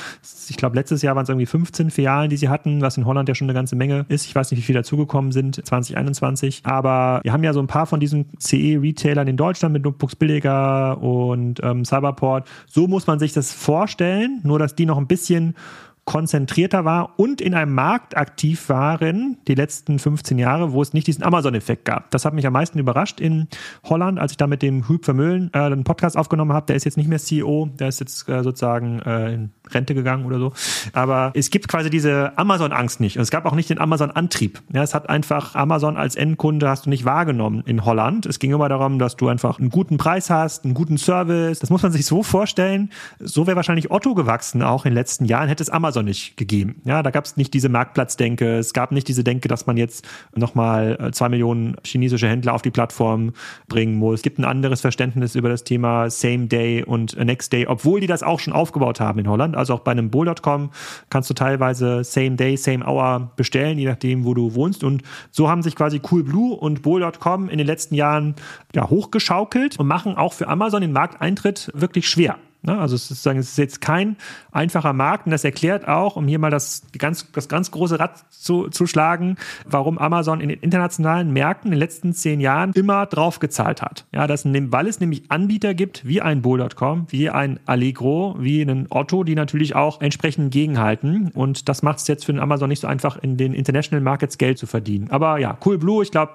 Ich 0.48 0.56
glaube, 0.56 0.76
letztes 0.76 1.02
Jahr 1.02 1.16
waren 1.16 1.24
es 1.24 1.28
irgendwie 1.28 1.46
15 1.46 1.90
Filialen, 1.90 2.30
die 2.30 2.36
sie 2.36 2.48
hatten, 2.48 2.80
was 2.80 2.96
in 2.96 3.06
Holland 3.06 3.28
ja 3.28 3.34
schon 3.34 3.46
eine 3.46 3.54
ganze 3.54 3.76
Menge 3.76 4.04
ist. 4.08 4.26
Ich 4.26 4.34
weiß 4.34 4.50
nicht, 4.50 4.60
wie 4.60 4.64
viele 4.64 4.80
dazugekommen 4.80 5.32
sind 5.32 5.64
2021. 5.64 6.62
Aber 6.64 7.20
wir 7.22 7.32
haben 7.32 7.44
ja 7.44 7.52
so 7.52 7.60
ein 7.60 7.66
paar 7.66 7.86
von 7.86 8.00
diesen 8.00 8.26
CE-Retailern 8.38 9.28
in 9.28 9.36
Deutschland 9.36 9.72
mit 9.72 9.84
Notebooks 9.84 10.16
billiger 10.16 11.00
und 11.00 11.60
ähm, 11.62 11.84
Cyberport. 11.84 12.48
So 12.66 12.81
muss 12.88 13.06
man 13.06 13.18
sich 13.18 13.32
das 13.32 13.52
vorstellen, 13.52 14.40
nur 14.44 14.58
dass 14.58 14.74
die 14.74 14.86
noch 14.86 14.98
ein 14.98 15.06
bisschen 15.06 15.54
konzentrierter 16.04 16.84
war 16.84 17.18
und 17.18 17.40
in 17.40 17.54
einem 17.54 17.74
Markt 17.74 18.16
aktiv 18.16 18.68
waren, 18.68 19.38
die 19.46 19.54
letzten 19.54 20.00
15 20.00 20.36
Jahre, 20.36 20.72
wo 20.72 20.82
es 20.82 20.92
nicht 20.92 21.06
diesen 21.06 21.22
Amazon-Effekt 21.22 21.84
gab. 21.84 22.10
Das 22.10 22.24
hat 22.24 22.34
mich 22.34 22.44
am 22.46 22.52
meisten 22.52 22.78
überrascht 22.78 23.20
in 23.20 23.46
Holland, 23.84 24.18
als 24.18 24.32
ich 24.32 24.36
da 24.36 24.48
mit 24.48 24.62
dem 24.62 24.88
Hüb 24.88 25.04
Vermöhlen 25.04 25.50
äh, 25.54 25.58
einen 25.58 25.84
Podcast 25.84 26.16
aufgenommen 26.16 26.52
habe. 26.52 26.66
Der 26.66 26.76
ist 26.76 26.84
jetzt 26.84 26.96
nicht 26.96 27.08
mehr 27.08 27.20
CEO, 27.20 27.68
der 27.78 27.88
ist 27.88 28.00
jetzt 28.00 28.28
äh, 28.28 28.42
sozusagen 28.42 28.98
äh, 29.00 29.34
in 29.34 29.50
Rente 29.70 29.94
gegangen 29.94 30.26
oder 30.26 30.38
so. 30.38 30.52
Aber 30.92 31.30
es 31.34 31.50
gibt 31.50 31.68
quasi 31.68 31.88
diese 31.88 32.36
Amazon-Angst 32.36 32.98
nicht. 32.98 33.16
Und 33.16 33.22
es 33.22 33.30
gab 33.30 33.46
auch 33.46 33.54
nicht 33.54 33.70
den 33.70 33.78
Amazon-Antrieb. 33.78 34.60
Ja, 34.72 34.82
es 34.82 34.94
hat 34.94 35.08
einfach 35.08 35.54
Amazon 35.54 35.96
als 35.96 36.16
Endkunde 36.16 36.68
hast 36.68 36.86
du 36.86 36.90
nicht 36.90 37.04
wahrgenommen 37.04 37.62
in 37.64 37.84
Holland. 37.84 38.26
Es 38.26 38.40
ging 38.40 38.52
immer 38.52 38.68
darum, 38.68 38.98
dass 38.98 39.16
du 39.16 39.28
einfach 39.28 39.60
einen 39.60 39.70
guten 39.70 39.98
Preis 39.98 40.30
hast, 40.30 40.64
einen 40.64 40.74
guten 40.74 40.98
Service. 40.98 41.60
Das 41.60 41.70
muss 41.70 41.82
man 41.82 41.92
sich 41.92 42.06
so 42.06 42.24
vorstellen. 42.24 42.90
So 43.20 43.46
wäre 43.46 43.56
wahrscheinlich 43.56 43.92
Otto 43.92 44.14
gewachsen, 44.14 44.62
auch 44.62 44.84
in 44.84 44.90
den 44.90 44.96
letzten 44.96 45.26
Jahren, 45.26 45.48
hätte 45.48 45.62
es 45.62 45.70
Amazon 45.70 45.91
Amazon 45.92 46.06
nicht 46.06 46.36
gegeben. 46.36 46.80
Ja, 46.84 47.02
da 47.02 47.10
gab 47.10 47.26
es 47.26 47.36
nicht 47.36 47.52
diese 47.52 47.68
Marktplatzdenke, 47.68 48.58
es 48.58 48.72
gab 48.72 48.92
nicht 48.92 49.08
diese 49.08 49.22
Denke, 49.22 49.48
dass 49.48 49.66
man 49.66 49.76
jetzt 49.76 50.06
nochmal 50.34 50.96
äh, 50.98 51.10
zwei 51.12 51.28
Millionen 51.28 51.76
chinesische 51.84 52.28
Händler 52.28 52.54
auf 52.54 52.62
die 52.62 52.70
Plattform 52.70 53.32
bringen 53.68 53.96
muss. 53.96 54.20
Es 54.20 54.22
gibt 54.22 54.38
ein 54.38 54.44
anderes 54.44 54.80
Verständnis 54.80 55.34
über 55.34 55.50
das 55.50 55.64
Thema 55.64 56.08
Same 56.08 56.46
Day 56.46 56.82
und 56.82 57.16
Next 57.22 57.52
Day, 57.52 57.66
obwohl 57.66 58.00
die 58.00 58.06
das 58.06 58.22
auch 58.22 58.40
schon 58.40 58.54
aufgebaut 58.54 59.00
haben 59.00 59.18
in 59.18 59.28
Holland. 59.28 59.54
Also 59.54 59.74
auch 59.74 59.80
bei 59.80 59.92
einem 59.92 60.10
Bull.com 60.10 60.70
kannst 61.10 61.28
du 61.28 61.34
teilweise 61.34 62.04
Same 62.04 62.36
Day, 62.36 62.56
Same 62.56 62.86
Hour 62.86 63.32
bestellen, 63.36 63.78
je 63.78 63.86
nachdem, 63.86 64.24
wo 64.24 64.32
du 64.32 64.54
wohnst. 64.54 64.84
Und 64.84 65.02
so 65.30 65.50
haben 65.50 65.62
sich 65.62 65.76
quasi 65.76 65.98
Coolblue 65.98 66.54
und 66.54 66.82
Bull.com 66.82 67.50
in 67.50 67.58
den 67.58 67.66
letzten 67.66 67.94
Jahren 67.94 68.34
ja, 68.74 68.88
hochgeschaukelt 68.88 69.78
und 69.78 69.86
machen 69.86 70.16
auch 70.16 70.32
für 70.32 70.48
Amazon 70.48 70.80
den 70.80 70.92
Markteintritt 70.92 71.70
wirklich 71.74 72.08
schwer. 72.08 72.38
Ne? 72.62 72.78
Also 72.78 72.94
es 72.94 73.02
ist, 73.02 73.08
sozusagen, 73.08 73.38
es 73.38 73.50
ist 73.50 73.58
jetzt 73.58 73.80
kein 73.80 74.16
einfacher 74.50 74.92
Markt 74.92 75.26
und 75.26 75.32
das 75.32 75.44
erklärt 75.44 75.88
auch, 75.88 76.16
um 76.16 76.26
hier 76.26 76.38
mal 76.38 76.50
das 76.50 76.82
ganz, 76.98 77.30
das 77.32 77.48
ganz 77.48 77.70
große 77.70 77.98
Rad 77.98 78.24
zu, 78.30 78.68
zu 78.68 78.86
schlagen, 78.86 79.36
warum 79.66 79.98
Amazon 79.98 80.40
in 80.40 80.48
den 80.48 80.60
internationalen 80.60 81.32
Märkten 81.32 81.68
in 81.68 81.72
den 81.72 81.80
letzten 81.80 82.12
zehn 82.12 82.40
Jahren 82.40 82.72
immer 82.72 83.06
drauf 83.06 83.38
gezahlt 83.38 83.82
hat. 83.82 84.06
Ja, 84.12 84.26
das, 84.26 84.44
weil 84.44 84.86
es 84.86 85.00
nämlich 85.00 85.30
Anbieter 85.30 85.74
gibt, 85.74 86.06
wie 86.06 86.22
ein 86.22 86.42
Bull.com, 86.42 87.06
wie 87.10 87.30
ein 87.30 87.60
Allegro, 87.66 88.36
wie 88.38 88.62
einen 88.62 88.86
Otto, 88.90 89.24
die 89.24 89.34
natürlich 89.34 89.74
auch 89.74 90.00
entsprechend 90.00 90.52
gegenhalten. 90.52 91.30
Und 91.34 91.68
das 91.68 91.82
macht 91.82 91.98
es 91.98 92.08
jetzt 92.08 92.24
für 92.24 92.32
den 92.32 92.40
Amazon 92.40 92.68
nicht 92.68 92.80
so 92.80 92.86
einfach, 92.86 93.16
in 93.16 93.36
den 93.36 93.54
International 93.54 94.02
Markets 94.02 94.38
Geld 94.38 94.58
zu 94.58 94.66
verdienen. 94.66 95.10
Aber 95.10 95.38
ja, 95.38 95.56
Cool 95.64 95.78
Blue, 95.78 96.02
ich 96.02 96.10
glaube, 96.10 96.34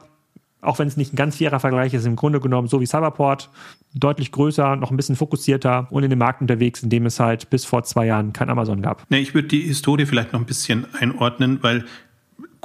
auch 0.62 0.80
wenn 0.80 0.88
es 0.88 0.98
nicht 0.98 1.14
ein 1.14 1.16
ganz 1.16 1.38
fairer 1.38 1.60
Vergleich 1.60 1.94
ist, 1.94 2.06
im 2.06 2.16
Grunde 2.16 2.40
genommen 2.40 2.68
so 2.68 2.82
wie 2.82 2.86
Cyberport, 2.86 3.50
deutlich 3.94 4.32
größer, 4.32 4.76
noch 4.76 4.92
ein 4.92 4.98
bisschen 4.98 5.16
fokussierter 5.16 5.88
und 5.92 6.04
in 6.04 6.10
dem 6.10 6.20
Markt 6.20 6.42
unterwegs, 6.42 6.84
in 6.84 6.90
dem 6.90 7.06
es 7.06 7.20
halt 7.20 7.50
bis 7.50 7.66
vor 7.66 7.84
zwei 7.84 8.06
Jahren 8.08 8.34
kein 8.34 8.50
Amazon 8.50 8.82
gab. 8.82 9.06
Nee, 9.10 9.20
ich 9.20 9.34
würde 9.34 9.48
die 9.48 9.62
Historie 9.62 10.06
vielleicht 10.06 10.34
noch 10.34 10.40
ein 10.40 10.46
bisschen 10.46 10.86
einordnen, 10.94 11.60
weil 11.62 11.86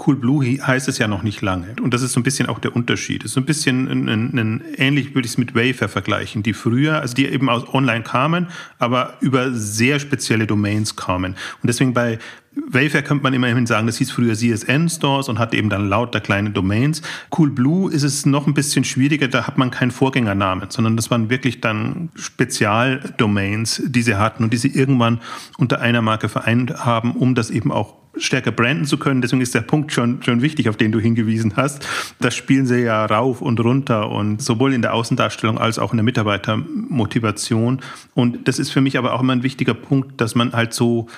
Cool 0.05 0.17
Blue 0.17 0.45
heißt 0.45 0.89
es 0.89 0.99
ja 0.99 1.07
noch 1.07 1.23
nicht 1.23 1.43
lange. 1.43 1.77
Und 1.83 1.93
das 1.93 2.03
ist 2.03 2.13
so 2.13 2.21
ein 2.21 2.23
bisschen 2.23 2.49
auch 2.49 2.59
der 2.59 2.75
Unterschied. 2.75 3.23
Es 3.23 3.31
ist 3.31 3.35
so 3.35 3.41
ein 3.41 3.47
bisschen 3.47 3.89
ein, 3.89 4.09
ein, 4.09 4.39
ein, 4.39 4.65
ähnlich 4.77 5.15
würde 5.15 5.27
ich 5.27 5.33
es 5.33 5.39
mit 5.39 5.55
Wayfair 5.55 5.89
vergleichen, 5.89 6.43
die 6.43 6.55
früher, 6.55 7.01
also 7.01 7.15
die 7.15 7.27
eben 7.27 7.49
aus 7.49 7.73
online 7.73 8.03
kamen, 8.03 8.49
aber 8.79 9.15
über 9.21 9.53
sehr 9.53 10.01
spezielle 10.01 10.47
Domains 10.47 10.97
kamen. 10.97 11.33
Und 11.63 11.67
deswegen 11.67 11.93
bei 11.93 12.19
Wayfair 12.55 13.03
könnte 13.03 13.23
man 13.23 13.33
immerhin 13.33 13.67
sagen, 13.67 13.87
das 13.87 13.97
hieß 13.99 14.11
früher 14.11 14.35
CSN-Stores 14.35 15.29
und 15.29 15.39
hatte 15.39 15.57
eben 15.57 15.71
dann 15.71 15.89
lauter 15.89 16.21
kleine 16.21 16.51
Domains. 16.51 17.03
Cool 17.37 17.51
Blue 17.51 17.91
ist 17.91 18.03
es 18.03 18.27
noch 18.27 18.47
ein 18.47 18.55
bisschen 18.55 18.85
schwieriger, 18.85 19.29
da 19.29 19.47
hat 19.47 19.59
man 19.59 19.71
keinen 19.71 19.91
Vorgängernamen, 19.91 20.71
sondern 20.71 20.97
das 20.97 21.11
waren 21.11 21.31
wirklich 21.31 21.61
dann 21.61 22.11
Spezialdomains, 22.15 23.83
die 23.87 24.03
sie 24.03 24.17
hatten 24.17 24.45
und 24.45 24.53
die 24.53 24.59
sie 24.59 24.69
irgendwann 24.69 25.21
unter 25.57 25.81
einer 25.81 26.03
Marke 26.03 26.29
vereint 26.29 26.85
haben, 26.85 27.13
um 27.13 27.35
das 27.35 27.51
eben 27.51 27.73
auch 27.73 27.95
stärker 28.17 28.53
branden 28.53 28.85
zu 28.85 28.99
können. 28.99 29.23
Deswegen 29.23 29.41
ist 29.41 29.55
der 29.55 29.63
Punkt 29.63 29.93
schon, 29.93 30.23
schon 30.23 30.43
wichtig, 30.43 30.69
auf 30.69 30.77
den 30.77 30.93
du 30.93 31.01
hingewiesen 31.01 31.55
hast. 31.57 31.87
Das 32.21 32.35
spielen 32.35 32.67
sie 32.67 32.83
ja 32.83 33.07
rauf 33.07 33.41
und 33.41 33.59
runter 33.61 34.11
und 34.11 34.43
sowohl 34.43 34.75
in 34.75 34.83
der 34.83 34.93
Außendarstellung 34.93 35.59
als 35.59 35.79
auch 35.79 35.93
in 35.93 35.97
der 35.97 36.05
Mitarbeitermotivation. 36.05 37.81
Und 38.15 38.49
das 38.49 38.59
ist 38.59 38.71
für 38.71 38.83
mich 38.83 38.99
aber 38.99 39.15
auch 39.15 39.21
immer 39.23 39.33
ein 39.33 39.43
wichtiger 39.43 39.75
Punkt, 39.75 40.21
dass 40.21 40.35
man 40.35 40.53
halt 40.53 40.75
so 40.75 41.09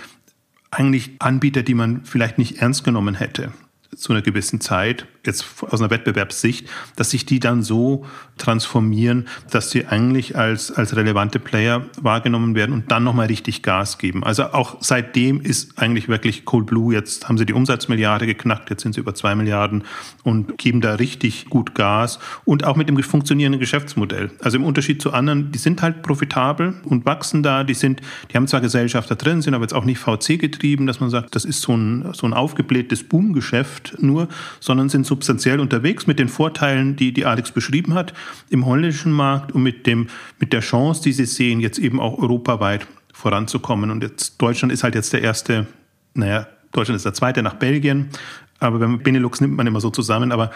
eigentlich 0.75 1.13
Anbieter, 1.21 1.63
die 1.63 1.75
man 1.75 2.05
vielleicht 2.05 2.39
nicht 2.39 2.59
ernst 2.59 2.85
genommen 2.85 3.15
hätte 3.15 3.53
zu 3.97 4.13
einer 4.13 4.23
gewissen 4.23 4.61
Zeit, 4.61 5.07
jetzt 5.25 5.45
aus 5.63 5.81
einer 5.81 5.91
Wettbewerbssicht, 5.91 6.69
dass 6.97 7.11
sich 7.11 7.27
die 7.27 7.41
dann 7.41 7.63
so 7.63 8.05
transformieren, 8.37 9.29
dass 9.51 9.71
sie 9.71 9.87
eigentlich 9.87 10.37
als, 10.37 10.71
als 10.71 10.97
relevante 10.97 11.39
Player 11.39 11.85
wahrgenommen 12.01 12.55
werden 12.55 12.73
und 12.73 12.91
dann 12.91 13.05
nochmal 13.05 13.27
richtig 13.27 13.63
Gas 13.63 13.99
geben. 13.99 14.25
Also 14.25 14.53
auch 14.53 14.79
seitdem 14.81 15.41
ist 15.41 15.79
eigentlich 15.79 16.09
wirklich 16.09 16.45
Cold 16.45 16.67
Blue, 16.67 16.93
jetzt 16.93 17.29
haben 17.29 17.39
sie 17.39 17.47
die 17.47 17.53
Umsatzmilliarde 17.53 18.27
geknackt, 18.27 18.71
jetzt 18.71 18.83
sind 18.83 18.95
sie 18.95 19.01
über 19.01 19.15
zwei 19.15 19.35
Milliarden 19.35 19.85
und 20.23 20.59
geben 20.59 20.81
da 20.81 20.95
richtig 20.95 21.47
gut 21.49 21.75
Gas 21.75 22.19
und 22.45 22.65
auch 22.65 22.77
mit 22.77 22.89
dem 22.89 23.01
funktionierenden 23.03 23.61
Geschäftsmodell. 23.61 24.31
Also 24.41 24.57
im 24.57 24.65
Unterschied 24.65 25.01
zu 25.01 25.13
anderen, 25.13 25.53
die 25.53 25.59
sind 25.59 25.83
halt 25.83 26.03
profitabel 26.03 26.75
und 26.85 27.07
wachsen 27.07 27.43
da, 27.43 27.65
die 27.65 27.75
sind, 27.75 28.01
die 28.31 28.37
haben 28.37 28.47
zwar 28.47 28.61
Gesellschafter 28.61 29.15
drin, 29.15 29.43
sind 29.43 29.55
aber 29.55 29.65
jetzt 29.65 29.75
auch 29.75 29.85
nicht 29.85 29.99
VC 29.99 30.39
getrieben, 30.39 30.87
dass 30.87 31.01
man 31.01 31.11
sagt, 31.11 31.35
das 31.35 31.45
ist 31.45 31.61
so 31.61 31.77
ein, 31.77 32.13
so 32.13 32.27
ein 32.27 32.33
aufgeblähtes 32.33 33.05
Boomgeschäft 33.05 33.84
nur, 34.01 34.29
sondern 34.61 34.89
sind 34.89 35.07
substanziell 35.07 35.61
unterwegs 35.61 36.07
mit 36.07 36.19
den 36.19 36.29
Vorteilen, 36.29 36.97
die, 36.97 37.13
die 37.13 37.27
Alex 37.27 37.53
beschrieben 37.53 37.95
hat 37.95 38.15
im 38.51 38.67
holländischen 38.67 39.13
Markt 39.13 39.53
und 39.53 39.63
mit, 39.63 39.87
dem, 39.87 40.09
mit 40.39 40.53
der 40.53 40.61
Chance, 40.61 41.03
die 41.03 41.13
sie 41.13 41.27
sehen, 41.27 41.61
jetzt 41.61 41.79
eben 41.79 42.01
auch 42.01 42.19
europaweit 42.19 42.87
voranzukommen. 43.13 43.91
Und 43.91 44.03
jetzt 44.03 44.41
Deutschland 44.41 44.73
ist 44.73 44.85
halt 44.85 44.95
jetzt 44.95 45.13
der 45.13 45.23
erste, 45.23 45.67
naja, 46.15 46.47
Deutschland 46.73 46.97
ist 46.97 47.05
der 47.05 47.15
zweite 47.15 47.43
nach 47.43 47.55
Belgien, 47.55 48.11
aber 48.59 48.79
beim 48.79 48.99
Benelux 49.01 49.41
nimmt 49.41 49.57
man 49.57 49.67
immer 49.67 49.81
so 49.81 49.91
zusammen, 49.91 50.33
aber 50.33 50.51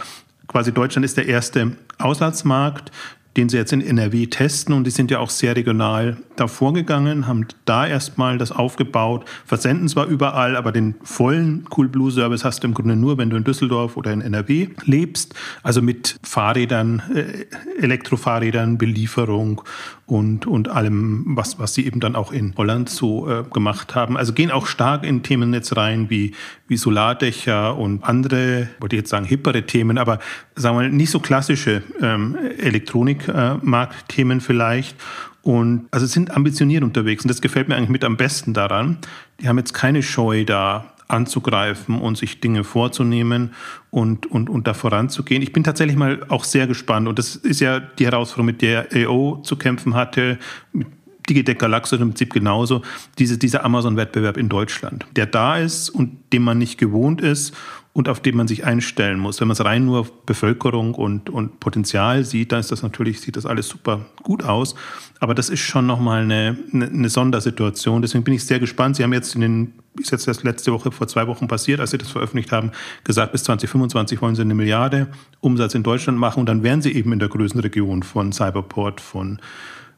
quasi 0.47 0.73
Deutschland 0.73 1.05
ist 1.05 1.17
der 1.17 1.27
erste 1.27 1.77
Auslandsmarkt 1.99 2.91
den 3.39 3.49
sie 3.49 3.57
jetzt 3.57 3.73
in 3.73 3.81
NRW 3.81 4.27
testen. 4.27 4.75
Und 4.75 4.85
die 4.85 4.91
sind 4.91 5.13
ja 5.13 5.21
auch 5.21 5.31
sehr 5.31 5.55
regional 5.55 6.17
da 6.35 6.49
vorgegangen, 6.49 7.29
haben 7.29 7.47
da 7.65 7.87
erstmal 7.87 8.37
das 8.37 8.51
aufgebaut, 8.51 9.25
versenden 9.47 9.89
zwar 9.89 10.07
überall, 10.07 10.57
aber 10.57 10.73
den 10.73 10.97
vollen 11.05 11.65
Cool 11.75 11.89
Blue 11.89 12.11
Service 12.11 12.45
hast 12.45 12.65
du 12.65 12.69
im 12.69 12.75
Grunde 12.75 12.97
nur, 12.97 13.17
wenn 13.17 13.31
du 13.31 13.37
in 13.37 13.45
Düsseldorf 13.45 13.97
oder 13.97 14.13
in 14.13 14.23
NRW 14.23 14.71
lebst. 14.85 15.37
Also 15.63 15.81
mit 15.81 16.19
Fahrrädern, 16.25 17.01
äh, 17.15 17.47
Elektrofahrrädern, 17.81 18.77
Belieferung 18.77 19.63
und, 20.09 20.47
und 20.47 20.71
allem, 20.71 21.25
was, 21.27 21.59
was 21.59 21.75
sie 21.75 21.87
eben 21.87 22.01
dann 22.01 22.17
auch 22.17 22.33
in 22.33 22.55
Holland 22.57 22.89
so 22.89 23.29
äh, 23.31 23.45
gemacht 23.53 23.95
haben. 23.95 24.17
Also 24.17 24.33
gehen 24.33 24.51
auch 24.51 24.67
stark 24.67 25.05
in 25.05 25.23
Themen 25.23 25.53
jetzt 25.53 25.77
rein 25.77 26.09
wie, 26.09 26.35
wie 26.67 26.79
Solardächer 26.79 27.77
und 27.77 28.03
andere, 28.05 28.69
wollte 28.81 28.97
ich 28.97 29.01
jetzt 29.01 29.11
sagen, 29.11 29.27
hippere 29.27 29.67
Themen, 29.67 29.99
aber 29.99 30.19
sagen 30.57 30.77
wir 30.77 30.83
mal 30.85 30.91
nicht 30.91 31.11
so 31.11 31.21
klassische 31.21 31.83
ähm, 32.01 32.37
Elektronikmarktthemen 32.59 34.39
äh, 34.39 34.41
vielleicht. 34.41 34.97
Und 35.43 35.89
also 35.91 36.07
sind 36.07 36.35
ambitioniert 36.35 36.83
unterwegs 36.83 37.25
und 37.25 37.29
das 37.29 37.43
gefällt 37.43 37.69
mir 37.69 37.77
eigentlich 37.77 37.91
mit 37.91 38.05
am 38.05 38.17
besten 38.17 38.55
daran. 38.55 38.97
Die 39.41 39.49
haben 39.49 39.59
jetzt 39.59 39.75
keine 39.75 40.03
Scheu 40.03 40.45
da 40.45 40.87
anzugreifen 41.09 42.01
und 42.01 42.17
sich 42.17 42.41
Dinge 42.41 42.65
vorzunehmen 42.65 43.55
und, 43.91 44.27
und, 44.27 44.51
und 44.51 44.67
da 44.67 44.75
voranzugehen. 44.75 45.43
Ich 45.43 45.53
bin 45.53 45.65
tatsächlich 45.65 45.97
mal 45.97 46.25
auch 46.29 46.45
sehr 46.45 46.67
gespannt 46.67 47.09
und 47.09 47.19
das 47.19 47.35
ist 47.37 47.61
ja 47.61 47.81
die 47.81 48.07
Herausforderung, 48.07 48.47
mit 48.47 48.63
der 48.63 48.89
AO 48.95 49.41
zu 49.43 49.57
kämpfen 49.57 49.95
hatte, 49.95 50.39
mit 50.73 50.87
Digitec 51.29 51.59
Galaxus 51.59 52.01
im 52.01 52.09
Prinzip 52.09 52.33
genauso, 52.33 52.83
diese, 53.19 53.39
dieser 53.39 53.65
Amazon-Wettbewerb 53.65 54.37
in 54.37 54.49
Deutschland, 54.49 55.07
der 55.17 55.27
da 55.27 55.59
ist 55.59 55.91
und 55.91 56.17
dem 56.33 56.43
man 56.43 56.59
nicht 56.59 56.79
gewohnt 56.79 57.21
ist 57.21 57.55
und 57.93 58.09
auf 58.09 58.21
den 58.21 58.37
man 58.37 58.47
sich 58.47 58.65
einstellen 58.65 59.19
muss. 59.19 59.41
Wenn 59.41 59.49
man 59.49 59.55
es 59.55 59.65
rein 59.65 59.85
nur 59.85 60.01
auf 60.01 60.13
Bevölkerung 60.25 60.95
und, 60.95 61.31
und 61.31 61.59
Potenzial 61.59 62.25
sieht, 62.25 62.53
dann 62.53 62.61
ist 62.61 62.71
das 62.71 62.83
natürlich, 62.83 63.21
sieht 63.21 63.37
das 63.37 63.47
alles 63.47 63.69
super 63.69 64.07
gut 64.23 64.45
aus. 64.45 64.75
Aber 65.21 65.35
das 65.35 65.49
ist 65.49 65.61
schon 65.61 65.87
nochmal 65.87 66.23
eine, 66.23 66.57
eine, 66.73 67.09
Sondersituation. 67.09 68.03
Deswegen 68.03 68.23
bin 68.23 68.35
ich 68.35 68.45
sehr 68.45 68.61
gespannt. 68.61 68.97
Sie 68.97 69.03
haben 69.03 69.13
jetzt 69.13 69.35
in 69.35 69.41
den, 69.41 69.73
ist 69.99 70.13
jetzt 70.13 70.29
erst 70.29 70.45
letzte 70.45 70.73
Woche, 70.73 70.93
vor 70.93 71.09
zwei 71.09 71.27
Wochen 71.27 71.49
passiert, 71.49 71.81
als 71.81 71.91
Sie 71.91 71.99
das 71.99 72.11
veröffentlicht 72.11 72.53
haben, 72.53 72.71
gesagt, 73.03 73.33
bis 73.33 73.43
2025 73.45 74.23
wollen 74.23 74.37
Sie 74.37 74.43
eine 74.43 74.55
Milliarde 74.55 75.09
Umsatz 75.41 75.75
in 75.75 75.83
Deutschland 75.83 76.19
machen 76.19 76.41
und 76.41 76.47
dann 76.47 76.63
wären 76.63 76.83
Sie 76.83 76.93
eben 76.93 77.13
in 77.13 77.19
der 77.19 77.29
Größenregion 77.29 78.05
von 78.05 78.33
Cyberport, 78.33 79.01
von 79.01 79.41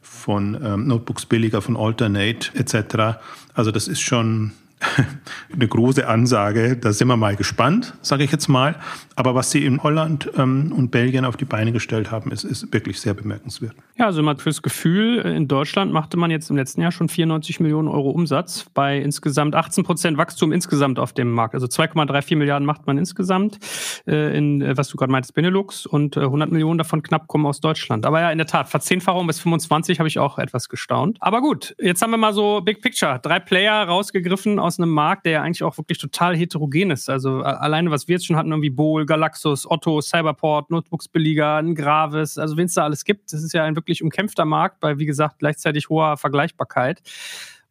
von 0.02 0.58
ähm, 0.62 0.86
Notebooks 0.86 1.26
billiger, 1.26 1.60
von 1.60 1.76
Alternate 1.76 2.50
etc. 2.54 3.20
Also 3.54 3.70
das 3.70 3.86
ist 3.86 4.00
schon 4.00 4.52
eine 5.52 5.68
große 5.68 6.06
Ansage. 6.06 6.76
Da 6.76 6.92
sind 6.92 7.08
wir 7.08 7.16
mal 7.16 7.36
gespannt, 7.36 7.94
sage 8.02 8.24
ich 8.24 8.32
jetzt 8.32 8.48
mal. 8.48 8.76
Aber 9.16 9.34
was 9.34 9.50
sie 9.50 9.64
in 9.64 9.82
Holland 9.82 10.30
ähm, 10.36 10.72
und 10.74 10.90
Belgien 10.90 11.24
auf 11.24 11.36
die 11.36 11.44
Beine 11.44 11.72
gestellt 11.72 12.10
haben, 12.10 12.32
ist, 12.32 12.44
ist 12.44 12.72
wirklich 12.72 13.00
sehr 13.00 13.14
bemerkenswert. 13.14 13.74
Ja, 13.98 14.06
also 14.06 14.22
mal 14.22 14.36
fürs 14.36 14.62
Gefühl, 14.62 15.18
in 15.18 15.46
Deutschland 15.46 15.92
machte 15.92 16.16
man 16.16 16.30
jetzt 16.30 16.48
im 16.50 16.56
letzten 16.56 16.80
Jahr 16.80 16.92
schon 16.92 17.08
94 17.08 17.60
Millionen 17.60 17.88
Euro 17.88 18.10
Umsatz 18.10 18.66
bei 18.72 18.98
insgesamt 18.98 19.54
18 19.54 19.84
Prozent 19.84 20.16
Wachstum 20.16 20.52
insgesamt 20.52 20.98
auf 20.98 21.12
dem 21.12 21.30
Markt. 21.32 21.54
Also 21.54 21.66
2,34 21.66 22.36
Milliarden 22.36 22.64
macht 22.64 22.86
man 22.86 22.96
insgesamt 22.96 23.58
äh, 24.06 24.36
in, 24.36 24.62
äh, 24.62 24.76
was 24.76 24.88
du 24.88 24.96
gerade 24.96 25.12
meintest, 25.12 25.34
Benelux 25.34 25.84
und 25.84 26.16
äh, 26.16 26.20
100 26.20 26.50
Millionen 26.50 26.78
davon 26.78 27.02
knapp 27.02 27.28
kommen 27.28 27.44
aus 27.44 27.60
Deutschland. 27.60 28.06
Aber 28.06 28.20
ja, 28.20 28.30
in 28.30 28.38
der 28.38 28.46
Tat, 28.46 28.68
Verzehnfachung 28.68 29.26
bis 29.26 29.40
25 29.40 29.98
habe 29.98 30.08
ich 30.08 30.18
auch 30.18 30.38
etwas 30.38 30.68
gestaunt. 30.68 31.18
Aber 31.20 31.42
gut, 31.42 31.74
jetzt 31.78 32.00
haben 32.00 32.10
wir 32.10 32.16
mal 32.16 32.32
so 32.32 32.62
Big 32.62 32.80
Picture. 32.80 33.18
Drei 33.22 33.38
Player 33.38 33.84
rausgegriffen 33.84 34.58
aus 34.58 34.69
einem 34.78 34.90
Markt, 34.90 35.26
der 35.26 35.32
ja 35.32 35.42
eigentlich 35.42 35.62
auch 35.62 35.76
wirklich 35.78 35.98
total 35.98 36.36
heterogen 36.36 36.90
ist. 36.90 37.10
Also 37.10 37.42
alleine, 37.42 37.90
was 37.90 38.08
wir 38.08 38.14
jetzt 38.14 38.26
schon 38.26 38.36
hatten, 38.36 38.50
irgendwie 38.50 38.70
Bohl, 38.70 39.06
Galaxus, 39.06 39.68
Otto, 39.68 40.00
Cyberport, 40.00 40.70
Notebooks 40.70 41.08
Billiger, 41.08 41.56
ein 41.56 41.74
Gravis, 41.74 42.38
also 42.38 42.56
wen 42.56 42.66
es 42.66 42.74
da 42.74 42.84
alles 42.84 43.04
gibt. 43.04 43.32
Das 43.32 43.42
ist 43.42 43.52
ja 43.52 43.64
ein 43.64 43.76
wirklich 43.76 44.02
umkämpfter 44.02 44.44
Markt 44.44 44.80
bei, 44.80 44.98
wie 44.98 45.06
gesagt, 45.06 45.38
gleichzeitig 45.38 45.88
hoher 45.88 46.16
Vergleichbarkeit. 46.16 47.02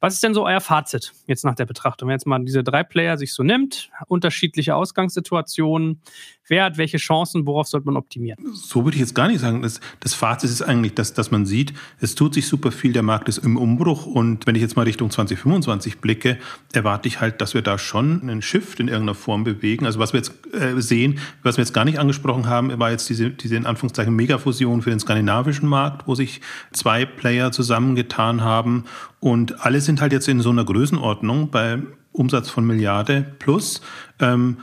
Was 0.01 0.13
ist 0.13 0.23
denn 0.23 0.33
so 0.33 0.45
euer 0.45 0.61
Fazit 0.61 1.11
jetzt 1.27 1.43
nach 1.43 1.55
der 1.55 1.65
Betrachtung? 1.65 2.07
Wenn 2.07 2.13
jetzt 2.13 2.25
mal 2.25 2.43
diese 2.43 2.63
drei 2.63 2.83
Player 2.83 3.17
sich 3.17 3.33
so 3.33 3.43
nimmt, 3.43 3.91
unterschiedliche 4.07 4.75
Ausgangssituationen, 4.75 6.01
wer 6.49 6.65
hat 6.65 6.77
welche 6.77 6.97
Chancen, 6.97 7.45
worauf 7.45 7.67
sollte 7.67 7.85
man 7.85 7.97
optimieren? 7.97 8.37
So 8.53 8.83
würde 8.83 8.95
ich 8.95 9.01
jetzt 9.01 9.15
gar 9.15 9.27
nicht 9.27 9.39
sagen. 9.39 9.61
Das, 9.61 9.79
das 9.99 10.13
Fazit 10.13 10.49
ist 10.49 10.61
eigentlich, 10.61 10.93
dass, 10.95 11.13
dass 11.13 11.31
man 11.31 11.45
sieht, 11.45 11.73
es 11.99 12.15
tut 12.15 12.33
sich 12.33 12.47
super 12.47 12.71
viel, 12.71 12.93
der 12.93 13.03
Markt 13.03 13.29
ist 13.29 13.37
im 13.39 13.57
Umbruch 13.57 14.05
und 14.05 14.47
wenn 14.47 14.55
ich 14.55 14.61
jetzt 14.61 14.75
mal 14.75 14.83
Richtung 14.83 15.09
2025 15.09 15.99
blicke, 15.99 16.37
erwarte 16.73 17.07
ich 17.07 17.21
halt, 17.21 17.41
dass 17.41 17.53
wir 17.53 17.61
da 17.61 17.77
schon 17.77 18.21
einen 18.21 18.41
Shift 18.41 18.79
in 18.79 18.87
irgendeiner 18.87 19.15
Form 19.15 19.43
bewegen. 19.43 19.85
Also 19.85 19.99
was 19.99 20.13
wir 20.13 20.19
jetzt 20.19 20.33
äh, 20.53 20.81
sehen, 20.81 21.19
was 21.43 21.57
wir 21.57 21.63
jetzt 21.63 21.73
gar 21.73 21.85
nicht 21.85 21.99
angesprochen 21.99 22.47
haben, 22.47 22.77
war 22.79 22.91
jetzt 22.91 23.09
diese, 23.09 23.29
diese 23.29 23.55
in 23.55 23.65
Anführungszeichen 23.65 24.15
Megafusion 24.15 24.81
für 24.81 24.89
den 24.89 24.99
skandinavischen 24.99 25.69
Markt, 25.69 26.07
wo 26.07 26.15
sich 26.15 26.41
zwei 26.71 27.05
Player 27.05 27.51
zusammengetan 27.51 28.41
haben 28.41 28.85
und 29.19 29.65
alle 29.65 29.81
sind 29.81 30.01
halt 30.01 30.13
jetzt 30.13 30.27
in 30.27 30.41
so 30.41 30.49
einer 30.49 30.65
Größenordnung 30.65 31.49
bei 31.51 31.79
Umsatz 32.11 32.49
von 32.49 32.65
Milliarde 32.65 33.25
plus, 33.39 33.81
ähm, 34.19 34.57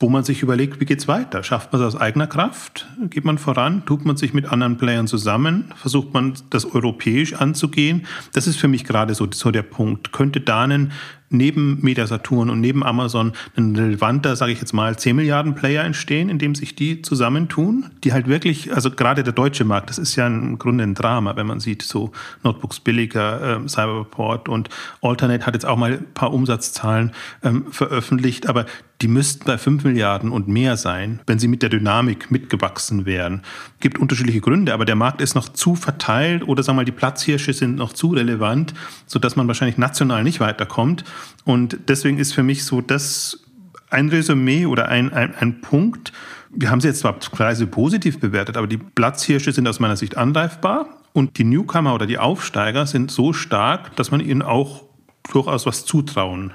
wo 0.00 0.08
man 0.08 0.22
sich 0.22 0.42
überlegt, 0.42 0.80
wie 0.80 0.84
geht's 0.84 1.08
weiter? 1.08 1.42
Schafft 1.42 1.72
man 1.72 1.82
es 1.82 1.94
aus 1.94 2.00
eigener 2.00 2.28
Kraft? 2.28 2.86
Geht 3.10 3.24
man 3.24 3.36
voran? 3.36 3.84
Tut 3.84 4.04
man 4.04 4.16
sich 4.16 4.32
mit 4.32 4.46
anderen 4.46 4.76
Playern 4.76 5.08
zusammen? 5.08 5.72
Versucht 5.76 6.14
man 6.14 6.34
das 6.50 6.64
europäisch 6.72 7.34
anzugehen? 7.34 8.06
Das 8.32 8.46
ist 8.46 8.58
für 8.58 8.68
mich 8.68 8.84
gerade 8.84 9.14
so, 9.14 9.26
so 9.32 9.50
der 9.50 9.62
Punkt. 9.62 10.12
Könnte 10.12 10.40
Danen 10.40 10.92
neben 11.30 11.78
Mediasaturn 11.82 12.50
und 12.50 12.60
neben 12.60 12.84
Amazon 12.84 13.32
ein 13.56 13.76
relevanter, 13.76 14.36
sage 14.36 14.52
ich 14.52 14.60
jetzt 14.60 14.72
mal, 14.72 14.98
10 14.98 15.16
Milliarden 15.16 15.54
Player 15.54 15.84
entstehen, 15.84 16.28
indem 16.28 16.54
sich 16.54 16.74
die 16.74 17.02
zusammentun, 17.02 17.90
die 18.04 18.12
halt 18.12 18.28
wirklich, 18.28 18.74
also 18.74 18.90
gerade 18.90 19.22
der 19.22 19.32
deutsche 19.32 19.64
Markt, 19.64 19.90
das 19.90 19.98
ist 19.98 20.16
ja 20.16 20.26
im 20.26 20.58
Grunde 20.58 20.84
ein 20.84 20.94
Drama, 20.94 21.36
wenn 21.36 21.46
man 21.46 21.60
sieht, 21.60 21.82
so 21.82 22.12
Notebooks 22.42 22.80
billiger, 22.80 23.62
äh, 23.64 23.68
Cyberport 23.68 24.48
und 24.48 24.68
Alternate 25.02 25.46
hat 25.46 25.54
jetzt 25.54 25.66
auch 25.66 25.76
mal 25.76 25.92
ein 25.92 26.14
paar 26.14 26.32
Umsatzzahlen 26.32 27.12
ähm, 27.42 27.66
veröffentlicht, 27.70 28.48
aber 28.48 28.66
die 29.00 29.08
müssten 29.08 29.44
bei 29.44 29.58
5 29.58 29.84
Milliarden 29.84 30.30
und 30.30 30.48
mehr 30.48 30.76
sein, 30.76 31.20
wenn 31.26 31.38
sie 31.38 31.46
mit 31.46 31.62
der 31.62 31.70
Dynamik 31.70 32.32
mitgewachsen 32.32 33.06
wären. 33.06 33.42
Gibt 33.78 33.98
unterschiedliche 33.98 34.40
Gründe, 34.40 34.74
aber 34.74 34.84
der 34.84 34.96
Markt 34.96 35.20
ist 35.20 35.36
noch 35.36 35.48
zu 35.48 35.76
verteilt 35.76 36.46
oder 36.46 36.64
sagen 36.64 36.76
wir 36.76 36.80
mal, 36.80 36.84
die 36.84 36.92
Platzhirsche 36.92 37.52
sind 37.52 37.76
noch 37.76 37.92
zu 37.92 38.08
relevant, 38.08 38.74
sodass 39.06 39.36
man 39.36 39.46
wahrscheinlich 39.46 39.78
national 39.78 40.24
nicht 40.24 40.40
weiterkommt. 40.40 41.04
Und 41.44 41.78
deswegen 41.88 42.18
ist 42.18 42.32
für 42.32 42.42
mich 42.42 42.64
so 42.64 42.80
das 42.80 43.44
ein 43.90 44.08
Resümee 44.08 44.66
oder 44.66 44.88
ein, 44.88 45.12
ein, 45.12 45.34
ein 45.34 45.60
Punkt. 45.60 46.12
Wir 46.50 46.70
haben 46.70 46.80
sie 46.80 46.88
jetzt 46.88 47.00
zwar 47.00 47.14
Preise 47.14 47.66
positiv 47.66 48.20
bewertet, 48.20 48.56
aber 48.56 48.66
die 48.66 48.78
Platzhirsche 48.78 49.52
sind 49.52 49.66
aus 49.66 49.80
meiner 49.80 49.96
Sicht 49.96 50.16
angreifbar 50.16 50.86
und 51.12 51.38
die 51.38 51.44
Newcomer 51.44 51.94
oder 51.94 52.06
die 52.06 52.18
Aufsteiger 52.18 52.86
sind 52.86 53.10
so 53.10 53.32
stark, 53.32 53.96
dass 53.96 54.10
man 54.10 54.20
ihnen 54.20 54.42
auch 54.42 54.84
durchaus 55.32 55.66
was 55.66 55.84
zutrauen 55.84 56.52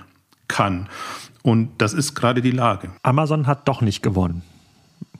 kann. 0.47 0.89
Und 1.41 1.69
das 1.79 1.93
ist 1.93 2.15
gerade 2.15 2.41
die 2.41 2.51
Lage. 2.51 2.91
Amazon 3.03 3.47
hat 3.47 3.67
doch 3.67 3.81
nicht 3.81 4.01
gewonnen, 4.01 4.43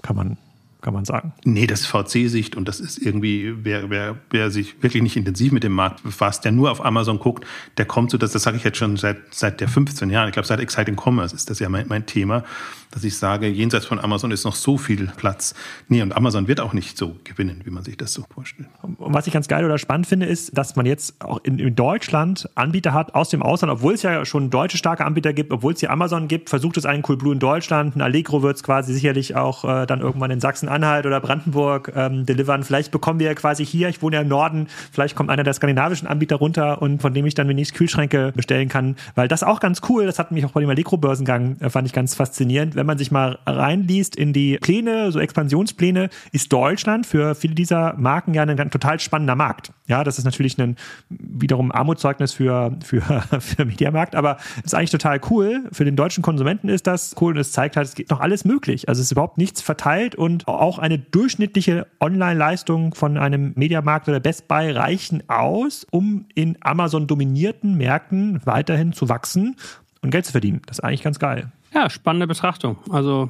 kann 0.02 0.16
man 0.16 0.38
kann 0.84 0.94
man 0.94 1.06
sagen. 1.06 1.34
Nee, 1.46 1.66
das 1.66 1.82
ist 1.82 1.88
VC-Sicht 1.88 2.56
und 2.56 2.68
das 2.68 2.80
ist 2.80 3.00
irgendwie, 3.00 3.56
wer, 3.64 3.90
wer, 3.90 4.18
wer 4.30 4.52
sich 4.52 4.84
wirklich 4.84 5.02
nicht 5.02 5.16
intensiv 5.16 5.52
mit 5.52 5.64
dem 5.64 5.72
Markt 5.72 6.04
befasst, 6.04 6.46
der 6.46 6.52
nur 6.52 6.70
auf 6.70 6.86
Amazon 6.86 7.18
guckt, 7.18 7.46
der 7.78 7.86
kommt 7.86 8.12
zu, 8.12 8.18
das, 8.18 8.34
das 8.34 8.44
sage 8.44 8.58
ich 8.58 8.64
jetzt 8.64 8.78
schon 8.78 8.98
seit, 8.98 9.18
seit 9.34 9.62
der 9.62 9.70
15 9.70 10.10
Jahren. 10.10 10.28
Ich 10.28 10.34
glaube, 10.34 10.48
seit 10.48 10.60
Exciting 10.60 10.96
Commerce 10.96 11.34
ist 11.34 11.50
das 11.50 11.60
ja 11.60 11.70
mein, 11.70 11.88
mein 11.88 12.06
Thema, 12.06 12.44
dass 12.94 13.04
ich 13.04 13.18
sage, 13.18 13.48
jenseits 13.48 13.86
von 13.86 14.00
Amazon 14.00 14.32
ist 14.32 14.46
noch 14.46 14.56
so 14.56 14.78
viel 14.78 15.12
Platz. 15.18 15.54
Nee, 15.88 16.02
und 16.02 16.16
Amazon 16.16 16.48
wird 16.48 16.60
auch 16.60 16.74
nicht 16.74 16.98
so 16.98 17.16
gewinnen, 17.24 17.62
wie 17.66 17.70
man 17.70 17.84
sich 17.84 17.98
das 17.98 18.14
so 18.14 18.24
vorstellt. 18.34 18.70
Und 18.82 18.98
was 19.00 19.28
ich 19.28 19.34
ganz 19.34 19.48
geil 19.48 19.66
oder 19.66 19.78
spannend 19.78 20.08
finde, 20.08 20.26
ist, 20.26 20.58
dass 20.58 20.76
man 20.76 20.86
jetzt 20.86 21.22
auch 21.22 21.40
in, 21.44 21.60
in 21.60 21.76
Deutschland 21.76 22.50
Anbieter 22.56 22.94
hat 22.94 23.16
aus 23.16 23.30
dem 23.30 23.42
Ausland, 23.42 23.72
obwohl 23.72 23.94
es 23.94 24.02
ja 24.02 24.26
schon 24.26 24.50
deutsche 24.50 24.78
starke 24.78 25.06
Anbieter 25.06 25.34
gibt, 25.34 25.52
obwohl 25.52 25.74
es 25.74 25.80
hier 25.80 25.92
Amazon 25.92 26.28
gibt, 26.28 26.50
versucht 26.50 26.78
es 26.78 26.86
einen 26.86 27.04
Coolblue 27.04 27.34
in 27.34 27.40
Deutschland, 27.40 27.96
ein 27.96 28.02
Allegro 28.02 28.42
wird 28.42 28.56
es 28.56 28.64
quasi 28.64 28.94
sicherlich 28.94 29.36
auch 29.36 29.64
äh, 29.66 29.86
dann 29.86 30.02
irgendwann 30.02 30.32
in 30.32 30.40
Sachsen 30.40 30.54
Sachsen-Anhalt 30.54 31.06
oder 31.06 31.20
Brandenburg 31.20 31.92
ähm, 31.96 32.26
delivern. 32.26 32.64
Vielleicht 32.64 32.92
bekommen 32.92 33.20
wir 33.20 33.34
quasi 33.36 33.66
hier, 33.66 33.90
ich 33.90 34.02
wohne 34.02 34.18
ja 34.18 34.22
im 34.22 34.28
Norden, 34.28 34.68
vielleicht 34.92 35.16
kommt 35.16 35.30
einer 35.30 35.44
der 35.44 35.54
skandinavischen 35.54 36.08
Anbieter 36.08 36.38
runter 36.38 36.82
und 36.82 37.02
von 37.02 37.14
dem 37.14 37.26
ich 37.26 37.34
dann 37.34 37.48
demnächst 37.48 37.74
Kühlschränke 37.74 38.32
bestellen 38.36 38.70
kann, 38.70 38.96
weil 39.16 39.28
das 39.28 39.44
auch 39.44 39.60
ganz 39.60 39.82
cool, 39.90 40.06
das 40.06 40.20
hat 40.20 40.32
mich 40.32 40.46
auch 40.46 40.52
bei 40.52 40.62
dem 40.62 40.70
Allegro-Börsengang, 40.70 41.58
äh, 41.60 41.70
fand 41.70 41.88
ich 41.88 41.94
ganz 41.94 42.16
faszinierend. 42.16 42.76
Wenn 42.84 42.88
man 42.88 42.98
sich 42.98 43.12
mal 43.12 43.40
reinliest 43.46 44.18
in 44.18 44.34
die 44.34 44.58
Pläne, 44.58 45.10
so 45.14 45.20
Expansionspläne, 45.22 46.10
ist 46.34 46.52
Deutschland 46.52 47.06
für 47.06 47.34
viele 47.34 47.56
dieser 47.56 47.94
Marken 47.94 48.34
ja 48.34 48.42
ein, 48.42 48.60
ein 48.60 48.72
total 48.72 49.00
spannender 49.00 49.36
Markt. 49.36 49.72
Ja, 49.88 50.04
das 50.04 50.18
ist 50.18 50.26
natürlich 50.26 50.58
ein 50.58 50.76
wiederum 51.08 51.72
Armutszeugnis 51.72 52.34
für, 52.34 52.78
für, 52.84 53.02
für 53.40 53.64
Mediamarkt, 53.64 54.18
aber 54.18 54.36
es 54.58 54.66
ist 54.66 54.74
eigentlich 54.76 54.92
total 54.92 55.22
cool. 55.30 55.64
Für 55.72 55.86
den 55.86 55.96
deutschen 55.96 56.24
Konsumenten 56.24 56.68
ist 56.68 56.86
das 56.86 57.16
cool 57.22 57.32
und 57.32 57.40
es 57.40 57.54
zeigt 57.54 57.78
halt, 57.78 57.88
es 57.88 57.96
geht 57.96 58.10
noch 58.10 58.20
alles 58.20 58.44
möglich. 58.44 58.90
Also 58.90 59.00
es 59.00 59.06
ist 59.06 59.12
überhaupt 59.14 59.38
nichts 59.38 59.62
verteilt 59.62 60.16
und 60.16 60.50
auch 60.50 60.78
eine 60.78 61.00
durchschnittliche 61.00 61.88
Online-Leistung 62.02 62.96
von 62.96 63.18
einem 63.18 63.54
Mediamarkt 63.56 64.10
oder 64.10 64.20
Best 64.20 64.50
Buy 64.50 64.72
reichen 64.72 65.24
aus, 65.30 65.88
um 65.90 66.26
in 66.36 66.58
Amazon 66.60 67.08
dominierten 67.08 67.78
Märkten 67.78 68.42
weiterhin 68.44 68.92
zu 68.92 69.08
wachsen 69.08 69.56
und 70.02 70.10
Geld 70.10 70.26
zu 70.26 70.34
verdienen. 70.34 70.62
Das 70.66 70.80
ist 70.80 70.84
eigentlich 70.84 71.02
ganz 71.02 71.18
geil. 71.18 71.50
Ja, 71.74 71.90
spannende 71.90 72.28
Betrachtung. 72.28 72.78
Also 72.90 73.30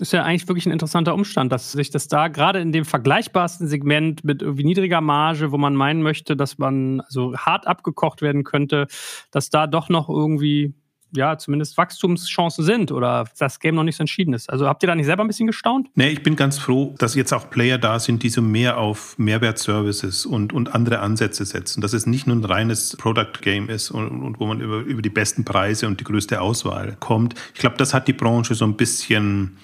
ist 0.00 0.12
ja 0.12 0.22
eigentlich 0.22 0.46
wirklich 0.46 0.66
ein 0.66 0.72
interessanter 0.72 1.14
Umstand, 1.14 1.50
dass 1.50 1.72
sich 1.72 1.90
das 1.90 2.06
da 2.08 2.28
gerade 2.28 2.60
in 2.60 2.72
dem 2.72 2.84
vergleichbarsten 2.84 3.66
Segment 3.66 4.24
mit 4.24 4.42
irgendwie 4.42 4.64
niedriger 4.64 5.00
Marge, 5.00 5.50
wo 5.50 5.58
man 5.58 5.74
meinen 5.74 6.02
möchte, 6.02 6.36
dass 6.36 6.58
man 6.58 7.00
also 7.00 7.36
hart 7.36 7.66
abgekocht 7.66 8.22
werden 8.22 8.44
könnte, 8.44 8.86
dass 9.30 9.50
da 9.50 9.66
doch 9.66 9.88
noch 9.88 10.08
irgendwie 10.08 10.74
ja, 11.12 11.38
zumindest 11.38 11.76
Wachstumschancen 11.78 12.64
sind 12.64 12.92
oder 12.92 13.26
das 13.38 13.60
Game 13.60 13.74
noch 13.74 13.82
nicht 13.82 13.96
so 13.96 14.02
entschieden 14.02 14.34
ist. 14.34 14.50
Also 14.50 14.66
habt 14.66 14.82
ihr 14.82 14.86
da 14.86 14.94
nicht 14.94 15.06
selber 15.06 15.24
ein 15.24 15.26
bisschen 15.26 15.46
gestaunt? 15.46 15.88
Nee, 15.94 16.08
ich 16.08 16.22
bin 16.22 16.36
ganz 16.36 16.58
froh, 16.58 16.94
dass 16.98 17.14
jetzt 17.14 17.32
auch 17.32 17.48
Player 17.50 17.78
da 17.78 17.98
sind, 17.98 18.22
die 18.22 18.28
so 18.28 18.42
mehr 18.42 18.78
auf 18.78 19.18
Mehrwertservices 19.18 20.26
und, 20.26 20.52
und 20.52 20.74
andere 20.74 21.00
Ansätze 21.00 21.44
setzen. 21.44 21.80
Dass 21.80 21.92
es 21.92 22.06
nicht 22.06 22.26
nur 22.26 22.36
ein 22.36 22.44
reines 22.44 22.96
Product 22.96 23.40
Game 23.40 23.68
ist 23.68 23.90
und, 23.90 24.22
und 24.22 24.40
wo 24.40 24.46
man 24.46 24.60
über, 24.60 24.78
über 24.80 25.02
die 25.02 25.10
besten 25.10 25.44
Preise 25.44 25.86
und 25.86 26.00
die 26.00 26.04
größte 26.04 26.40
Auswahl 26.40 26.96
kommt. 27.00 27.34
Ich 27.54 27.60
glaube, 27.60 27.76
das 27.76 27.94
hat 27.94 28.08
die 28.08 28.12
Branche 28.12 28.54
so 28.54 28.64
ein 28.64 28.76
bisschen 28.76 29.56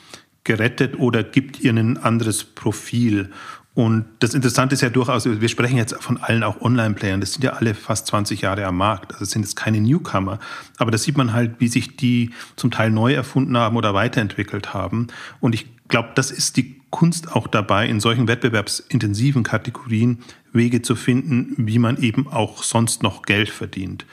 gerettet 0.44 0.98
oder 0.98 1.22
gibt 1.22 1.60
ihr 1.60 1.72
ein 1.72 1.96
anderes 1.96 2.44
Profil. 2.44 3.30
Und 3.74 4.04
das 4.20 4.34
Interessante 4.34 4.74
ist 4.74 4.82
ja 4.82 4.88
durchaus, 4.88 5.24
wir 5.24 5.48
sprechen 5.48 5.76
jetzt 5.76 5.94
von 6.00 6.18
allen 6.18 6.44
auch 6.44 6.60
Online-Playern, 6.60 7.20
das 7.20 7.32
sind 7.32 7.42
ja 7.42 7.54
alle 7.54 7.74
fast 7.74 8.06
20 8.06 8.42
Jahre 8.42 8.64
am 8.66 8.76
Markt, 8.76 9.12
also 9.12 9.24
sind 9.24 9.42
jetzt 9.42 9.56
keine 9.56 9.80
Newcomer, 9.80 10.38
aber 10.78 10.92
da 10.92 10.98
sieht 10.98 11.16
man 11.16 11.32
halt, 11.32 11.56
wie 11.58 11.66
sich 11.66 11.96
die 11.96 12.30
zum 12.54 12.70
Teil 12.70 12.90
neu 12.90 13.14
erfunden 13.14 13.56
haben 13.56 13.76
oder 13.76 13.92
weiterentwickelt 13.92 14.74
haben. 14.74 15.08
Und 15.40 15.56
ich 15.56 15.66
glaube, 15.88 16.10
das 16.14 16.30
ist 16.30 16.56
die 16.56 16.80
Kunst 16.90 17.32
auch 17.32 17.48
dabei, 17.48 17.88
in 17.88 17.98
solchen 17.98 18.28
wettbewerbsintensiven 18.28 19.42
Kategorien 19.42 20.18
Wege 20.52 20.80
zu 20.82 20.94
finden, 20.94 21.54
wie 21.56 21.80
man 21.80 21.96
eben 21.96 22.28
auch 22.28 22.62
sonst 22.62 23.02
noch 23.02 23.22
Geld 23.22 23.48
verdient. 23.48 24.06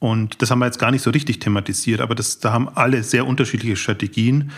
Und 0.00 0.42
das 0.42 0.50
haben 0.50 0.58
wir 0.58 0.66
jetzt 0.66 0.80
gar 0.80 0.90
nicht 0.90 1.02
so 1.02 1.10
richtig 1.10 1.38
thematisiert, 1.38 2.00
aber 2.00 2.14
das, 2.14 2.40
da 2.40 2.52
haben 2.52 2.68
alle 2.68 3.04
sehr 3.04 3.26
unterschiedliche 3.26 3.76
Strategien. 3.76 4.50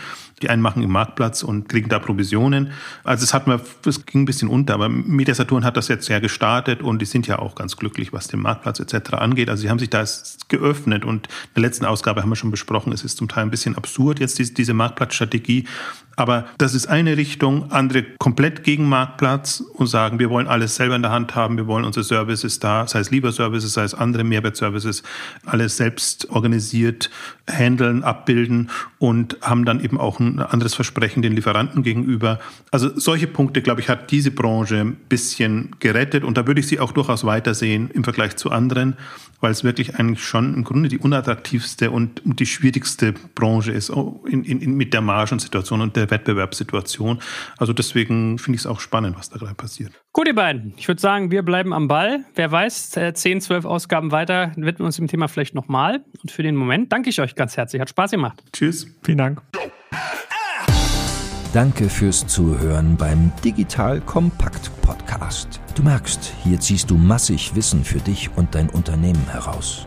Die 0.42 0.50
einen 0.50 0.60
machen 0.60 0.82
im 0.82 0.90
Marktplatz 0.90 1.42
und 1.42 1.68
kriegen 1.68 1.88
da 1.88 1.98
Provisionen. 1.98 2.72
Also 3.04 3.24
es 3.24 3.32
hat 3.32 3.46
mir, 3.46 3.60
es 3.86 4.04
ging 4.04 4.22
ein 4.22 4.24
bisschen 4.26 4.48
unter, 4.48 4.74
aber 4.74 4.88
Mediasaturn 4.88 5.64
hat 5.64 5.76
das 5.78 5.88
jetzt 5.88 6.08
ja 6.08 6.18
gestartet 6.18 6.82
und 6.82 7.00
die 7.00 7.06
sind 7.06 7.26
ja 7.26 7.38
auch 7.38 7.54
ganz 7.54 7.76
glücklich, 7.76 8.12
was 8.12 8.28
den 8.28 8.40
Marktplatz 8.40 8.80
etc. 8.80 9.14
angeht. 9.14 9.48
Also 9.48 9.62
sie 9.62 9.70
haben 9.70 9.78
sich 9.78 9.88
da 9.88 10.04
geöffnet 10.48 11.06
und 11.06 11.26
in 11.26 11.54
der 11.54 11.62
letzten 11.62 11.86
Ausgabe 11.86 12.20
haben 12.20 12.28
wir 12.28 12.36
schon 12.36 12.50
besprochen, 12.50 12.92
es 12.92 13.02
ist 13.02 13.16
zum 13.16 13.28
Teil 13.28 13.44
ein 13.44 13.50
bisschen 13.50 13.76
absurd 13.76 14.20
jetzt 14.20 14.38
diese 14.38 14.74
Marktplatzstrategie. 14.74 15.64
Aber 16.16 16.46
das 16.56 16.74
ist 16.74 16.86
eine 16.86 17.18
Richtung, 17.18 17.70
andere 17.70 18.02
komplett 18.18 18.64
gegen 18.64 18.88
Marktplatz 18.88 19.62
und 19.74 19.86
sagen, 19.86 20.18
wir 20.18 20.30
wollen 20.30 20.46
alles 20.46 20.76
selber 20.76 20.96
in 20.96 21.02
der 21.02 21.10
Hand 21.10 21.34
haben, 21.34 21.58
wir 21.58 21.66
wollen 21.66 21.84
unsere 21.84 22.04
Services 22.04 22.58
da, 22.58 22.86
sei 22.86 23.00
es 23.00 23.10
Lieferservices, 23.10 23.74
sei 23.74 23.84
es 23.84 23.92
andere 23.92 24.24
Mehrwertservices, 24.24 25.02
alles 25.44 25.76
selbst 25.76 26.30
organisiert 26.30 27.10
handeln, 27.48 28.02
abbilden 28.02 28.70
und 28.98 29.36
haben 29.42 29.66
dann 29.66 29.84
eben 29.84 30.00
auch 30.00 30.18
ein 30.18 30.38
anderes 30.38 30.74
Versprechen 30.74 31.22
den 31.22 31.34
Lieferanten 31.34 31.82
gegenüber. 31.82 32.40
Also 32.70 32.98
solche 32.98 33.26
Punkte, 33.26 33.60
glaube 33.60 33.82
ich, 33.82 33.88
hat 33.88 34.10
diese 34.10 34.30
Branche 34.30 34.80
ein 34.80 34.94
bisschen 34.94 35.76
gerettet 35.80 36.24
und 36.24 36.38
da 36.38 36.46
würde 36.46 36.60
ich 36.60 36.66
sie 36.66 36.80
auch 36.80 36.92
durchaus 36.92 37.24
weitersehen 37.24 37.90
im 37.90 38.04
Vergleich 38.04 38.36
zu 38.36 38.50
anderen, 38.50 38.96
weil 39.40 39.50
es 39.52 39.64
wirklich 39.64 39.96
eigentlich 39.96 40.24
schon 40.24 40.54
im 40.54 40.64
Grunde 40.64 40.88
die 40.88 40.98
unattraktivste 40.98 41.90
und 41.90 42.22
die 42.24 42.46
schwierigste 42.46 43.12
Branche 43.34 43.72
ist 43.72 43.90
oh, 43.90 44.24
in, 44.26 44.44
in, 44.44 44.76
mit 44.76 44.94
der 44.94 45.02
Margensituation 45.02 45.82
und 45.82 45.94
der 45.94 46.05
Wettbewerbssituation. 46.10 47.20
Also 47.58 47.72
deswegen 47.72 48.38
finde 48.38 48.56
ich 48.56 48.62
es 48.62 48.66
auch 48.66 48.80
spannend, 48.80 49.16
was 49.18 49.30
da 49.30 49.38
gerade 49.38 49.54
passiert. 49.54 49.92
Gut, 50.12 50.26
ihr 50.26 50.34
beiden. 50.34 50.74
Ich 50.76 50.88
würde 50.88 51.00
sagen, 51.00 51.30
wir 51.30 51.42
bleiben 51.42 51.72
am 51.72 51.88
Ball. 51.88 52.24
Wer 52.34 52.50
weiß, 52.50 52.90
10, 52.90 53.38
äh, 53.38 53.40
12 53.40 53.64
Ausgaben 53.64 54.12
weiter 54.12 54.52
widmen 54.56 54.78
wir 54.78 54.86
uns 54.86 54.96
dem 54.96 55.08
Thema 55.08 55.28
vielleicht 55.28 55.54
nochmal. 55.54 56.04
Und 56.22 56.30
für 56.30 56.42
den 56.42 56.56
Moment 56.56 56.92
danke 56.92 57.10
ich 57.10 57.20
euch 57.20 57.34
ganz 57.34 57.56
herzlich. 57.56 57.80
Hat 57.80 57.90
Spaß 57.90 58.12
gemacht. 58.12 58.42
Tschüss. 58.52 58.86
Vielen 59.02 59.18
Dank. 59.18 59.42
Danke 61.52 61.88
fürs 61.88 62.26
Zuhören 62.26 62.96
beim 62.96 63.32
Digital 63.42 64.00
Kompakt 64.00 64.70
Podcast. 64.82 65.60
Du 65.74 65.82
merkst, 65.82 66.32
hier 66.42 66.60
ziehst 66.60 66.90
du 66.90 66.96
massig 66.96 67.54
Wissen 67.54 67.82
für 67.82 67.98
dich 67.98 68.30
und 68.36 68.54
dein 68.54 68.68
Unternehmen 68.68 69.26
heraus. 69.30 69.86